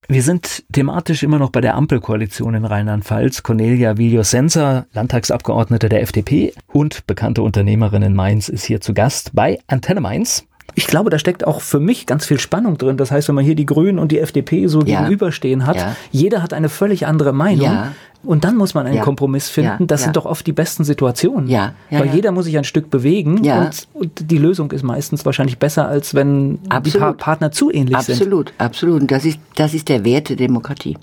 Wir 0.07 0.23
sind 0.23 0.63
thematisch 0.71 1.21
immer 1.23 1.37
noch 1.37 1.51
bei 1.51 1.61
der 1.61 1.75
Ampelkoalition 1.75 2.55
in 2.55 2.65
Rheinland-Pfalz. 2.65 3.43
Cornelia 3.43 3.97
Vilios-Senser, 3.97 4.87
Landtagsabgeordnete 4.93 5.87
der 5.87 6.01
FDP 6.01 6.53
und 6.67 7.05
bekannte 7.05 7.43
Unternehmerin 7.43 8.01
in 8.01 8.15
Mainz, 8.15 8.49
ist 8.49 8.65
hier 8.65 8.81
zu 8.81 8.93
Gast 8.93 9.31
bei 9.33 9.59
Antenne 9.67 10.01
Mainz. 10.01 10.48
Ich 10.75 10.87
glaube, 10.87 11.09
da 11.09 11.19
steckt 11.19 11.45
auch 11.45 11.61
für 11.61 11.79
mich 11.79 12.05
ganz 12.05 12.25
viel 12.25 12.39
Spannung 12.39 12.77
drin. 12.77 12.97
Das 12.97 13.11
heißt, 13.11 13.27
wenn 13.27 13.35
man 13.35 13.43
hier 13.43 13.55
die 13.55 13.65
Grünen 13.65 13.99
und 13.99 14.11
die 14.11 14.19
FDP 14.19 14.67
so 14.67 14.81
ja. 14.81 15.01
gegenüberstehen 15.01 15.65
hat, 15.65 15.75
ja. 15.75 15.95
jeder 16.11 16.41
hat 16.41 16.53
eine 16.53 16.69
völlig 16.69 17.05
andere 17.05 17.33
Meinung. 17.33 17.65
Ja. 17.65 17.91
Und 18.23 18.43
dann 18.43 18.57
muss 18.57 18.73
man 18.73 18.85
einen 18.85 18.99
Kompromiss 18.99 19.49
finden. 19.49 19.87
das 19.87 20.03
sind 20.03 20.17
doch 20.17 20.25
oft 20.25 20.45
die 20.45 20.51
besten 20.51 20.83
Situationen. 20.83 21.47
Ja. 21.47 21.73
Weil 21.89 22.13
jeder 22.13 22.31
muss 22.31 22.45
sich 22.45 22.57
ein 22.57 22.65
Stück 22.65 22.89
bewegen 22.89 23.39
und, 23.39 23.87
und, 23.93 24.29
die 24.29 24.37
Lösung 24.37 24.71
ist 24.71 24.83
meistens 24.83 25.25
wahrscheinlich 25.25 25.57
besser, 25.57 25.87
als 25.87 26.13
wenn 26.13 26.59
absolut. 26.67 26.85
die 26.85 26.99
pa 26.99 27.13
Partner 27.13 27.51
zu 27.51 27.71
ähnlich 27.71 27.95
absolut. 27.95 28.17
sind. 28.17 28.27
Absolut, 28.27 28.53
absolut. 28.57 29.01
Und 29.01 29.11
das 29.11 29.23
ist, 29.23 29.39
das 29.55 29.73
ist 29.73 29.87
der 29.87 30.03
Wert 30.03 30.29
der 30.29 30.35
Demokratie. 30.35 30.97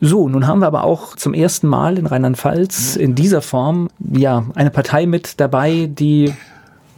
So, 0.00 0.28
nun 0.28 0.46
haben 0.46 0.58
wir 0.60 0.66
aber 0.66 0.84
auch 0.84 1.16
zum 1.16 1.32
ersten 1.32 1.66
Mal 1.66 1.98
in 1.98 2.04
Rheinland-Pfalz 2.04 2.96
in 2.96 3.14
dieser 3.14 3.40
Form 3.40 3.88
ja 3.98 4.44
eine 4.54 4.70
Partei 4.70 5.06
mit 5.06 5.40
dabei, 5.40 5.88
die 5.90 6.34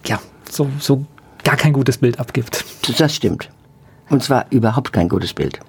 ja 0.04 0.18
so, 0.50 0.68
so 0.80 1.04
gar 1.46 1.56
kein 1.56 1.72
gutes 1.72 1.98
Bild 1.98 2.18
abgibt. 2.18 2.64
Das 2.98 3.14
stimmt. 3.14 3.48
Und 4.10 4.22
zwar 4.22 4.46
überhaupt 4.50 4.92
kein 4.92 5.08
gutes 5.08 5.32
Bild. 5.32 5.60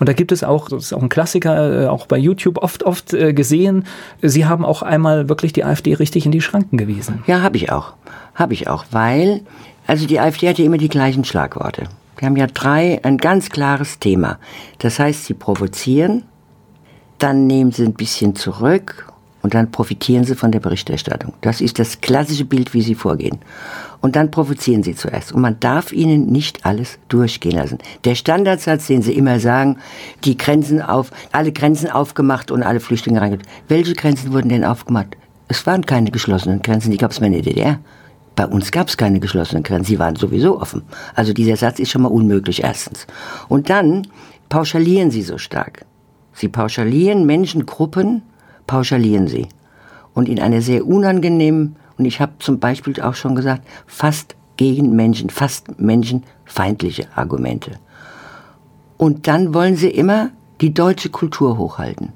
Und 0.00 0.08
da 0.08 0.12
gibt 0.12 0.32
es 0.32 0.42
auch, 0.42 0.68
das 0.68 0.86
ist 0.86 0.92
auch 0.92 1.02
ein 1.02 1.08
Klassiker, 1.08 1.84
äh, 1.84 1.86
auch 1.86 2.06
bei 2.06 2.18
YouTube 2.18 2.58
oft, 2.58 2.82
oft 2.82 3.12
äh, 3.12 3.32
gesehen, 3.32 3.84
Sie 4.22 4.46
haben 4.46 4.64
auch 4.64 4.82
einmal 4.82 5.28
wirklich 5.28 5.52
die 5.52 5.64
AfD 5.64 5.94
richtig 5.94 6.26
in 6.26 6.32
die 6.32 6.40
Schranken 6.40 6.78
gewiesen. 6.78 7.22
Ja, 7.26 7.42
habe 7.42 7.58
ich 7.58 7.70
auch. 7.70 7.94
Habe 8.34 8.54
ich 8.54 8.66
auch, 8.68 8.86
weil, 8.90 9.42
also 9.86 10.06
die 10.06 10.18
AfD 10.18 10.48
hat 10.48 10.58
ja 10.58 10.64
immer 10.64 10.78
die 10.78 10.88
gleichen 10.88 11.24
Schlagworte. 11.24 11.84
Wir 12.16 12.26
haben 12.26 12.36
ja 12.36 12.46
drei, 12.46 13.00
ein 13.04 13.18
ganz 13.18 13.50
klares 13.50 13.98
Thema. 13.98 14.38
Das 14.78 14.98
heißt, 14.98 15.26
sie 15.26 15.34
provozieren, 15.34 16.24
dann 17.18 17.46
nehmen 17.46 17.70
sie 17.70 17.84
ein 17.84 17.94
bisschen 17.94 18.34
zurück 18.34 19.06
und 19.42 19.54
dann 19.54 19.70
profitieren 19.70 20.24
sie 20.24 20.34
von 20.34 20.50
der 20.50 20.60
Berichterstattung. 20.60 21.34
Das 21.40 21.60
ist 21.60 21.78
das 21.78 22.00
klassische 22.00 22.44
Bild, 22.44 22.74
wie 22.74 22.82
sie 22.82 22.94
vorgehen. 22.94 23.38
Und 24.00 24.16
dann 24.16 24.30
provozieren 24.30 24.82
sie 24.82 24.94
zuerst. 24.94 25.32
Und 25.32 25.42
man 25.42 25.60
darf 25.60 25.92
ihnen 25.92 26.26
nicht 26.26 26.64
alles 26.64 26.98
durchgehen 27.08 27.56
lassen. 27.56 27.78
Der 28.04 28.14
Standardsatz, 28.14 28.86
den 28.86 29.02
sie 29.02 29.12
immer 29.12 29.40
sagen, 29.40 29.76
die 30.24 30.38
Grenzen 30.38 30.80
auf, 30.80 31.10
alle 31.32 31.52
Grenzen 31.52 31.90
aufgemacht 31.90 32.50
und 32.50 32.62
alle 32.62 32.80
Flüchtlinge 32.80 33.20
reingeht. 33.20 33.42
Welche 33.68 33.94
Grenzen 33.94 34.32
wurden 34.32 34.48
denn 34.48 34.64
aufgemacht? 34.64 35.16
Es 35.48 35.66
waren 35.66 35.84
keine 35.84 36.10
geschlossenen 36.10 36.62
Grenzen, 36.62 36.90
die 36.90 36.96
gab 36.96 37.10
es 37.10 37.20
mal 37.20 37.26
in 37.26 37.34
der 37.34 37.42
DDR. 37.42 37.78
Bei 38.36 38.46
uns 38.46 38.70
gab 38.70 38.88
es 38.88 38.96
keine 38.96 39.20
geschlossenen 39.20 39.64
Grenzen, 39.64 39.84
sie 39.84 39.98
waren 39.98 40.16
sowieso 40.16 40.60
offen. 40.60 40.82
Also 41.14 41.34
dieser 41.34 41.56
Satz 41.56 41.78
ist 41.78 41.90
schon 41.90 42.02
mal 42.02 42.08
unmöglich 42.08 42.62
erstens. 42.62 43.06
Und 43.48 43.68
dann 43.68 44.06
pauschalieren 44.48 45.10
sie 45.10 45.22
so 45.22 45.36
stark. 45.36 45.84
Sie 46.32 46.48
pauschalieren 46.48 47.26
Menschengruppen, 47.26 48.22
pauschalieren 48.66 49.26
sie. 49.26 49.48
Und 50.14 50.28
in 50.28 50.40
einer 50.40 50.62
sehr 50.62 50.86
unangenehmen, 50.86 51.76
und 52.00 52.06
ich 52.06 52.18
habe 52.18 52.32
zum 52.38 52.58
Beispiel 52.58 52.98
auch 53.02 53.12
schon 53.12 53.34
gesagt, 53.34 53.62
fast 53.86 54.34
gegen 54.56 54.96
Menschen, 54.96 55.28
fast 55.28 55.78
menschenfeindliche 55.78 57.08
Argumente. 57.14 57.72
Und 58.96 59.28
dann 59.28 59.52
wollen 59.52 59.76
sie 59.76 59.90
immer 59.90 60.30
die 60.62 60.72
deutsche 60.72 61.10
Kultur 61.10 61.58
hochhalten. 61.58 62.14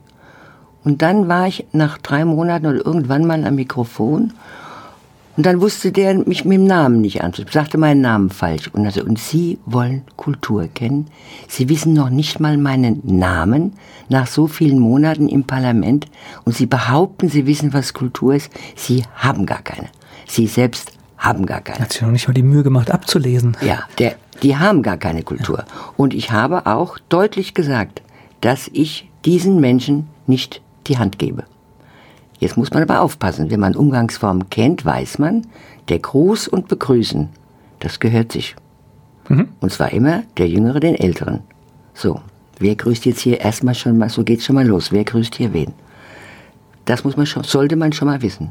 Und 0.84 1.02
dann 1.02 1.28
war 1.28 1.48
ich 1.48 1.66
nach 1.72 1.98
drei 1.98 2.24
Monaten 2.24 2.64
oder 2.64 2.82
irgendwann 2.82 3.26
mal 3.26 3.44
am 3.44 3.56
Mikrofon 3.56 4.32
und 5.36 5.46
dann 5.46 5.60
wusste 5.60 5.90
der 5.90 6.14
mich 6.14 6.44
mit 6.44 6.58
dem 6.58 6.66
Namen 6.66 7.00
nicht 7.00 7.22
anzusprechen, 7.22 7.60
sagte 7.60 7.78
meinen 7.78 8.00
Namen 8.00 8.30
falsch. 8.30 8.68
Und 8.72 8.86
also, 8.86 9.02
und 9.02 9.18
Sie 9.18 9.58
wollen 9.66 10.02
Kultur 10.16 10.68
kennen? 10.72 11.08
Sie 11.48 11.68
wissen 11.68 11.92
noch 11.92 12.10
nicht 12.10 12.38
mal 12.40 12.56
meinen 12.56 13.00
Namen 13.04 13.72
nach 14.08 14.26
so 14.26 14.46
vielen 14.46 14.78
Monaten 14.78 15.28
im 15.28 15.44
Parlament 15.44 16.06
und 16.44 16.54
Sie 16.54 16.66
behaupten, 16.66 17.28
Sie 17.28 17.46
wissen, 17.46 17.72
was 17.72 17.94
Kultur 17.94 18.34
ist. 18.34 18.50
Sie 18.76 19.04
haben 19.16 19.46
gar 19.46 19.62
keine. 19.62 19.88
Sie 20.26 20.46
selbst 20.46 20.92
haben 21.18 21.46
gar 21.46 21.60
keine. 21.62 21.80
Hat 21.80 21.92
sich 21.92 22.02
noch 22.02 22.10
nicht 22.10 22.28
mal 22.28 22.34
die 22.34 22.42
Mühe 22.42 22.62
gemacht, 22.62 22.90
abzulesen. 22.90 23.56
Ja, 23.60 23.84
der, 23.98 24.14
die 24.42 24.56
haben 24.56 24.82
gar 24.82 24.98
keine 24.98 25.22
Kultur. 25.22 25.58
Ja. 25.58 25.64
Und 25.96 26.14
ich 26.14 26.30
habe 26.30 26.66
auch 26.66 26.98
deutlich 27.08 27.54
gesagt, 27.54 28.02
dass 28.40 28.68
ich 28.72 29.08
diesen 29.24 29.60
Menschen 29.60 30.08
nicht 30.26 30.60
die 30.86 30.98
Hand 30.98 31.18
gebe. 31.18 31.44
Jetzt 32.38 32.56
muss 32.56 32.72
man 32.72 32.82
aber 32.82 33.00
aufpassen. 33.00 33.50
Wenn 33.50 33.60
man 33.60 33.76
Umgangsformen 33.76 34.50
kennt, 34.50 34.84
weiß 34.84 35.18
man, 35.18 35.46
der 35.88 35.98
Gruß 35.98 36.48
und 36.48 36.68
Begrüßen, 36.68 37.28
das 37.80 38.00
gehört 38.00 38.32
sich. 38.32 38.56
Mhm. 39.28 39.48
Und 39.60 39.72
zwar 39.72 39.92
immer 39.92 40.22
der 40.36 40.48
Jüngere 40.48 40.80
den 40.80 40.94
Älteren. 40.94 41.40
So, 41.94 42.20
wer 42.58 42.74
grüßt 42.74 43.06
jetzt 43.06 43.20
hier 43.20 43.40
erstmal 43.40 43.74
schon 43.74 43.98
mal, 43.98 44.08
so 44.08 44.24
geht's 44.24 44.44
schon 44.44 44.56
mal 44.56 44.66
los. 44.66 44.92
Wer 44.92 45.04
grüßt 45.04 45.34
hier 45.36 45.52
wen? 45.52 45.72
Das 46.84 47.04
muss 47.04 47.16
man 47.16 47.26
schon, 47.26 47.44
sollte 47.44 47.76
man 47.76 47.92
schon 47.92 48.08
mal 48.08 48.22
wissen. 48.22 48.50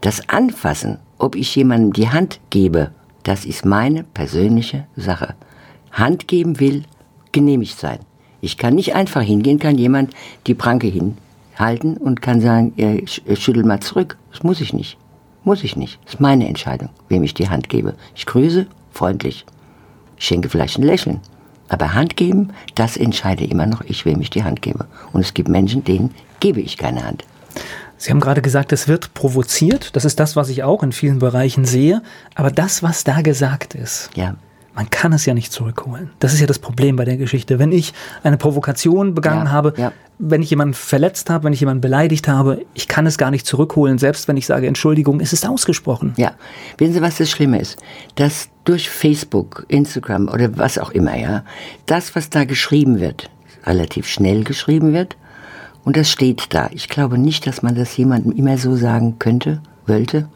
Das 0.00 0.28
Anfassen, 0.28 0.98
ob 1.18 1.36
ich 1.36 1.54
jemandem 1.56 1.92
die 1.92 2.08
Hand 2.08 2.40
gebe, 2.50 2.90
das 3.22 3.44
ist 3.44 3.64
meine 3.64 4.04
persönliche 4.04 4.86
Sache. 4.94 5.34
Hand 5.90 6.28
geben 6.28 6.60
will, 6.60 6.84
genehmigt 7.32 7.78
sein. 7.78 7.98
Ich 8.40 8.56
kann 8.56 8.74
nicht 8.74 8.94
einfach 8.94 9.22
hingehen, 9.22 9.58
kann 9.58 9.78
jemand 9.78 10.14
die 10.46 10.54
Pranke 10.54 10.86
hin, 10.86 11.16
halten 11.58 11.96
und 11.96 12.22
kann 12.22 12.40
sagen, 12.40 12.72
ihr 12.76 13.06
schüttel 13.06 13.64
mal 13.64 13.80
zurück. 13.80 14.16
Das 14.32 14.42
muss 14.42 14.60
ich 14.60 14.72
nicht. 14.72 14.98
Muss 15.44 15.64
ich 15.64 15.76
nicht. 15.76 16.00
Das 16.04 16.14
ist 16.14 16.20
meine 16.20 16.48
Entscheidung, 16.48 16.88
wem 17.08 17.22
ich 17.22 17.34
die 17.34 17.48
Hand 17.48 17.68
gebe. 17.68 17.94
Ich 18.14 18.26
grüße 18.26 18.66
freundlich. 18.90 19.46
Ich 20.16 20.26
schenke 20.26 20.48
vielleicht 20.48 20.78
ein 20.78 20.82
Lächeln. 20.82 21.20
Aber 21.68 21.94
Hand 21.94 22.16
geben, 22.16 22.50
das 22.74 22.96
entscheide 22.96 23.44
immer 23.44 23.66
noch 23.66 23.82
ich, 23.82 24.04
wem 24.04 24.20
ich 24.20 24.30
die 24.30 24.44
Hand 24.44 24.62
gebe. 24.62 24.86
Und 25.12 25.20
es 25.20 25.34
gibt 25.34 25.48
Menschen, 25.48 25.84
denen 25.84 26.14
gebe 26.40 26.60
ich 26.60 26.76
keine 26.76 27.04
Hand. 27.04 27.24
Sie 27.96 28.10
haben 28.10 28.20
gerade 28.20 28.42
gesagt, 28.42 28.72
es 28.72 28.88
wird 28.88 29.14
provoziert. 29.14 29.96
Das 29.96 30.04
ist 30.04 30.20
das, 30.20 30.36
was 30.36 30.48
ich 30.48 30.62
auch 30.62 30.82
in 30.82 30.92
vielen 30.92 31.18
Bereichen 31.18 31.64
sehe. 31.64 32.02
Aber 32.34 32.50
das, 32.50 32.82
was 32.82 33.04
da 33.04 33.22
gesagt 33.22 33.74
ist, 33.74 34.10
ja 34.14 34.36
man 34.76 34.90
kann 34.90 35.12
es 35.14 35.24
ja 35.24 35.34
nicht 35.34 35.52
zurückholen. 35.52 36.10
Das 36.18 36.34
ist 36.34 36.40
ja 36.40 36.46
das 36.46 36.58
Problem 36.58 36.96
bei 36.96 37.06
der 37.06 37.16
Geschichte. 37.16 37.58
Wenn 37.58 37.72
ich 37.72 37.94
eine 38.22 38.36
Provokation 38.36 39.14
begangen 39.14 39.46
ja, 39.46 39.52
habe, 39.52 39.72
ja. 39.76 39.92
wenn 40.18 40.42
ich 40.42 40.50
jemanden 40.50 40.74
verletzt 40.74 41.30
habe, 41.30 41.44
wenn 41.44 41.54
ich 41.54 41.60
jemanden 41.60 41.80
beleidigt 41.80 42.28
habe, 42.28 42.64
ich 42.74 42.86
kann 42.86 43.06
es 43.06 43.16
gar 43.16 43.30
nicht 43.30 43.46
zurückholen. 43.46 43.96
Selbst 43.96 44.28
wenn 44.28 44.36
ich 44.36 44.44
sage 44.46 44.66
Entschuldigung, 44.66 45.20
ist 45.20 45.32
es 45.32 45.44
ausgesprochen. 45.44 46.12
Ja. 46.18 46.32
Wissen 46.76 46.92
Sie, 46.92 47.00
was 47.00 47.16
das 47.16 47.30
Schlimme 47.30 47.58
ist? 47.58 47.78
Dass 48.16 48.50
durch 48.64 48.90
Facebook, 48.90 49.64
Instagram 49.68 50.28
oder 50.28 50.56
was 50.58 50.78
auch 50.78 50.90
immer, 50.90 51.16
ja, 51.16 51.42
das, 51.86 52.14
was 52.14 52.28
da 52.28 52.44
geschrieben 52.44 53.00
wird, 53.00 53.30
relativ 53.64 54.06
schnell 54.06 54.44
geschrieben 54.44 54.92
wird 54.92 55.16
und 55.84 55.96
das 55.96 56.10
steht 56.10 56.52
da. 56.52 56.68
Ich 56.72 56.88
glaube 56.88 57.16
nicht, 57.16 57.46
dass 57.46 57.62
man 57.62 57.74
das 57.74 57.96
jemandem 57.96 58.32
immer 58.32 58.58
so 58.58 58.76
sagen 58.76 59.18
könnte, 59.18 59.62
wollte. 59.86 60.28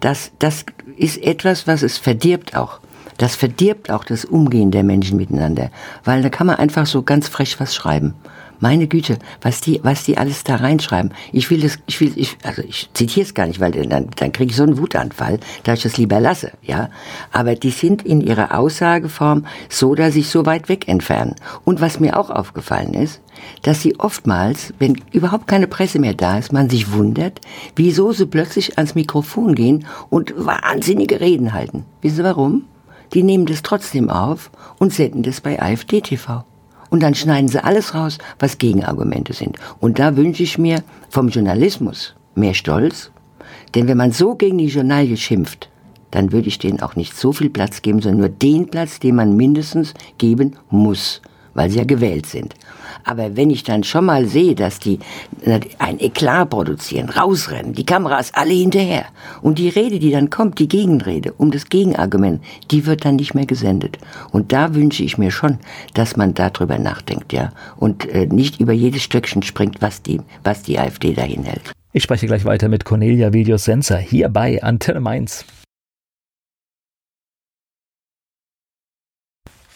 das, 0.00 0.30
das 0.38 0.64
ist 0.96 1.22
etwas, 1.22 1.66
was 1.66 1.82
es 1.82 1.98
verdirbt 1.98 2.56
auch. 2.56 2.80
Das 3.18 3.36
verdirbt 3.36 3.90
auch 3.90 4.04
das 4.04 4.24
Umgehen 4.24 4.70
der 4.70 4.84
Menschen 4.84 5.16
miteinander, 5.16 5.70
weil 6.04 6.22
da 6.22 6.28
kann 6.28 6.46
man 6.46 6.56
einfach 6.56 6.86
so 6.86 7.02
ganz 7.02 7.28
frech 7.28 7.58
was 7.60 7.74
schreiben. 7.74 8.14
Meine 8.58 8.86
Güte, 8.86 9.18
was 9.42 9.60
die, 9.60 9.80
was 9.82 10.04
die 10.04 10.16
alles 10.16 10.42
da 10.42 10.56
reinschreiben. 10.56 11.12
Ich 11.30 11.50
will 11.50 11.60
das, 11.60 11.78
ich 11.86 12.00
will, 12.00 12.12
ich, 12.16 12.38
also 12.42 12.62
ich 12.62 12.88
zitiere 12.94 13.26
es 13.26 13.34
gar 13.34 13.46
nicht, 13.46 13.60
weil 13.60 13.72
dann, 13.72 14.08
dann 14.16 14.32
kriege 14.32 14.50
ich 14.50 14.56
so 14.56 14.62
einen 14.62 14.78
Wutanfall, 14.78 15.40
da 15.64 15.74
ich 15.74 15.82
das 15.82 15.98
lieber 15.98 16.20
lasse, 16.20 16.52
ja. 16.62 16.88
Aber 17.32 17.54
die 17.54 17.70
sind 17.70 18.02
in 18.02 18.22
ihrer 18.22 18.58
Aussageform 18.58 19.44
so, 19.68 19.94
dass 19.94 20.14
sich 20.14 20.30
so 20.30 20.46
weit 20.46 20.70
weg 20.70 20.88
entfernen. 20.88 21.34
Und 21.64 21.82
was 21.82 22.00
mir 22.00 22.18
auch 22.18 22.30
aufgefallen 22.30 22.94
ist, 22.94 23.20
dass 23.60 23.82
sie 23.82 23.98
oftmals, 24.00 24.72
wenn 24.78 25.02
überhaupt 25.12 25.46
keine 25.46 25.66
Presse 25.66 25.98
mehr 25.98 26.14
da 26.14 26.38
ist, 26.38 26.50
man 26.50 26.70
sich 26.70 26.92
wundert, 26.92 27.42
wieso 27.74 28.12
sie 28.12 28.24
plötzlich 28.24 28.78
ans 28.78 28.94
Mikrofon 28.94 29.54
gehen 29.54 29.84
und 30.08 30.32
wahnsinnige 30.34 31.20
Reden 31.20 31.52
halten. 31.52 31.84
Wissen 32.00 32.16
Sie 32.16 32.24
warum? 32.24 32.64
Die 33.14 33.22
nehmen 33.22 33.46
das 33.46 33.62
trotzdem 33.62 34.10
auf 34.10 34.50
und 34.78 34.92
senden 34.92 35.22
das 35.22 35.40
bei 35.40 35.60
AfD 35.60 36.00
TV. 36.00 36.44
Und 36.90 37.02
dann 37.02 37.14
schneiden 37.14 37.48
sie 37.48 37.62
alles 37.62 37.94
raus, 37.94 38.18
was 38.38 38.58
Gegenargumente 38.58 39.32
sind. 39.32 39.58
Und 39.80 39.98
da 39.98 40.16
wünsche 40.16 40.42
ich 40.42 40.58
mir 40.58 40.82
vom 41.10 41.28
Journalismus 41.28 42.14
mehr 42.34 42.54
Stolz. 42.54 43.10
Denn 43.74 43.88
wenn 43.88 43.96
man 43.96 44.12
so 44.12 44.34
gegen 44.34 44.58
die 44.58 44.66
Journalie 44.66 45.16
schimpft, 45.16 45.68
dann 46.10 46.32
würde 46.32 46.48
ich 46.48 46.58
denen 46.58 46.80
auch 46.80 46.96
nicht 46.96 47.16
so 47.16 47.32
viel 47.32 47.50
Platz 47.50 47.82
geben, 47.82 48.00
sondern 48.00 48.20
nur 48.20 48.28
den 48.28 48.68
Platz, 48.68 49.00
den 49.00 49.16
man 49.16 49.36
mindestens 49.36 49.94
geben 50.18 50.56
muss, 50.70 51.20
weil 51.54 51.70
sie 51.70 51.78
ja 51.78 51.84
gewählt 51.84 52.26
sind. 52.26 52.54
Aber 53.06 53.36
wenn 53.36 53.50
ich 53.50 53.62
dann 53.62 53.84
schon 53.84 54.04
mal 54.04 54.26
sehe, 54.26 54.54
dass 54.54 54.80
die 54.80 54.98
ein 55.78 56.00
Eklat 56.00 56.50
produzieren, 56.50 57.08
rausrennen, 57.08 57.72
die 57.72 57.86
Kameras 57.86 58.34
alle 58.34 58.52
hinterher 58.52 59.06
und 59.40 59.58
die 59.58 59.68
Rede, 59.68 60.00
die 60.00 60.10
dann 60.10 60.28
kommt, 60.28 60.58
die 60.58 60.68
Gegenrede, 60.68 61.32
um 61.32 61.52
das 61.52 61.66
Gegenargument, 61.68 62.42
die 62.70 62.84
wird 62.84 63.04
dann 63.04 63.16
nicht 63.16 63.34
mehr 63.34 63.46
gesendet. 63.46 63.98
Und 64.32 64.52
da 64.52 64.74
wünsche 64.74 65.04
ich 65.04 65.18
mir 65.18 65.30
schon, 65.30 65.58
dass 65.94 66.16
man 66.16 66.34
darüber 66.34 66.78
nachdenkt, 66.78 67.32
ja, 67.32 67.52
und 67.76 68.08
äh, 68.08 68.26
nicht 68.26 68.60
über 68.60 68.72
jedes 68.72 69.02
Stöckchen 69.02 69.42
springt, 69.42 69.80
was 69.80 70.02
die, 70.02 70.20
was 70.42 70.62
die 70.62 70.78
AfD 70.78 71.14
dahin 71.14 71.44
hält. 71.44 71.72
Ich 71.92 72.02
spreche 72.02 72.26
gleich 72.26 72.44
weiter 72.44 72.68
mit 72.68 72.84
Cornelia 72.84 73.32
Videos 73.32 73.64
Sensor 73.64 73.98
hier 73.98 74.28
bei 74.28 74.62
Antenne 74.62 75.00
Mainz. 75.00 75.44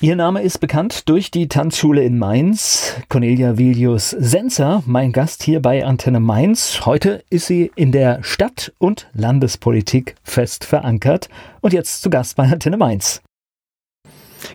Ihr 0.03 0.17
Name 0.17 0.41
ist 0.41 0.61
bekannt 0.61 1.11
durch 1.11 1.31
die 1.31 1.47
Tanzschule 1.47 2.03
in 2.03 2.17
Mainz. 2.17 2.95
Cornelia 3.11 3.59
Vilius 3.59 4.09
Senser, 4.09 4.83
mein 4.87 5.13
Gast 5.13 5.43
hier 5.43 5.61
bei 5.61 5.85
Antenne 5.85 6.21
Mainz. 6.21 6.87
Heute 6.87 7.23
ist 7.29 7.49
sie 7.49 7.71
in 7.77 7.93
der 7.93 8.23
Stadt- 8.23 8.73
und 8.79 9.11
Landespolitik 9.13 10.15
fest 10.23 10.65
verankert 10.65 11.29
und 11.61 11.75
jetzt 11.75 12.01
zu 12.01 12.09
Gast 12.09 12.37
bei 12.37 12.45
Antenne 12.45 12.79
Mainz. 12.79 13.21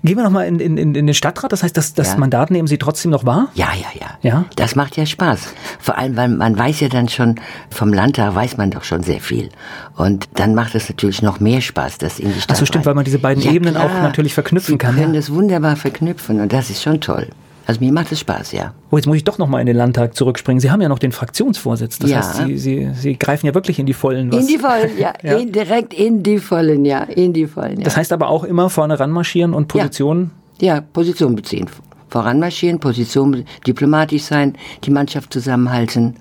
Gehen 0.03 0.17
wir 0.17 0.23
nochmal 0.23 0.47
in, 0.47 0.59
in, 0.59 0.77
in 0.77 0.93
den 0.93 1.13
Stadtrat, 1.13 1.51
das 1.51 1.63
heißt, 1.63 1.75
das, 1.75 1.93
das 1.93 2.13
ja. 2.13 2.17
Mandat 2.17 2.51
nehmen 2.51 2.67
Sie 2.67 2.77
trotzdem 2.77 3.11
noch 3.11 3.25
wahr? 3.25 3.49
Ja, 3.55 3.69
ja, 3.73 3.87
ja, 3.99 4.17
ja. 4.21 4.45
Das 4.55 4.75
macht 4.75 4.97
ja 4.97 5.05
Spaß. 5.05 5.53
Vor 5.79 5.97
allem, 5.97 6.15
weil 6.15 6.29
man 6.29 6.57
weiß 6.57 6.79
ja 6.81 6.89
dann 6.89 7.09
schon, 7.09 7.35
vom 7.69 7.93
Landtag 7.93 8.35
weiß 8.35 8.57
man 8.57 8.71
doch 8.71 8.83
schon 8.83 9.03
sehr 9.03 9.19
viel. 9.19 9.49
Und 9.95 10.27
dann 10.35 10.55
macht 10.55 10.75
es 10.75 10.89
natürlich 10.89 11.21
noch 11.21 11.39
mehr 11.39 11.61
Spaß, 11.61 11.97
das 11.97 12.19
in 12.19 12.33
die 12.33 12.41
Stadt 12.41 12.55
Achso, 12.55 12.65
stimmt, 12.65 12.85
weil 12.85 12.95
man 12.95 13.05
diese 13.05 13.19
beiden 13.19 13.43
ja, 13.43 13.51
Ebenen 13.51 13.75
klar. 13.75 13.85
auch 13.85 14.01
natürlich 14.01 14.33
verknüpfen 14.33 14.73
Sie 14.73 14.77
kann. 14.77 14.95
Sie 14.95 15.01
können 15.01 15.13
ja. 15.13 15.19
das 15.19 15.31
wunderbar 15.31 15.75
verknüpfen 15.75 16.41
und 16.41 16.51
das 16.51 16.69
ist 16.69 16.81
schon 16.81 17.01
toll. 17.01 17.27
Also 17.67 17.79
mir 17.79 17.91
macht 17.91 18.11
es 18.11 18.19
Spaß, 18.19 18.51
ja. 18.51 18.73
Oh, 18.91 18.97
jetzt 18.97 19.07
muss 19.07 19.17
ich 19.17 19.23
doch 19.23 19.37
noch 19.37 19.47
mal 19.47 19.59
in 19.59 19.65
den 19.65 19.75
Landtag 19.75 20.15
zurückspringen. 20.15 20.59
Sie 20.59 20.69
haben 20.69 20.81
ja 20.81 20.89
noch 20.89 20.99
den 20.99 21.11
Fraktionsvorsitz. 21.11 21.99
Das 21.99 22.09
ja. 22.09 22.17
heißt, 22.17 22.35
Sie, 22.45 22.57
Sie, 22.57 22.89
Sie 22.93 23.17
greifen 23.17 23.47
ja 23.47 23.53
wirklich 23.55 23.79
in 23.79 23.85
die 23.85 23.93
Vollen. 23.93 24.31
Was. 24.31 24.41
In 24.41 24.47
die 24.47 24.57
Vollen, 24.57 24.97
ja. 24.99 25.13
ja. 25.23 25.37
In, 25.37 25.51
direkt 25.51 25.93
in 25.93 26.21
die 26.21 26.37
Vollen, 26.37 26.85
ja. 26.85 27.03
In 27.03 27.33
die 27.33 27.47
Vollen, 27.47 27.79
ja. 27.79 27.83
Das 27.83 27.97
heißt 27.97 28.13
aber 28.13 28.29
auch 28.29 28.43
immer 28.43 28.69
vorne 28.69 28.99
ranmarschieren 28.99 29.53
und 29.53 29.67
Positionen? 29.67 30.31
Ja, 30.59 30.75
ja 30.75 30.81
Position 30.81 31.35
beziehen. 31.35 31.67
Voranmarschieren, 32.09 32.79
Position 32.79 33.45
diplomatisch 33.65 34.23
sein, 34.23 34.53
die 34.83 34.91
Mannschaft 34.91 35.33
zusammenhalten 35.33 36.15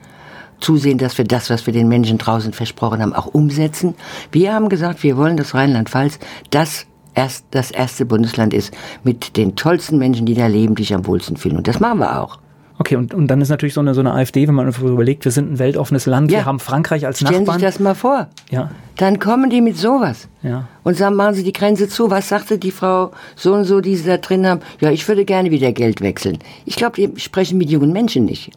zusehen, 0.60 0.98
dass 0.98 1.18
wir 1.18 1.24
das, 1.24 1.50
was 1.50 1.66
wir 1.66 1.74
den 1.74 1.88
Menschen 1.88 2.16
draußen 2.16 2.52
versprochen 2.52 3.02
haben, 3.02 3.12
auch 3.12 3.26
umsetzen. 3.26 3.94
Wir 4.32 4.54
haben 4.54 4.68
gesagt, 4.68 5.02
wir 5.02 5.16
wollen, 5.16 5.36
dass 5.36 5.54
Rheinland-Pfalz 5.54 6.18
das 6.50 6.86
erst 7.14 7.46
das 7.50 7.70
erste 7.70 8.04
Bundesland 8.06 8.54
ist 8.54 8.72
mit 9.02 9.36
den 9.36 9.56
tollsten 9.56 9.98
Menschen, 9.98 10.26
die 10.26 10.34
da 10.34 10.46
leben, 10.46 10.74
die 10.74 10.82
sich 10.82 10.94
am 10.94 11.06
wohlsten 11.06 11.36
fühlen. 11.36 11.56
Und 11.56 11.68
das 11.68 11.80
machen 11.80 11.98
wir 11.98 12.20
auch. 12.20 12.38
Okay, 12.76 12.96
und, 12.96 13.14
und 13.14 13.28
dann 13.28 13.40
ist 13.40 13.50
natürlich 13.50 13.74
so 13.74 13.80
eine, 13.80 13.94
so 13.94 14.00
eine 14.00 14.12
AfD, 14.12 14.48
wenn 14.48 14.54
man 14.54 14.68
überlegt, 14.68 15.24
wir 15.24 15.30
sind 15.30 15.52
ein 15.52 15.58
weltoffenes 15.60 16.06
Land, 16.06 16.32
ja. 16.32 16.38
wir 16.38 16.44
haben 16.44 16.58
Frankreich 16.58 17.06
als 17.06 17.18
Stellen 17.18 17.44
Nachbarn. 17.44 17.60
Stellen 17.60 17.72
sich 17.72 17.78
das 17.78 17.84
mal 17.84 17.94
vor. 17.94 18.26
Ja. 18.50 18.70
Dann 18.96 19.20
kommen 19.20 19.48
die 19.48 19.60
mit 19.60 19.76
sowas. 19.76 20.28
Ja. 20.42 20.66
Und 20.82 20.96
sagen, 20.96 21.14
machen 21.14 21.34
sie 21.34 21.44
die 21.44 21.52
Grenze 21.52 21.88
zu. 21.88 22.10
Was 22.10 22.28
sagte 22.28 22.58
die 22.58 22.72
Frau 22.72 23.12
so 23.36 23.54
und 23.54 23.64
so, 23.64 23.80
die 23.80 23.94
sie 23.94 24.06
da 24.06 24.16
drin 24.16 24.46
haben? 24.46 24.60
Ja, 24.80 24.90
ich 24.90 25.06
würde 25.06 25.24
gerne 25.24 25.52
wieder 25.52 25.70
Geld 25.72 26.00
wechseln. 26.00 26.38
Ich 26.64 26.74
glaube, 26.74 26.96
die 26.96 27.20
sprechen 27.20 27.58
mit 27.58 27.70
jungen 27.70 27.92
Menschen 27.92 28.24
nicht. 28.24 28.50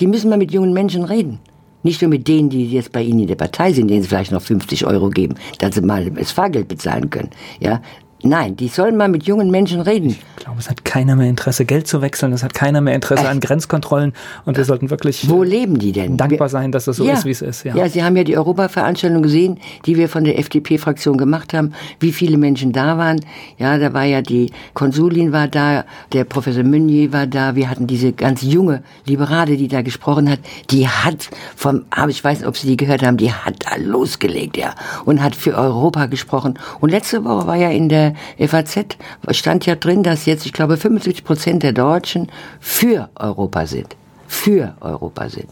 Die 0.00 0.06
müssen 0.06 0.30
mal 0.30 0.38
mit 0.38 0.52
jungen 0.52 0.72
Menschen 0.72 1.04
reden. 1.04 1.38
Nicht 1.82 2.02
nur 2.02 2.10
mit 2.10 2.28
denen, 2.28 2.50
die 2.50 2.70
jetzt 2.70 2.92
bei 2.92 3.02
Ihnen 3.02 3.20
in 3.20 3.28
der 3.28 3.36
Partei 3.36 3.72
sind, 3.72 3.88
denen 3.88 4.02
Sie 4.02 4.08
vielleicht 4.08 4.32
noch 4.32 4.42
50 4.42 4.86
Euro 4.86 5.08
geben, 5.10 5.34
dass 5.58 5.74
Sie 5.74 5.80
mal 5.80 6.10
das 6.10 6.32
Fahrgeld 6.32 6.68
bezahlen 6.68 7.10
können. 7.10 7.30
Ja, 7.60 7.80
Nein, 8.22 8.56
die 8.56 8.68
sollen 8.68 8.96
mal 8.96 9.08
mit 9.08 9.24
jungen 9.24 9.50
Menschen 9.50 9.80
reden. 9.80 10.10
Ich 10.10 10.44
glaube, 10.44 10.58
es 10.58 10.68
hat 10.68 10.84
keiner 10.84 11.16
mehr 11.16 11.28
Interesse, 11.28 11.64
Geld 11.64 11.86
zu 11.86 12.02
wechseln. 12.02 12.32
Es 12.32 12.42
hat 12.42 12.52
keiner 12.52 12.80
mehr 12.82 12.94
Interesse 12.94 13.28
an 13.28 13.40
Grenzkontrollen. 13.40 14.12
Und 14.44 14.58
wir 14.58 14.64
sollten 14.64 14.90
wirklich 14.90 15.28
Wo 15.28 15.42
leben 15.42 15.78
die 15.78 15.92
denn? 15.92 16.16
dankbar 16.16 16.50
sein, 16.50 16.70
dass 16.70 16.86
es 16.86 16.96
so 16.96 17.04
ja. 17.04 17.14
ist, 17.14 17.24
wie 17.24 17.30
es 17.30 17.40
ist. 17.40 17.64
Ja. 17.64 17.74
ja, 17.74 17.88
Sie 17.88 18.04
haben 18.04 18.16
ja 18.16 18.24
die 18.24 18.36
Europaveranstaltung 18.36 19.22
gesehen, 19.22 19.58
die 19.86 19.96
wir 19.96 20.08
von 20.08 20.24
der 20.24 20.38
FDP-Fraktion 20.38 21.16
gemacht 21.16 21.54
haben, 21.54 21.72
wie 21.98 22.12
viele 22.12 22.36
Menschen 22.36 22.72
da 22.72 22.98
waren. 22.98 23.20
Ja, 23.58 23.78
da 23.78 23.94
war 23.94 24.04
ja 24.04 24.20
die 24.20 24.50
Konsulin 24.74 25.32
war 25.32 25.48
da, 25.48 25.84
der 26.12 26.24
Professor 26.24 26.62
Meunier 26.62 27.12
war 27.12 27.26
da. 27.26 27.54
Wir 27.54 27.70
hatten 27.70 27.86
diese 27.86 28.12
ganz 28.12 28.42
junge 28.42 28.82
Liberale, 29.06 29.56
die 29.56 29.68
da 29.68 29.80
gesprochen 29.80 30.28
hat. 30.28 30.40
Die 30.70 30.86
hat 30.86 31.30
vom, 31.56 31.84
aber 31.90 32.10
ich 32.10 32.22
weiß 32.22 32.40
nicht, 32.40 32.48
ob 32.48 32.56
Sie 32.56 32.66
die 32.66 32.76
gehört 32.76 33.02
haben, 33.02 33.16
die 33.16 33.32
hat 33.32 33.54
da 33.60 33.76
losgelegt, 33.76 34.56
ja, 34.58 34.74
und 35.06 35.22
hat 35.22 35.34
für 35.34 35.56
Europa 35.56 36.06
gesprochen. 36.06 36.58
Und 36.80 36.90
letzte 36.90 37.24
Woche 37.24 37.46
war 37.46 37.56
ja 37.56 37.70
in 37.70 37.88
der 37.88 38.09
FAZ 38.38 38.96
stand 39.30 39.66
ja 39.66 39.74
drin, 39.74 40.02
dass 40.02 40.26
jetzt, 40.26 40.46
ich 40.46 40.52
glaube, 40.52 40.76
75 40.76 41.24
Prozent 41.24 41.62
der 41.62 41.72
Deutschen 41.72 42.28
für 42.60 43.08
Europa 43.14 43.66
sind. 43.66 43.96
Für 44.26 44.74
Europa 44.80 45.28
sind. 45.28 45.48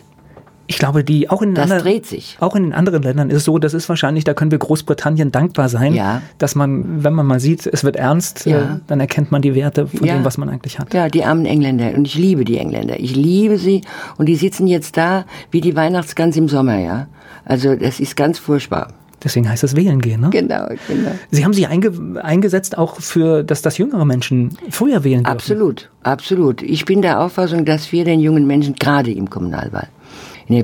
Ich 0.70 0.78
glaube, 0.78 1.02
die 1.02 1.30
auch 1.30 1.40
in, 1.40 1.54
das 1.54 1.62
anderen, 1.62 1.82
dreht 1.82 2.04
sich. 2.04 2.36
auch 2.40 2.54
in 2.54 2.62
den 2.62 2.72
anderen 2.74 3.02
Ländern 3.02 3.30
ist 3.30 3.38
es 3.38 3.44
so, 3.44 3.58
das 3.58 3.72
ist 3.72 3.88
wahrscheinlich, 3.88 4.24
da 4.24 4.34
können 4.34 4.50
wir 4.50 4.58
Großbritannien 4.58 5.32
dankbar 5.32 5.70
sein, 5.70 5.94
ja. 5.94 6.20
dass 6.36 6.54
man, 6.54 7.02
wenn 7.02 7.14
man 7.14 7.24
mal 7.24 7.40
sieht, 7.40 7.66
es 7.66 7.84
wird 7.84 7.96
ernst, 7.96 8.44
ja. 8.44 8.58
äh, 8.58 8.66
dann 8.86 9.00
erkennt 9.00 9.32
man 9.32 9.40
die 9.40 9.54
Werte 9.54 9.86
von 9.86 10.06
ja. 10.06 10.14
dem, 10.14 10.26
was 10.26 10.36
man 10.36 10.50
eigentlich 10.50 10.78
hat. 10.78 10.92
Ja, 10.92 11.08
die 11.08 11.24
armen 11.24 11.46
Engländer. 11.46 11.94
Und 11.94 12.06
ich 12.06 12.16
liebe 12.16 12.44
die 12.44 12.58
Engländer. 12.58 13.00
Ich 13.00 13.16
liebe 13.16 13.56
sie. 13.56 13.80
Und 14.18 14.26
die 14.26 14.36
sitzen 14.36 14.66
jetzt 14.66 14.98
da 14.98 15.24
wie 15.50 15.62
die 15.62 15.74
Weihnachtsgans 15.74 16.36
im 16.36 16.48
Sommer, 16.48 16.78
ja. 16.78 17.06
Also 17.46 17.74
das 17.74 17.98
ist 17.98 18.14
ganz 18.14 18.38
furchtbar. 18.38 18.88
Deswegen 19.22 19.48
heißt 19.48 19.64
es 19.64 19.74
wählen 19.74 20.00
gehen, 20.00 20.20
ne? 20.20 20.30
Genau, 20.30 20.66
genau. 20.86 21.10
Sie 21.30 21.44
haben 21.44 21.52
sich 21.52 21.66
einge 21.68 21.92
eingesetzt 22.22 22.78
auch 22.78 23.00
für, 23.00 23.42
dass 23.42 23.62
das 23.62 23.76
jüngere 23.78 24.04
Menschen 24.04 24.56
früher 24.70 25.02
wählen 25.02 25.24
dürfen. 25.24 25.34
Absolut, 25.34 25.90
absolut. 26.04 26.62
Ich 26.62 26.84
bin 26.84 27.02
der 27.02 27.20
Auffassung, 27.20 27.64
dass 27.64 27.90
wir 27.90 28.04
den 28.04 28.20
jungen 28.20 28.46
Menschen 28.46 28.74
gerade 28.74 29.10
im 29.10 29.28
Kommunalwahl, 29.28 29.88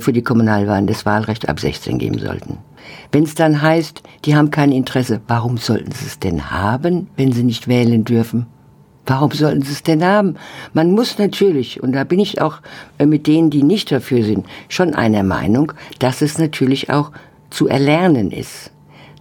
für 0.01 0.13
die 0.13 0.23
Kommunalwahlen 0.23 0.87
das 0.87 1.05
Wahlrecht 1.05 1.49
ab 1.49 1.59
16 1.59 1.99
geben 1.99 2.19
sollten. 2.19 2.59
Wenn 3.11 3.25
es 3.25 3.35
dann 3.35 3.61
heißt, 3.61 4.03
die 4.25 4.37
haben 4.37 4.51
kein 4.51 4.71
Interesse, 4.71 5.21
warum 5.27 5.57
sollten 5.57 5.93
sie 5.93 6.07
es 6.07 6.19
denn 6.19 6.51
haben, 6.51 7.09
wenn 7.17 7.33
sie 7.33 7.43
nicht 7.43 7.67
wählen 7.67 8.05
dürfen? 8.05 8.47
Warum 9.07 9.33
sollten 9.33 9.63
sie 9.63 9.73
es 9.73 9.83
denn 9.83 10.03
haben? 10.03 10.37
Man 10.73 10.93
muss 10.93 11.19
natürlich, 11.19 11.83
und 11.83 11.93
da 11.93 12.05
bin 12.05 12.19
ich 12.19 12.41
auch 12.41 12.61
äh, 12.99 13.05
mit 13.05 13.27
denen, 13.27 13.51
die 13.51 13.63
nicht 13.63 13.93
dafür 13.93 14.25
sind, 14.25 14.47
schon 14.69 14.95
einer 14.95 15.23
Meinung, 15.23 15.73
dass 15.99 16.23
es 16.23 16.39
natürlich 16.39 16.91
auch 16.91 17.13
zu 17.51 17.69
erlernen 17.69 18.31
ist, 18.31 18.71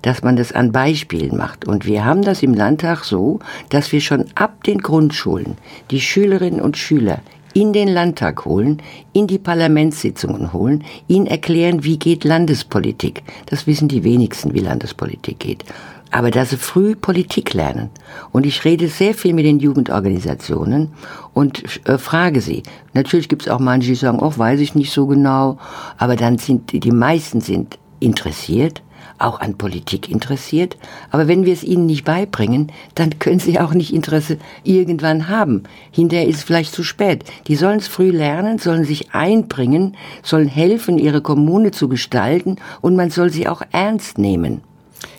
dass 0.04 0.22
man 0.22 0.36
das 0.36 0.52
an 0.52 0.72
Beispielen 0.72 1.36
macht. 1.38 1.66
Und 1.66 1.86
wir 1.86 2.06
haben 2.06 2.22
das 2.22 2.44
im 2.44 2.54
Landtag 2.54 3.04
so, 3.04 3.40
dass 3.70 3.92
wir 3.92 4.02
schon 4.02 4.26
ab 4.36 4.64
den 4.64 4.80
Grundschulen 4.80 5.58
die 5.92 6.02
Schülerinnen 6.02 6.62
und 6.62 6.78
Schüler 6.78 7.20
in 7.54 7.74
den 7.74 7.88
Landtag 7.88 8.46
holen, 8.46 8.82
in 9.14 9.28
die 9.28 9.38
Parlamentssitzungen 9.38 10.54
holen, 10.54 10.84
ihnen 11.08 11.28
erklären, 11.28 11.84
wie 11.84 11.98
geht 11.98 12.24
Landespolitik. 12.24 13.24
Das 13.46 13.68
wissen 13.68 13.88
die 13.88 14.04
wenigsten, 14.04 14.54
wie 14.54 14.60
Landespolitik 14.60 15.40
geht. 15.40 15.64
Aber 16.12 16.30
dass 16.30 16.52
sie 16.52 16.58
früh 16.58 16.96
Politik 16.96 17.54
lernen. 17.54 17.90
Und 18.32 18.46
ich 18.46 18.66
rede 18.66 18.88
sehr 18.88 19.16
viel 19.16 19.34
mit 19.34 19.46
den 19.46 19.60
Jugendorganisationen 19.60 20.94
und 21.34 21.64
äh, 21.88 21.98
frage 21.98 22.42
sie. 22.42 22.62
Natürlich 22.94 23.30
gibt 23.30 23.44
es 23.44 23.48
auch 23.48 23.60
manche, 23.60 23.90
die 23.90 23.96
sagen, 23.96 24.20
oh, 24.20 24.34
weiß 24.36 24.60
ich 24.60 24.76
nicht 24.76 24.92
so 24.92 25.08
genau. 25.08 25.58
Aber 25.98 26.16
dann 26.16 26.38
sind 26.38 26.72
die, 26.72 26.80
die 26.80 26.92
meisten 26.92 27.42
sind 27.42 27.80
interessiert, 28.04 28.82
auch 29.20 29.40
an 29.40 29.58
Politik 29.58 30.10
interessiert, 30.10 30.78
aber 31.12 31.28
wenn 31.28 31.46
wir 31.46 31.54
es 31.54 31.64
ihnen 31.64 31.86
nicht 31.86 32.04
beibringen, 32.04 32.72
dann 32.96 33.20
können 33.20 33.40
sie 33.40 33.60
auch 33.60 33.74
nicht 33.74 33.94
Interesse 33.94 34.38
irgendwann 34.64 35.30
haben. 35.30 35.64
Hinterher 35.92 36.28
ist 36.28 36.38
es 36.38 36.44
vielleicht 36.44 36.74
zu 36.74 36.84
spät. 36.84 37.24
Die 37.48 37.56
sollen 37.56 37.80
es 37.80 37.88
früh 37.88 38.12
lernen, 38.12 38.60
sollen 38.60 38.86
sich 38.86 39.14
einbringen, 39.14 39.96
sollen 40.24 40.48
helfen, 40.48 40.98
ihre 40.98 41.22
Kommune 41.22 41.72
zu 41.72 41.88
gestalten 41.88 42.58
und 42.82 42.96
man 42.96 43.10
soll 43.10 43.30
sie 43.30 43.48
auch 43.48 43.62
ernst 43.72 44.18
nehmen. 44.18 44.62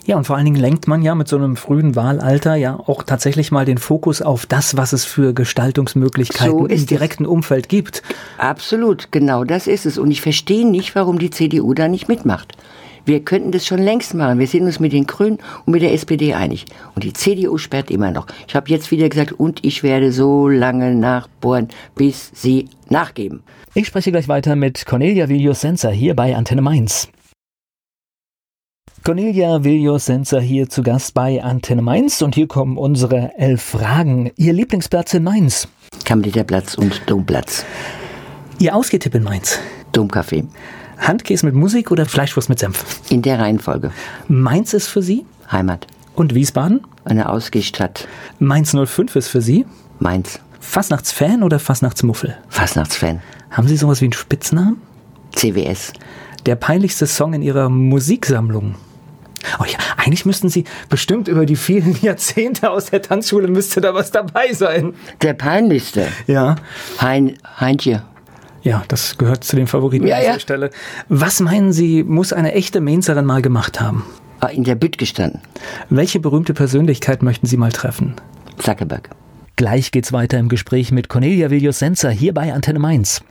Ja, 0.05 0.17
und 0.17 0.25
vor 0.25 0.35
allen 0.35 0.45
Dingen 0.45 0.59
lenkt 0.59 0.87
man 0.87 1.01
ja 1.01 1.15
mit 1.15 1.27
so 1.27 1.35
einem 1.35 1.55
frühen 1.55 1.95
Wahlalter 1.95 2.55
ja 2.55 2.79
auch 2.79 3.03
tatsächlich 3.03 3.51
mal 3.51 3.65
den 3.65 3.77
Fokus 3.77 4.21
auf 4.21 4.45
das, 4.45 4.77
was 4.77 4.93
es 4.93 5.03
für 5.03 5.33
Gestaltungsmöglichkeiten 5.33 6.59
so 6.59 6.65
im 6.65 6.85
direkten 6.85 7.23
es. 7.23 7.29
Umfeld 7.29 7.69
gibt. 7.69 8.03
Absolut, 8.37 9.11
genau 9.11 9.43
das 9.43 9.67
ist 9.67 9.85
es. 9.85 9.97
Und 9.97 10.11
ich 10.11 10.21
verstehe 10.21 10.67
nicht, 10.67 10.95
warum 10.95 11.17
die 11.17 11.31
CDU 11.31 11.73
da 11.73 11.87
nicht 11.87 12.07
mitmacht. 12.07 12.53
Wir 13.05 13.23
könnten 13.23 13.51
das 13.51 13.65
schon 13.65 13.79
längst 13.79 14.13
machen. 14.15 14.39
Wir 14.39 14.47
sind 14.47 14.63
uns 14.63 14.79
mit 14.79 14.91
den 14.91 15.05
Grünen 15.05 15.37
und 15.65 15.73
mit 15.73 15.81
der 15.81 15.93
SPD 15.93 16.33
einig. 16.33 16.65
Und 16.95 17.03
die 17.03 17.13
CDU 17.13 17.57
sperrt 17.57 17.91
immer 17.91 18.11
noch. 18.11 18.27
Ich 18.47 18.55
habe 18.55 18.69
jetzt 18.69 18.91
wieder 18.91 19.07
gesagt, 19.09 19.31
und 19.33 19.63
ich 19.63 19.83
werde 19.83 20.11
so 20.11 20.49
lange 20.49 20.95
nachbohren, 20.95 21.69
bis 21.95 22.31
sie 22.33 22.69
nachgeben. 22.89 23.43
Ich 23.75 23.87
spreche 23.87 24.11
gleich 24.11 24.27
weiter 24.27 24.55
mit 24.55 24.85
Cornelia 24.85 25.29
Villos-Senser 25.29 25.91
hier 25.91 26.15
bei 26.15 26.35
Antenne 26.35 26.61
Mainz. 26.61 27.09
Cornelia 29.03 29.63
Villos-Senser 29.63 30.41
hier 30.41 30.67
zu 30.67 30.81
Gast 30.81 31.13
bei 31.13 31.43
Antenne 31.43 31.83
Mainz 31.83 32.23
und 32.23 32.33
hier 32.33 32.47
kommen 32.47 32.75
unsere 32.75 33.37
elf 33.37 33.61
Fragen. 33.61 34.31
Ihr 34.35 34.51
Lieblingsplatz 34.51 35.13
in 35.13 35.23
Mainz? 35.23 35.67
Kammerliterplatz 36.05 36.73
und 36.73 37.03
Domplatz. 37.05 37.63
Ihr 38.57 38.75
Ausgehtipp 38.75 39.13
in 39.13 39.21
Mainz? 39.21 39.59
Domcafé. 39.93 40.45
Handkäse 40.97 41.45
mit 41.45 41.55
Musik 41.55 41.91
oder 41.91 42.05
Fleischwurst 42.05 42.49
mit 42.49 42.59
Senf? 42.59 43.01
In 43.09 43.21
der 43.21 43.39
Reihenfolge. 43.39 43.91
Mainz 44.27 44.73
ist 44.73 44.87
für 44.87 45.01
Sie? 45.01 45.25
Heimat. 45.51 45.87
Und 46.15 46.33
Wiesbaden? 46.33 46.81
Eine 47.03 47.29
Ausgehstadt. 47.29 48.07
Mainz 48.39 48.71
05 48.75 49.15
ist 49.15 49.27
für 49.27 49.41
Sie? 49.41 49.65
Mainz. 49.99 50.39
Fastnachtsfan 50.59 51.43
oder 51.43 51.59
Fastnachtsmuffel? 51.59 52.35
Fastnachtsfan. 52.49 53.21
Haben 53.51 53.67
Sie 53.67 53.77
sowas 53.77 54.01
wie 54.01 54.05
einen 54.05 54.13
Spitznamen? 54.13 54.81
CWS. 55.35 55.93
Der 56.45 56.55
peinlichste 56.55 57.07
Song 57.07 57.33
in 57.33 57.41
Ihrer 57.41 57.69
Musiksammlung? 57.69 58.75
Oh 59.59 59.65
ja, 59.65 59.77
eigentlich 59.97 60.25
müssten 60.25 60.49
Sie 60.49 60.63
bestimmt 60.89 61.27
über 61.27 61.45
die 61.45 61.55
vielen 61.55 61.95
Jahrzehnte 62.01 62.71
aus 62.71 62.87
der 62.87 63.01
Tanzschule 63.01 63.47
müsste 63.47 63.81
da 63.81 63.93
was 63.93 64.11
dabei 64.11 64.53
sein. 64.53 64.93
Der 65.21 65.33
peinlichste? 65.33 66.07
Ja. 66.27 66.55
Hein, 66.99 67.37
Heintje. 67.59 68.03
Ja, 68.65 68.83
das 68.87 69.19
gehört 69.19 69.43
zu 69.43 69.55
den 69.55 69.67
Favoriten 69.67 70.07
ja, 70.07 70.15
an 70.15 70.21
dieser 70.21 70.33
ja. 70.33 70.39
Stelle. 70.39 70.69
Was 71.07 71.39
meinen 71.39 71.71
Sie, 71.71 72.03
muss 72.03 72.33
eine 72.33 72.53
echte 72.53 72.81
Mainzerin 72.81 73.23
mal 73.23 73.43
gemacht 73.43 73.79
haben? 73.79 74.03
Ah, 74.39 74.47
in 74.47 74.63
der 74.63 74.73
Bütt 74.73 74.97
gestanden. 74.97 75.39
Welche 75.91 76.19
berühmte 76.19 76.55
Persönlichkeit 76.55 77.21
möchten 77.21 77.45
Sie 77.45 77.57
mal 77.57 77.71
treffen? 77.71 78.15
Zuckerberg. 78.57 79.11
Gleich 79.55 79.91
geht's 79.91 80.11
weiter 80.13 80.39
im 80.39 80.49
Gespräch 80.49 80.91
mit 80.91 81.09
Cornelia 81.09 81.51
Villos-Senzer 81.51 82.09
hier 82.09 82.33
bei 82.33 82.51
Antenne 82.53 82.79
Mainz. 82.79 83.21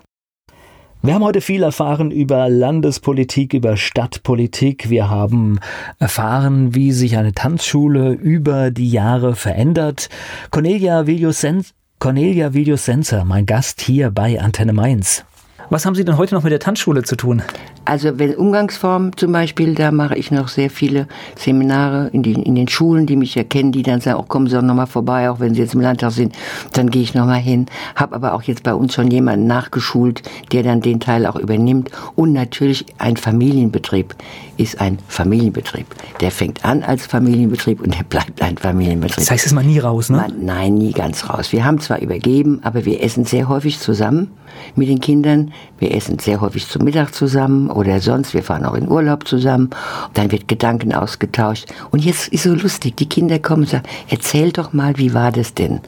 Wir 1.02 1.14
haben 1.14 1.24
heute 1.24 1.40
viel 1.40 1.64
erfahren 1.64 2.12
über 2.12 2.48
Landespolitik, 2.48 3.54
über 3.54 3.76
Stadtpolitik. 3.76 4.88
Wir 4.88 5.10
haben 5.10 5.58
erfahren, 5.98 6.76
wie 6.76 6.92
sich 6.92 7.16
eine 7.16 7.32
Tanzschule 7.32 8.12
über 8.12 8.70
die 8.70 8.88
Jahre 8.88 9.34
verändert. 9.34 10.08
Cornelia 10.52 11.08
Villos-Senzer 11.08 11.72
Cornelia 12.04 12.52
Videosenser, 12.52 13.24
mein 13.24 13.46
Gast 13.46 13.80
hier 13.80 14.10
bei 14.10 14.38
Antenne 14.38 14.74
Mainz. 14.74 15.24
Was 15.70 15.86
haben 15.86 15.94
Sie 15.94 16.04
denn 16.04 16.18
heute 16.18 16.34
noch 16.34 16.42
mit 16.42 16.52
der 16.52 16.60
Tanzschule 16.60 17.02
zu 17.02 17.16
tun? 17.16 17.42
Also 17.86 18.18
wenn 18.18 18.34
Umgangsform 18.34 19.16
zum 19.16 19.32
Beispiel, 19.32 19.74
da 19.74 19.90
mache 19.90 20.16
ich 20.16 20.30
noch 20.30 20.48
sehr 20.48 20.70
viele 20.70 21.06
Seminare 21.36 22.08
in 22.12 22.22
den, 22.22 22.42
in 22.42 22.54
den 22.54 22.68
Schulen, 22.68 23.06
die 23.06 23.16
mich 23.16 23.36
erkennen, 23.36 23.72
die 23.72 23.82
dann 23.82 24.00
sagen, 24.00 24.18
oh, 24.20 24.24
kommen 24.24 24.46
Sie 24.46 24.56
auch 24.56 24.62
nochmal 24.62 24.86
vorbei, 24.86 25.30
auch 25.30 25.40
wenn 25.40 25.54
Sie 25.54 25.60
jetzt 25.60 25.74
im 25.74 25.80
Landtag 25.80 26.12
sind, 26.12 26.34
dann 26.72 26.90
gehe 26.90 27.02
ich 27.02 27.14
nochmal 27.14 27.40
hin. 27.40 27.66
Habe 27.94 28.14
aber 28.14 28.34
auch 28.34 28.42
jetzt 28.42 28.62
bei 28.62 28.74
uns 28.74 28.94
schon 28.94 29.10
jemanden 29.10 29.46
nachgeschult, 29.46 30.22
der 30.52 30.62
dann 30.62 30.80
den 30.80 31.00
Teil 31.00 31.26
auch 31.26 31.36
übernimmt. 31.36 31.90
Und 32.14 32.32
natürlich 32.32 32.86
ein 32.98 33.16
Familienbetrieb 33.16 34.14
ist 34.56 34.80
ein 34.80 34.98
Familienbetrieb. 35.08 35.86
Der 36.20 36.30
fängt 36.30 36.64
an 36.64 36.82
als 36.82 37.06
Familienbetrieb 37.06 37.80
und 37.80 37.94
der 37.94 38.04
bleibt 38.04 38.40
ein 38.40 38.56
Familienbetrieb. 38.56 39.16
Das 39.16 39.30
heißt, 39.30 39.44
es 39.44 39.52
ist 39.52 39.54
mal 39.54 39.64
nie 39.64 39.78
raus, 39.78 40.10
ne? 40.10 40.18
Man, 40.18 40.44
nein, 40.44 40.74
nie 40.74 40.92
ganz 40.92 41.28
raus. 41.28 41.52
Wir 41.52 41.64
haben 41.64 41.80
zwar 41.80 42.00
übergeben, 42.00 42.60
aber 42.62 42.84
wir 42.84 43.02
essen 43.02 43.24
sehr 43.24 43.48
häufig 43.48 43.78
zusammen 43.78 44.30
mit 44.76 44.88
den 44.88 45.00
Kindern. 45.00 45.52
Wir 45.78 45.94
essen 45.94 46.18
sehr 46.18 46.40
häufig 46.40 46.68
zum 46.68 46.84
Mittag 46.84 47.14
zusammen 47.14 47.70
oder 47.70 48.00
sonst. 48.00 48.34
Wir 48.34 48.42
fahren 48.42 48.64
auch 48.64 48.74
in 48.74 48.88
Urlaub 48.88 49.26
zusammen. 49.26 49.70
Dann 50.14 50.30
wird 50.30 50.48
Gedanken 50.48 50.94
ausgetauscht. 50.94 51.66
Und 51.90 52.04
jetzt 52.04 52.28
ist 52.28 52.44
so 52.44 52.54
lustig. 52.54 52.96
Die 52.96 53.08
Kinder 53.08 53.38
kommen 53.38 53.62
und 53.62 53.68
sagen, 53.68 53.88
erzähl 54.08 54.52
doch 54.52 54.72
mal, 54.72 54.96
wie 54.98 55.14
war 55.14 55.32
das 55.32 55.54
denn? 55.54 55.80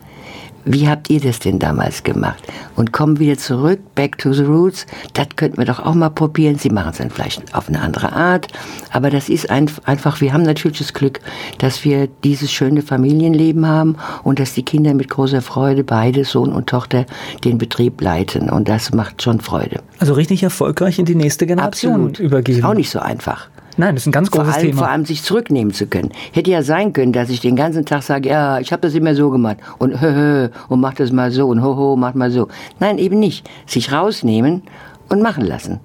Wie 0.69 0.89
habt 0.89 1.09
ihr 1.11 1.21
das 1.21 1.39
denn 1.39 1.61
damals 1.61 2.03
gemacht? 2.03 2.43
Und 2.75 2.93
kommen 2.93 3.21
wieder 3.21 3.39
zurück, 3.39 3.79
back 3.95 4.19
to 4.19 4.33
the 4.33 4.43
roots. 4.43 4.85
Das 5.13 5.29
könnten 5.37 5.59
wir 5.59 5.65
doch 5.65 5.79
auch 5.79 5.95
mal 5.95 6.11
probieren. 6.11 6.59
Sie 6.59 6.71
machen 6.71 6.91
es 6.91 6.99
dann 6.99 7.11
vielleicht 7.11 7.55
auf 7.55 7.69
eine 7.69 7.81
andere 7.81 8.13
Art. 8.13 8.49
Aber 8.91 9.09
das 9.11 9.29
ist 9.29 9.49
einfach, 9.49 10.21
wir 10.21 10.33
haben 10.33 10.43
natürlich 10.43 10.79
das 10.79 10.93
Glück, 10.93 11.21
dass 11.59 11.85
wir 11.85 12.09
dieses 12.25 12.51
schöne 12.51 12.83
Familienleben 12.83 13.65
haben 13.65 13.95
und 14.25 14.41
dass 14.41 14.55
die 14.55 14.65
Kinder 14.65 14.93
mit 14.93 15.09
großer 15.09 15.41
Freude, 15.41 15.85
beide 15.85 16.25
Sohn 16.25 16.53
und 16.53 16.69
Tochter, 16.69 17.07
den 17.45 17.59
Betrieb 17.59 18.01
leiten. 18.01 18.51
Und 18.51 18.69
das 18.69 18.93
macht 18.93 19.23
schon 19.23 19.41
Freude. 19.41 19.83
Also 20.01 20.15
richtig 20.15 20.43
erfolgreich 20.43 20.99
in 20.99 21.05
die 21.05 21.15
nächste 21.15 21.47
Generation 21.47 22.09
Absolut. 22.09 22.19
übergeben. 22.19 22.59
Ist 22.59 22.65
auch 22.65 22.75
nicht 22.75 22.91
so 22.91 22.99
einfach. 22.99 23.51
Nein, 23.79 23.95
das 23.95 24.05
ist 24.05 24.07
ein 24.07 24.13
ganz 24.13 24.31
großes 24.31 24.49
vor 24.49 24.57
allem, 24.57 24.67
Thema. 24.67 24.79
Vor 24.79 24.89
allem 24.89 25.05
sich 25.05 25.23
zurücknehmen 25.23 25.75
zu 25.75 25.87
können. 25.87 26.11
Hätte 26.33 26.51
ja 26.51 26.63
sein 26.63 26.93
können, 26.93 27.13
dass 27.13 27.29
ich 27.29 27.41
den 27.41 27.57
ganzen 27.57 27.85
Tag 27.85 28.03
sage, 28.03 28.29
ja, 28.29 28.59
ich 28.59 28.73
habe 28.73 28.83
das 28.83 28.95
immer 28.95 29.15
so 29.15 29.31
gemacht 29.31 29.59
und 29.79 30.01
hö, 30.01 30.15
hö, 30.15 30.49
und 30.69 30.81
mach 30.81 30.95
das 30.95 31.13
mal 31.13 31.31
so 31.31 31.49
und 31.49 31.63
ho, 31.63 31.77
ho, 31.77 31.97
mach 31.97 32.15
mal 32.15 32.31
so. 32.31 32.49
Nein, 32.81 32.99
eben 32.99 33.19
nicht. 33.19 33.49
Sich 33.67 33.93
rausnehmen 33.93 34.63
und 35.09 35.23
machen 35.23 35.45
lassen. 35.45 35.81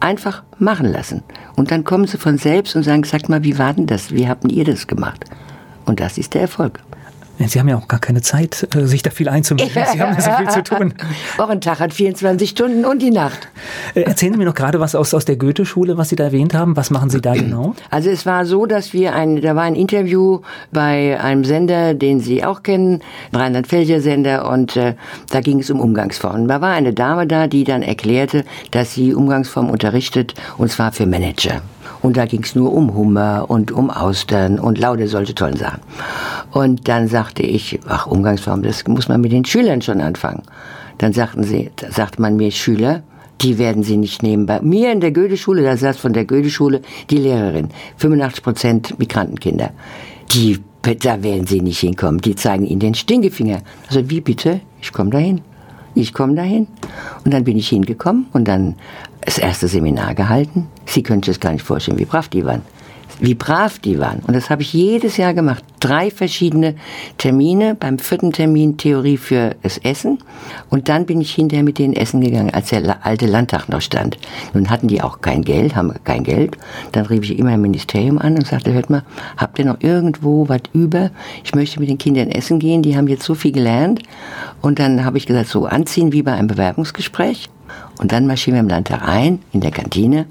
Einfach 0.00 0.42
machen 0.58 0.90
lassen. 0.90 1.22
Und 1.54 1.70
dann 1.70 1.84
kommen 1.84 2.06
sie 2.06 2.16
von 2.16 2.38
selbst 2.38 2.74
und 2.74 2.82
sagen, 2.82 3.04
sag 3.04 3.28
mal, 3.28 3.44
wie 3.44 3.58
war 3.58 3.74
denn 3.74 3.86
das? 3.86 4.12
Wie 4.12 4.28
habt 4.28 4.50
ihr 4.50 4.64
das 4.64 4.86
gemacht? 4.86 5.24
Und 5.84 6.00
das 6.00 6.18
ist 6.18 6.34
der 6.34 6.42
Erfolg. 6.42 6.80
Sie 7.48 7.58
haben 7.58 7.68
ja 7.68 7.76
auch 7.76 7.88
gar 7.88 8.00
keine 8.00 8.22
Zeit, 8.22 8.68
äh, 8.74 8.86
sich 8.86 9.02
da 9.02 9.10
viel 9.10 9.28
einzumischen. 9.28 9.70
Sie 9.70 10.00
haben 10.00 10.14
ja 10.14 10.20
so 10.20 10.30
viel 10.32 10.48
zu 10.48 10.62
tun. 10.62 10.94
Auch 11.38 11.48
ein 11.48 11.60
Tag 11.60 11.80
hat 11.80 11.92
24 11.92 12.50
Stunden 12.50 12.84
und 12.84 13.00
die 13.00 13.10
Nacht. 13.10 13.48
Äh, 13.94 14.02
erzählen 14.02 14.32
Sie 14.32 14.38
mir 14.38 14.44
noch 14.44 14.54
gerade 14.54 14.80
was 14.80 14.94
aus, 14.94 15.14
aus 15.14 15.24
der 15.24 15.36
Goethe-Schule, 15.36 15.96
was 15.96 16.08
Sie 16.08 16.16
da 16.16 16.24
erwähnt 16.24 16.54
haben. 16.54 16.76
Was 16.76 16.90
machen 16.90 17.10
Sie 17.10 17.20
da 17.20 17.34
genau? 17.34 17.74
Also 17.90 18.10
es 18.10 18.26
war 18.26 18.46
so, 18.46 18.66
dass 18.66 18.92
wir 18.92 19.14
ein, 19.14 19.40
da 19.40 19.56
war 19.56 19.64
ein 19.64 19.74
Interview 19.74 20.40
bei 20.70 21.20
einem 21.20 21.44
Sender, 21.44 21.94
den 21.94 22.20
Sie 22.20 22.44
auch 22.44 22.62
kennen, 22.62 23.00
Rheinland-Pfälzer-Sender, 23.32 24.48
und 24.50 24.76
äh, 24.76 24.94
da 25.30 25.40
ging 25.40 25.60
es 25.60 25.70
um 25.70 25.80
Umgangsformen. 25.80 26.48
Da 26.48 26.60
war 26.60 26.72
eine 26.72 26.92
Dame 26.92 27.26
da, 27.26 27.46
die 27.46 27.64
dann 27.64 27.82
erklärte, 27.82 28.44
dass 28.70 28.94
sie 28.94 29.14
Umgangsformen 29.14 29.70
unterrichtet, 29.70 30.34
und 30.58 30.70
zwar 30.70 30.92
für 30.92 31.06
Manager. 31.06 31.62
Und 32.02 32.16
da 32.16 32.26
ging 32.26 32.42
es 32.42 32.54
nur 32.54 32.72
um 32.72 32.94
Hummer 32.94 33.46
und 33.48 33.70
um 33.70 33.88
Austern 33.88 34.58
und 34.58 34.78
lauter 34.78 35.06
solche 35.06 35.34
tollen 35.34 35.56
Sachen. 35.56 35.80
Und 36.50 36.88
dann 36.88 37.08
sagte 37.08 37.42
ich, 37.42 37.78
ach, 37.88 38.06
Umgangsform, 38.06 38.62
das 38.62 38.86
muss 38.86 39.08
man 39.08 39.20
mit 39.20 39.32
den 39.32 39.44
Schülern 39.44 39.80
schon 39.80 40.00
anfangen. 40.00 40.42
Dann 40.98 41.12
sagten 41.12 41.44
sie, 41.44 41.70
sagt 41.90 42.18
man 42.18 42.36
mir, 42.36 42.50
Schüler, 42.50 43.02
die 43.40 43.58
werden 43.58 43.82
sie 43.82 43.96
nicht 43.96 44.22
nehmen. 44.22 44.46
Bei 44.46 44.60
mir 44.60 44.92
in 44.92 45.00
der 45.00 45.12
Goethe-Schule, 45.12 45.62
da 45.62 45.76
saß 45.76 45.96
von 45.96 46.12
der 46.12 46.24
Goethe-Schule 46.24 46.82
die 47.10 47.18
Lehrerin, 47.18 47.68
85 47.96 48.42
Prozent 48.42 48.98
Migrantenkinder. 48.98 49.70
Die, 50.32 50.58
da 50.82 51.22
werden 51.22 51.46
sie 51.46 51.60
nicht 51.60 51.80
hinkommen. 51.80 52.20
Die 52.20 52.36
zeigen 52.36 52.66
ihnen 52.66 52.80
den 52.80 52.94
Stinkefinger. 52.94 53.60
Also 53.88 54.08
wie 54.10 54.20
bitte? 54.20 54.60
Ich 54.80 54.92
komme 54.92 55.10
dahin. 55.10 55.40
Ich 55.94 56.14
komme 56.14 56.34
dahin. 56.34 56.68
Und 57.24 57.34
dann 57.34 57.44
bin 57.44 57.56
ich 57.56 57.68
hingekommen 57.68 58.26
und 58.32 58.48
dann 58.48 58.76
das 59.24 59.38
erste 59.38 59.68
Seminar 59.68 60.14
gehalten. 60.14 60.68
Sie 60.86 61.02
können 61.02 61.22
sich 61.22 61.34
das 61.34 61.40
gar 61.40 61.52
nicht 61.52 61.64
vorstellen, 61.64 61.98
wie 61.98 62.04
brav 62.04 62.28
die 62.28 62.44
waren. 62.44 62.62
Wie 63.20 63.34
brav 63.34 63.78
die 63.78 64.00
waren. 64.00 64.20
Und 64.26 64.34
das 64.34 64.50
habe 64.50 64.62
ich 64.62 64.72
jedes 64.72 65.16
Jahr 65.16 65.32
gemacht. 65.34 65.62
Drei 65.78 66.10
verschiedene 66.10 66.74
Termine. 67.18 67.76
Beim 67.76 67.98
vierten 67.98 68.32
Termin 68.32 68.78
Theorie 68.78 69.16
für 69.16 69.54
das 69.62 69.78
Essen. 69.78 70.18
Und 70.70 70.88
dann 70.88 71.06
bin 71.06 71.20
ich 71.20 71.32
hinterher 71.32 71.62
mit 71.62 71.78
denen 71.78 71.94
essen 71.94 72.20
gegangen, 72.20 72.52
als 72.52 72.70
der 72.70 73.06
alte 73.06 73.26
Landtag 73.26 73.68
noch 73.68 73.80
stand. 73.80 74.18
Nun 74.54 74.70
hatten 74.70 74.88
die 74.88 75.02
auch 75.02 75.20
kein 75.20 75.42
Geld, 75.42 75.76
haben 75.76 75.92
kein 76.02 76.24
Geld. 76.24 76.56
Dann 76.92 77.06
rief 77.06 77.22
ich 77.24 77.38
immer 77.38 77.54
im 77.54 77.60
Ministerium 77.60 78.18
an 78.18 78.34
und 78.34 78.46
sagte, 78.46 78.72
hört 78.72 78.90
mal, 78.90 79.04
habt 79.36 79.58
ihr 79.58 79.66
noch 79.66 79.80
irgendwo 79.80 80.48
was 80.48 80.62
über? 80.72 81.10
Ich 81.44 81.54
möchte 81.54 81.78
mit 81.78 81.90
den 81.90 81.98
Kindern 81.98 82.28
essen 82.28 82.58
gehen. 82.58 82.82
Die 82.82 82.96
haben 82.96 83.06
jetzt 83.06 83.24
so 83.24 83.34
viel 83.34 83.52
gelernt. 83.52 84.02
Und 84.62 84.78
dann 84.78 85.04
habe 85.04 85.18
ich 85.18 85.26
gesagt, 85.26 85.48
so 85.48 85.66
anziehen 85.66 86.12
wie 86.12 86.22
bei 86.22 86.32
einem 86.32 86.48
Bewerbungsgespräch. 86.48 87.48
Und 87.98 88.12
dann 88.12 88.26
marschieren 88.26 88.56
wir 88.56 88.60
im 88.60 88.68
Landtag 88.68 89.06
ein, 89.06 89.40
in 89.52 89.60
der 89.60 89.70
Kantine. 89.70 90.26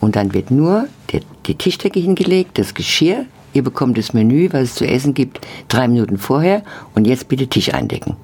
Und 0.00 0.16
dann 0.16 0.34
wird 0.34 0.50
nur 0.50 0.88
die, 1.10 1.20
die 1.46 1.54
Tischdecke 1.54 2.00
hingelegt, 2.00 2.58
das 2.58 2.74
Geschirr. 2.74 3.26
Ihr 3.52 3.62
bekommt 3.62 3.96
das 3.96 4.12
Menü, 4.12 4.48
was 4.52 4.62
es 4.62 4.74
zu 4.74 4.86
essen 4.86 5.14
gibt, 5.14 5.40
drei 5.68 5.88
Minuten 5.88 6.18
vorher. 6.18 6.62
Und 6.94 7.06
jetzt 7.06 7.28
bitte 7.28 7.46
Tisch 7.46 7.72
eindecken. 7.72 8.16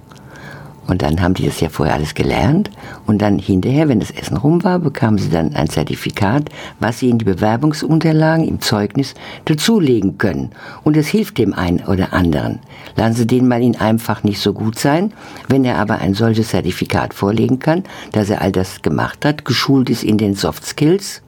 Und 0.87 1.03
dann 1.03 1.21
haben 1.21 1.35
die 1.35 1.47
das 1.47 1.61
ja 1.61 1.69
vorher 1.69 1.95
alles 1.95 2.15
gelernt. 2.15 2.71
Und 3.07 3.23
dann 3.23 3.39
hinterher, 3.39 3.89
wenn 3.89 4.01
das 4.01 4.11
Essen 4.11 4.37
rum 4.37 4.65
war, 4.65 4.79
bekamen 4.79 5.19
sie 5.19 5.31
dann 5.31 5.55
ein 5.55 5.69
Zertifikat, 5.69 6.49
was 6.81 6.99
sie 6.99 7.11
in 7.11 7.19
die 7.19 7.25
Bewerbungsunterlagen 7.25 8.47
im 8.47 8.61
Zeugnis 8.61 9.15
dazulegen 9.45 10.19
können. 10.19 10.51
Und 10.83 10.97
es 10.97 11.07
hilft 11.07 11.39
dem 11.39 11.55
einen 11.55 11.81
oder 11.81 12.13
anderen. 12.13 12.59
Lassen 12.97 13.15
Sie 13.15 13.27
den 13.27 13.47
mal 13.47 13.63
in 13.63 13.77
einem 13.77 13.99
Fach 13.99 14.25
nicht 14.25 14.41
so 14.41 14.53
gut 14.53 14.79
sein. 14.79 15.13
Wenn 15.49 15.65
er 15.65 15.77
aber 15.79 15.99
ein 15.99 16.15
solches 16.15 16.49
Zertifikat 16.49 17.15
vorlegen 17.15 17.59
kann, 17.59 17.85
dass 18.13 18.31
er 18.31 18.43
all 18.43 18.53
das 18.53 18.83
gemacht 18.83 19.25
hat, 19.25 19.45
geschult 19.45 19.91
ist 19.91 20.03
in 20.03 20.19
den 20.19 20.35
Soft 20.35 20.67
Skills, 20.67 21.23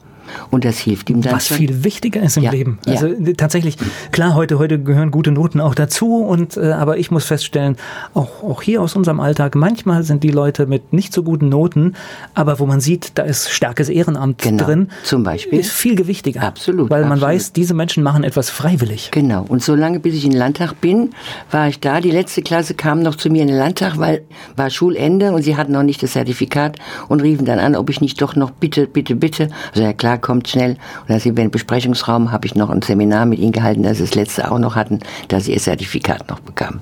Und 0.51 0.65
das 0.65 0.79
hilft 0.79 1.11
ihm 1.11 1.23
dann. 1.23 1.33
Was 1.35 1.49
schon. 1.49 1.57
viel 1.57 1.85
wichtiger 1.85 2.23
ist 2.23 2.37
im 2.37 2.43
Ja, 2.45 2.51
Leben. 2.51 2.79
ja. 2.87 2.93
Also 2.95 3.07
äh, 3.07 3.35
tatsächlich, 3.35 3.77
klar, 4.13 4.35
heute, 4.35 4.59
heute 4.59 4.79
gehören 4.79 5.11
gute 5.11 5.31
Noten 5.33 5.61
auch 5.61 5.75
dazu. 5.75 6.17
Und 6.17 6.57
äh, 6.57 6.73
aber 6.73 6.99
ich 6.99 7.11
muss 7.11 7.25
feststellen, 7.25 7.77
auch, 8.15 8.43
auch 8.43 8.63
hier 8.63 8.83
aus 8.83 8.97
unserem 8.97 9.21
Alltag, 9.21 9.55
manchmal 9.55 10.03
sind 10.03 10.25
die 10.25 10.31
Leute 10.31 10.67
mit 10.67 10.93
nicht 10.93 11.13
so 11.13 11.23
guten 11.23 11.49
Noten, 11.49 11.95
aber 12.35 12.59
wo 12.59 12.67
man 12.67 12.81
sieht, 12.81 13.13
da 13.17 13.23
ist 13.23 13.51
starkes 13.51 13.89
Ehrenamt 13.89 14.39
Genau, 14.43 14.65
drin. 14.65 14.89
zum 15.05 15.23
Beispiel. 15.23 15.59
Ist 15.59 15.71
viel 15.73 15.95
gewichtiger. 15.95 16.43
Absolut, 16.43 16.91
Weil 16.91 17.03
man 17.03 17.13
absolut. 17.13 17.35
weiß, 17.35 17.53
diese 17.53 17.75
Menschen 17.75 18.03
machen 18.03 18.25
etwas 18.25 18.51
freiwillig. 18.51 19.11
Genau. 19.13 19.45
Und 19.49 19.63
so 19.63 19.75
lange, 19.75 20.01
bis 20.01 20.15
ich 20.15 20.25
in 20.25 20.31
den 20.31 20.39
Landtag 20.39 20.81
bin, 20.81 21.11
war 21.51 21.69
ich 21.69 21.81
da. 21.81 22.01
Die 22.01 22.11
letzte 22.11 22.43
Klasse 22.43 22.75
kam 22.75 23.01
noch 23.03 23.15
zu 23.17 23.31
mir 23.31 23.43
in 23.43 23.49
den 23.49 23.57
Landtag, 23.59 23.99
weil 23.99 24.23
war 24.57 24.71
Schulende 24.71 25.33
und 25.33 25.43
sie 25.43 25.57
hatten 25.57 25.73
noch 25.73 25.83
nicht 25.83 26.03
das 26.03 26.13
Zertifikat 26.13 26.79
und 27.09 27.21
riefen 27.21 27.45
dann 27.47 27.59
an, 27.59 27.77
ob 27.77 27.91
ich 27.91 28.01
nicht 28.01 28.21
doch 28.23 28.37
noch 28.37 28.51
bitte, 28.51 28.87
bitte, 28.87 29.15
bitte. 29.15 29.49
Also 29.73 29.83
ja 29.85 29.93
klar, 29.93 30.12
kommt 30.19 30.49
schnell. 30.49 30.77
Und 31.07 31.15
als 31.15 31.23
sie 31.23 31.31
im 31.31 31.51
Besprechungsraum 31.51 32.33
habe 32.33 32.47
ich 32.47 32.55
noch 32.55 32.71
ein 32.71 32.83
Seminar 32.83 33.27
mit 33.27 33.39
ihnen 33.39 33.53
gehalten, 33.53 33.83
dass 33.83 33.99
sie 33.99 34.05
das 34.05 34.15
letzte 34.15 34.51
auch 34.51 34.59
noch 34.59 34.77
hatten, 34.77 35.01
dass 35.29 35.45
sie 35.45 35.53
ihr 35.53 35.61
Zertifikat 35.61 36.29
noch 36.31 36.41
bekamen. 36.41 36.81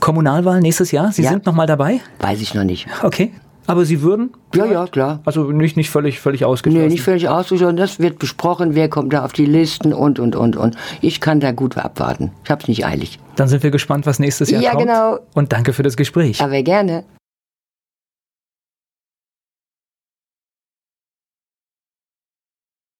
Kommunalwahl 0.00 0.60
nächstes 0.60 0.92
Jahr, 0.92 1.10
Sie 1.12 1.22
Ja. 1.22 1.30
sind 1.30 1.46
noch 1.46 1.54
mal 1.54 1.66
dabei? 1.66 2.00
Weiß 2.20 2.40
ich 2.40 2.54
noch 2.54 2.64
nicht. 2.64 2.86
Okay. 3.02 3.32
Aber 3.68 3.84
Sie 3.84 4.00
würden? 4.02 4.30
Ja, 4.54 4.64
ja, 4.66 4.86
klar. 4.86 5.18
Also 5.24 5.50
nicht, 5.50 5.76
nicht 5.76 5.90
völlig, 5.90 6.20
völlig 6.20 6.44
ausgeschlossen. 6.44 6.86
Nee, 6.86 6.92
nicht 6.92 7.02
völlig 7.02 7.28
ausgeschlossen. 7.28 7.76
Das 7.76 7.98
wird 7.98 8.20
besprochen, 8.20 8.76
wer 8.76 8.88
kommt 8.88 9.12
da 9.12 9.24
auf 9.24 9.32
die 9.32 9.46
Listen 9.46 9.92
und, 9.92 10.20
und, 10.20 10.36
und, 10.36 10.54
und. 10.56 10.76
Ich 11.00 11.20
kann 11.20 11.40
da 11.40 11.50
gut 11.50 11.76
abwarten. 11.76 12.30
Ich 12.44 12.50
hab's 12.52 12.68
nicht 12.68 12.86
eilig. 12.86 13.18
Dann 13.34 13.48
sind 13.48 13.64
wir 13.64 13.72
gespannt, 13.72 14.06
was 14.06 14.20
nächstes 14.20 14.50
Jahr 14.50 14.62
Ja, 14.62 14.70
kommt. 14.70 14.82
genau. 14.84 15.18
Und 15.34 15.52
danke 15.52 15.72
für 15.72 15.82
das 15.82 15.96
Gespräch. 15.96 16.40
Aber 16.40 16.62
gerne. 16.62 17.02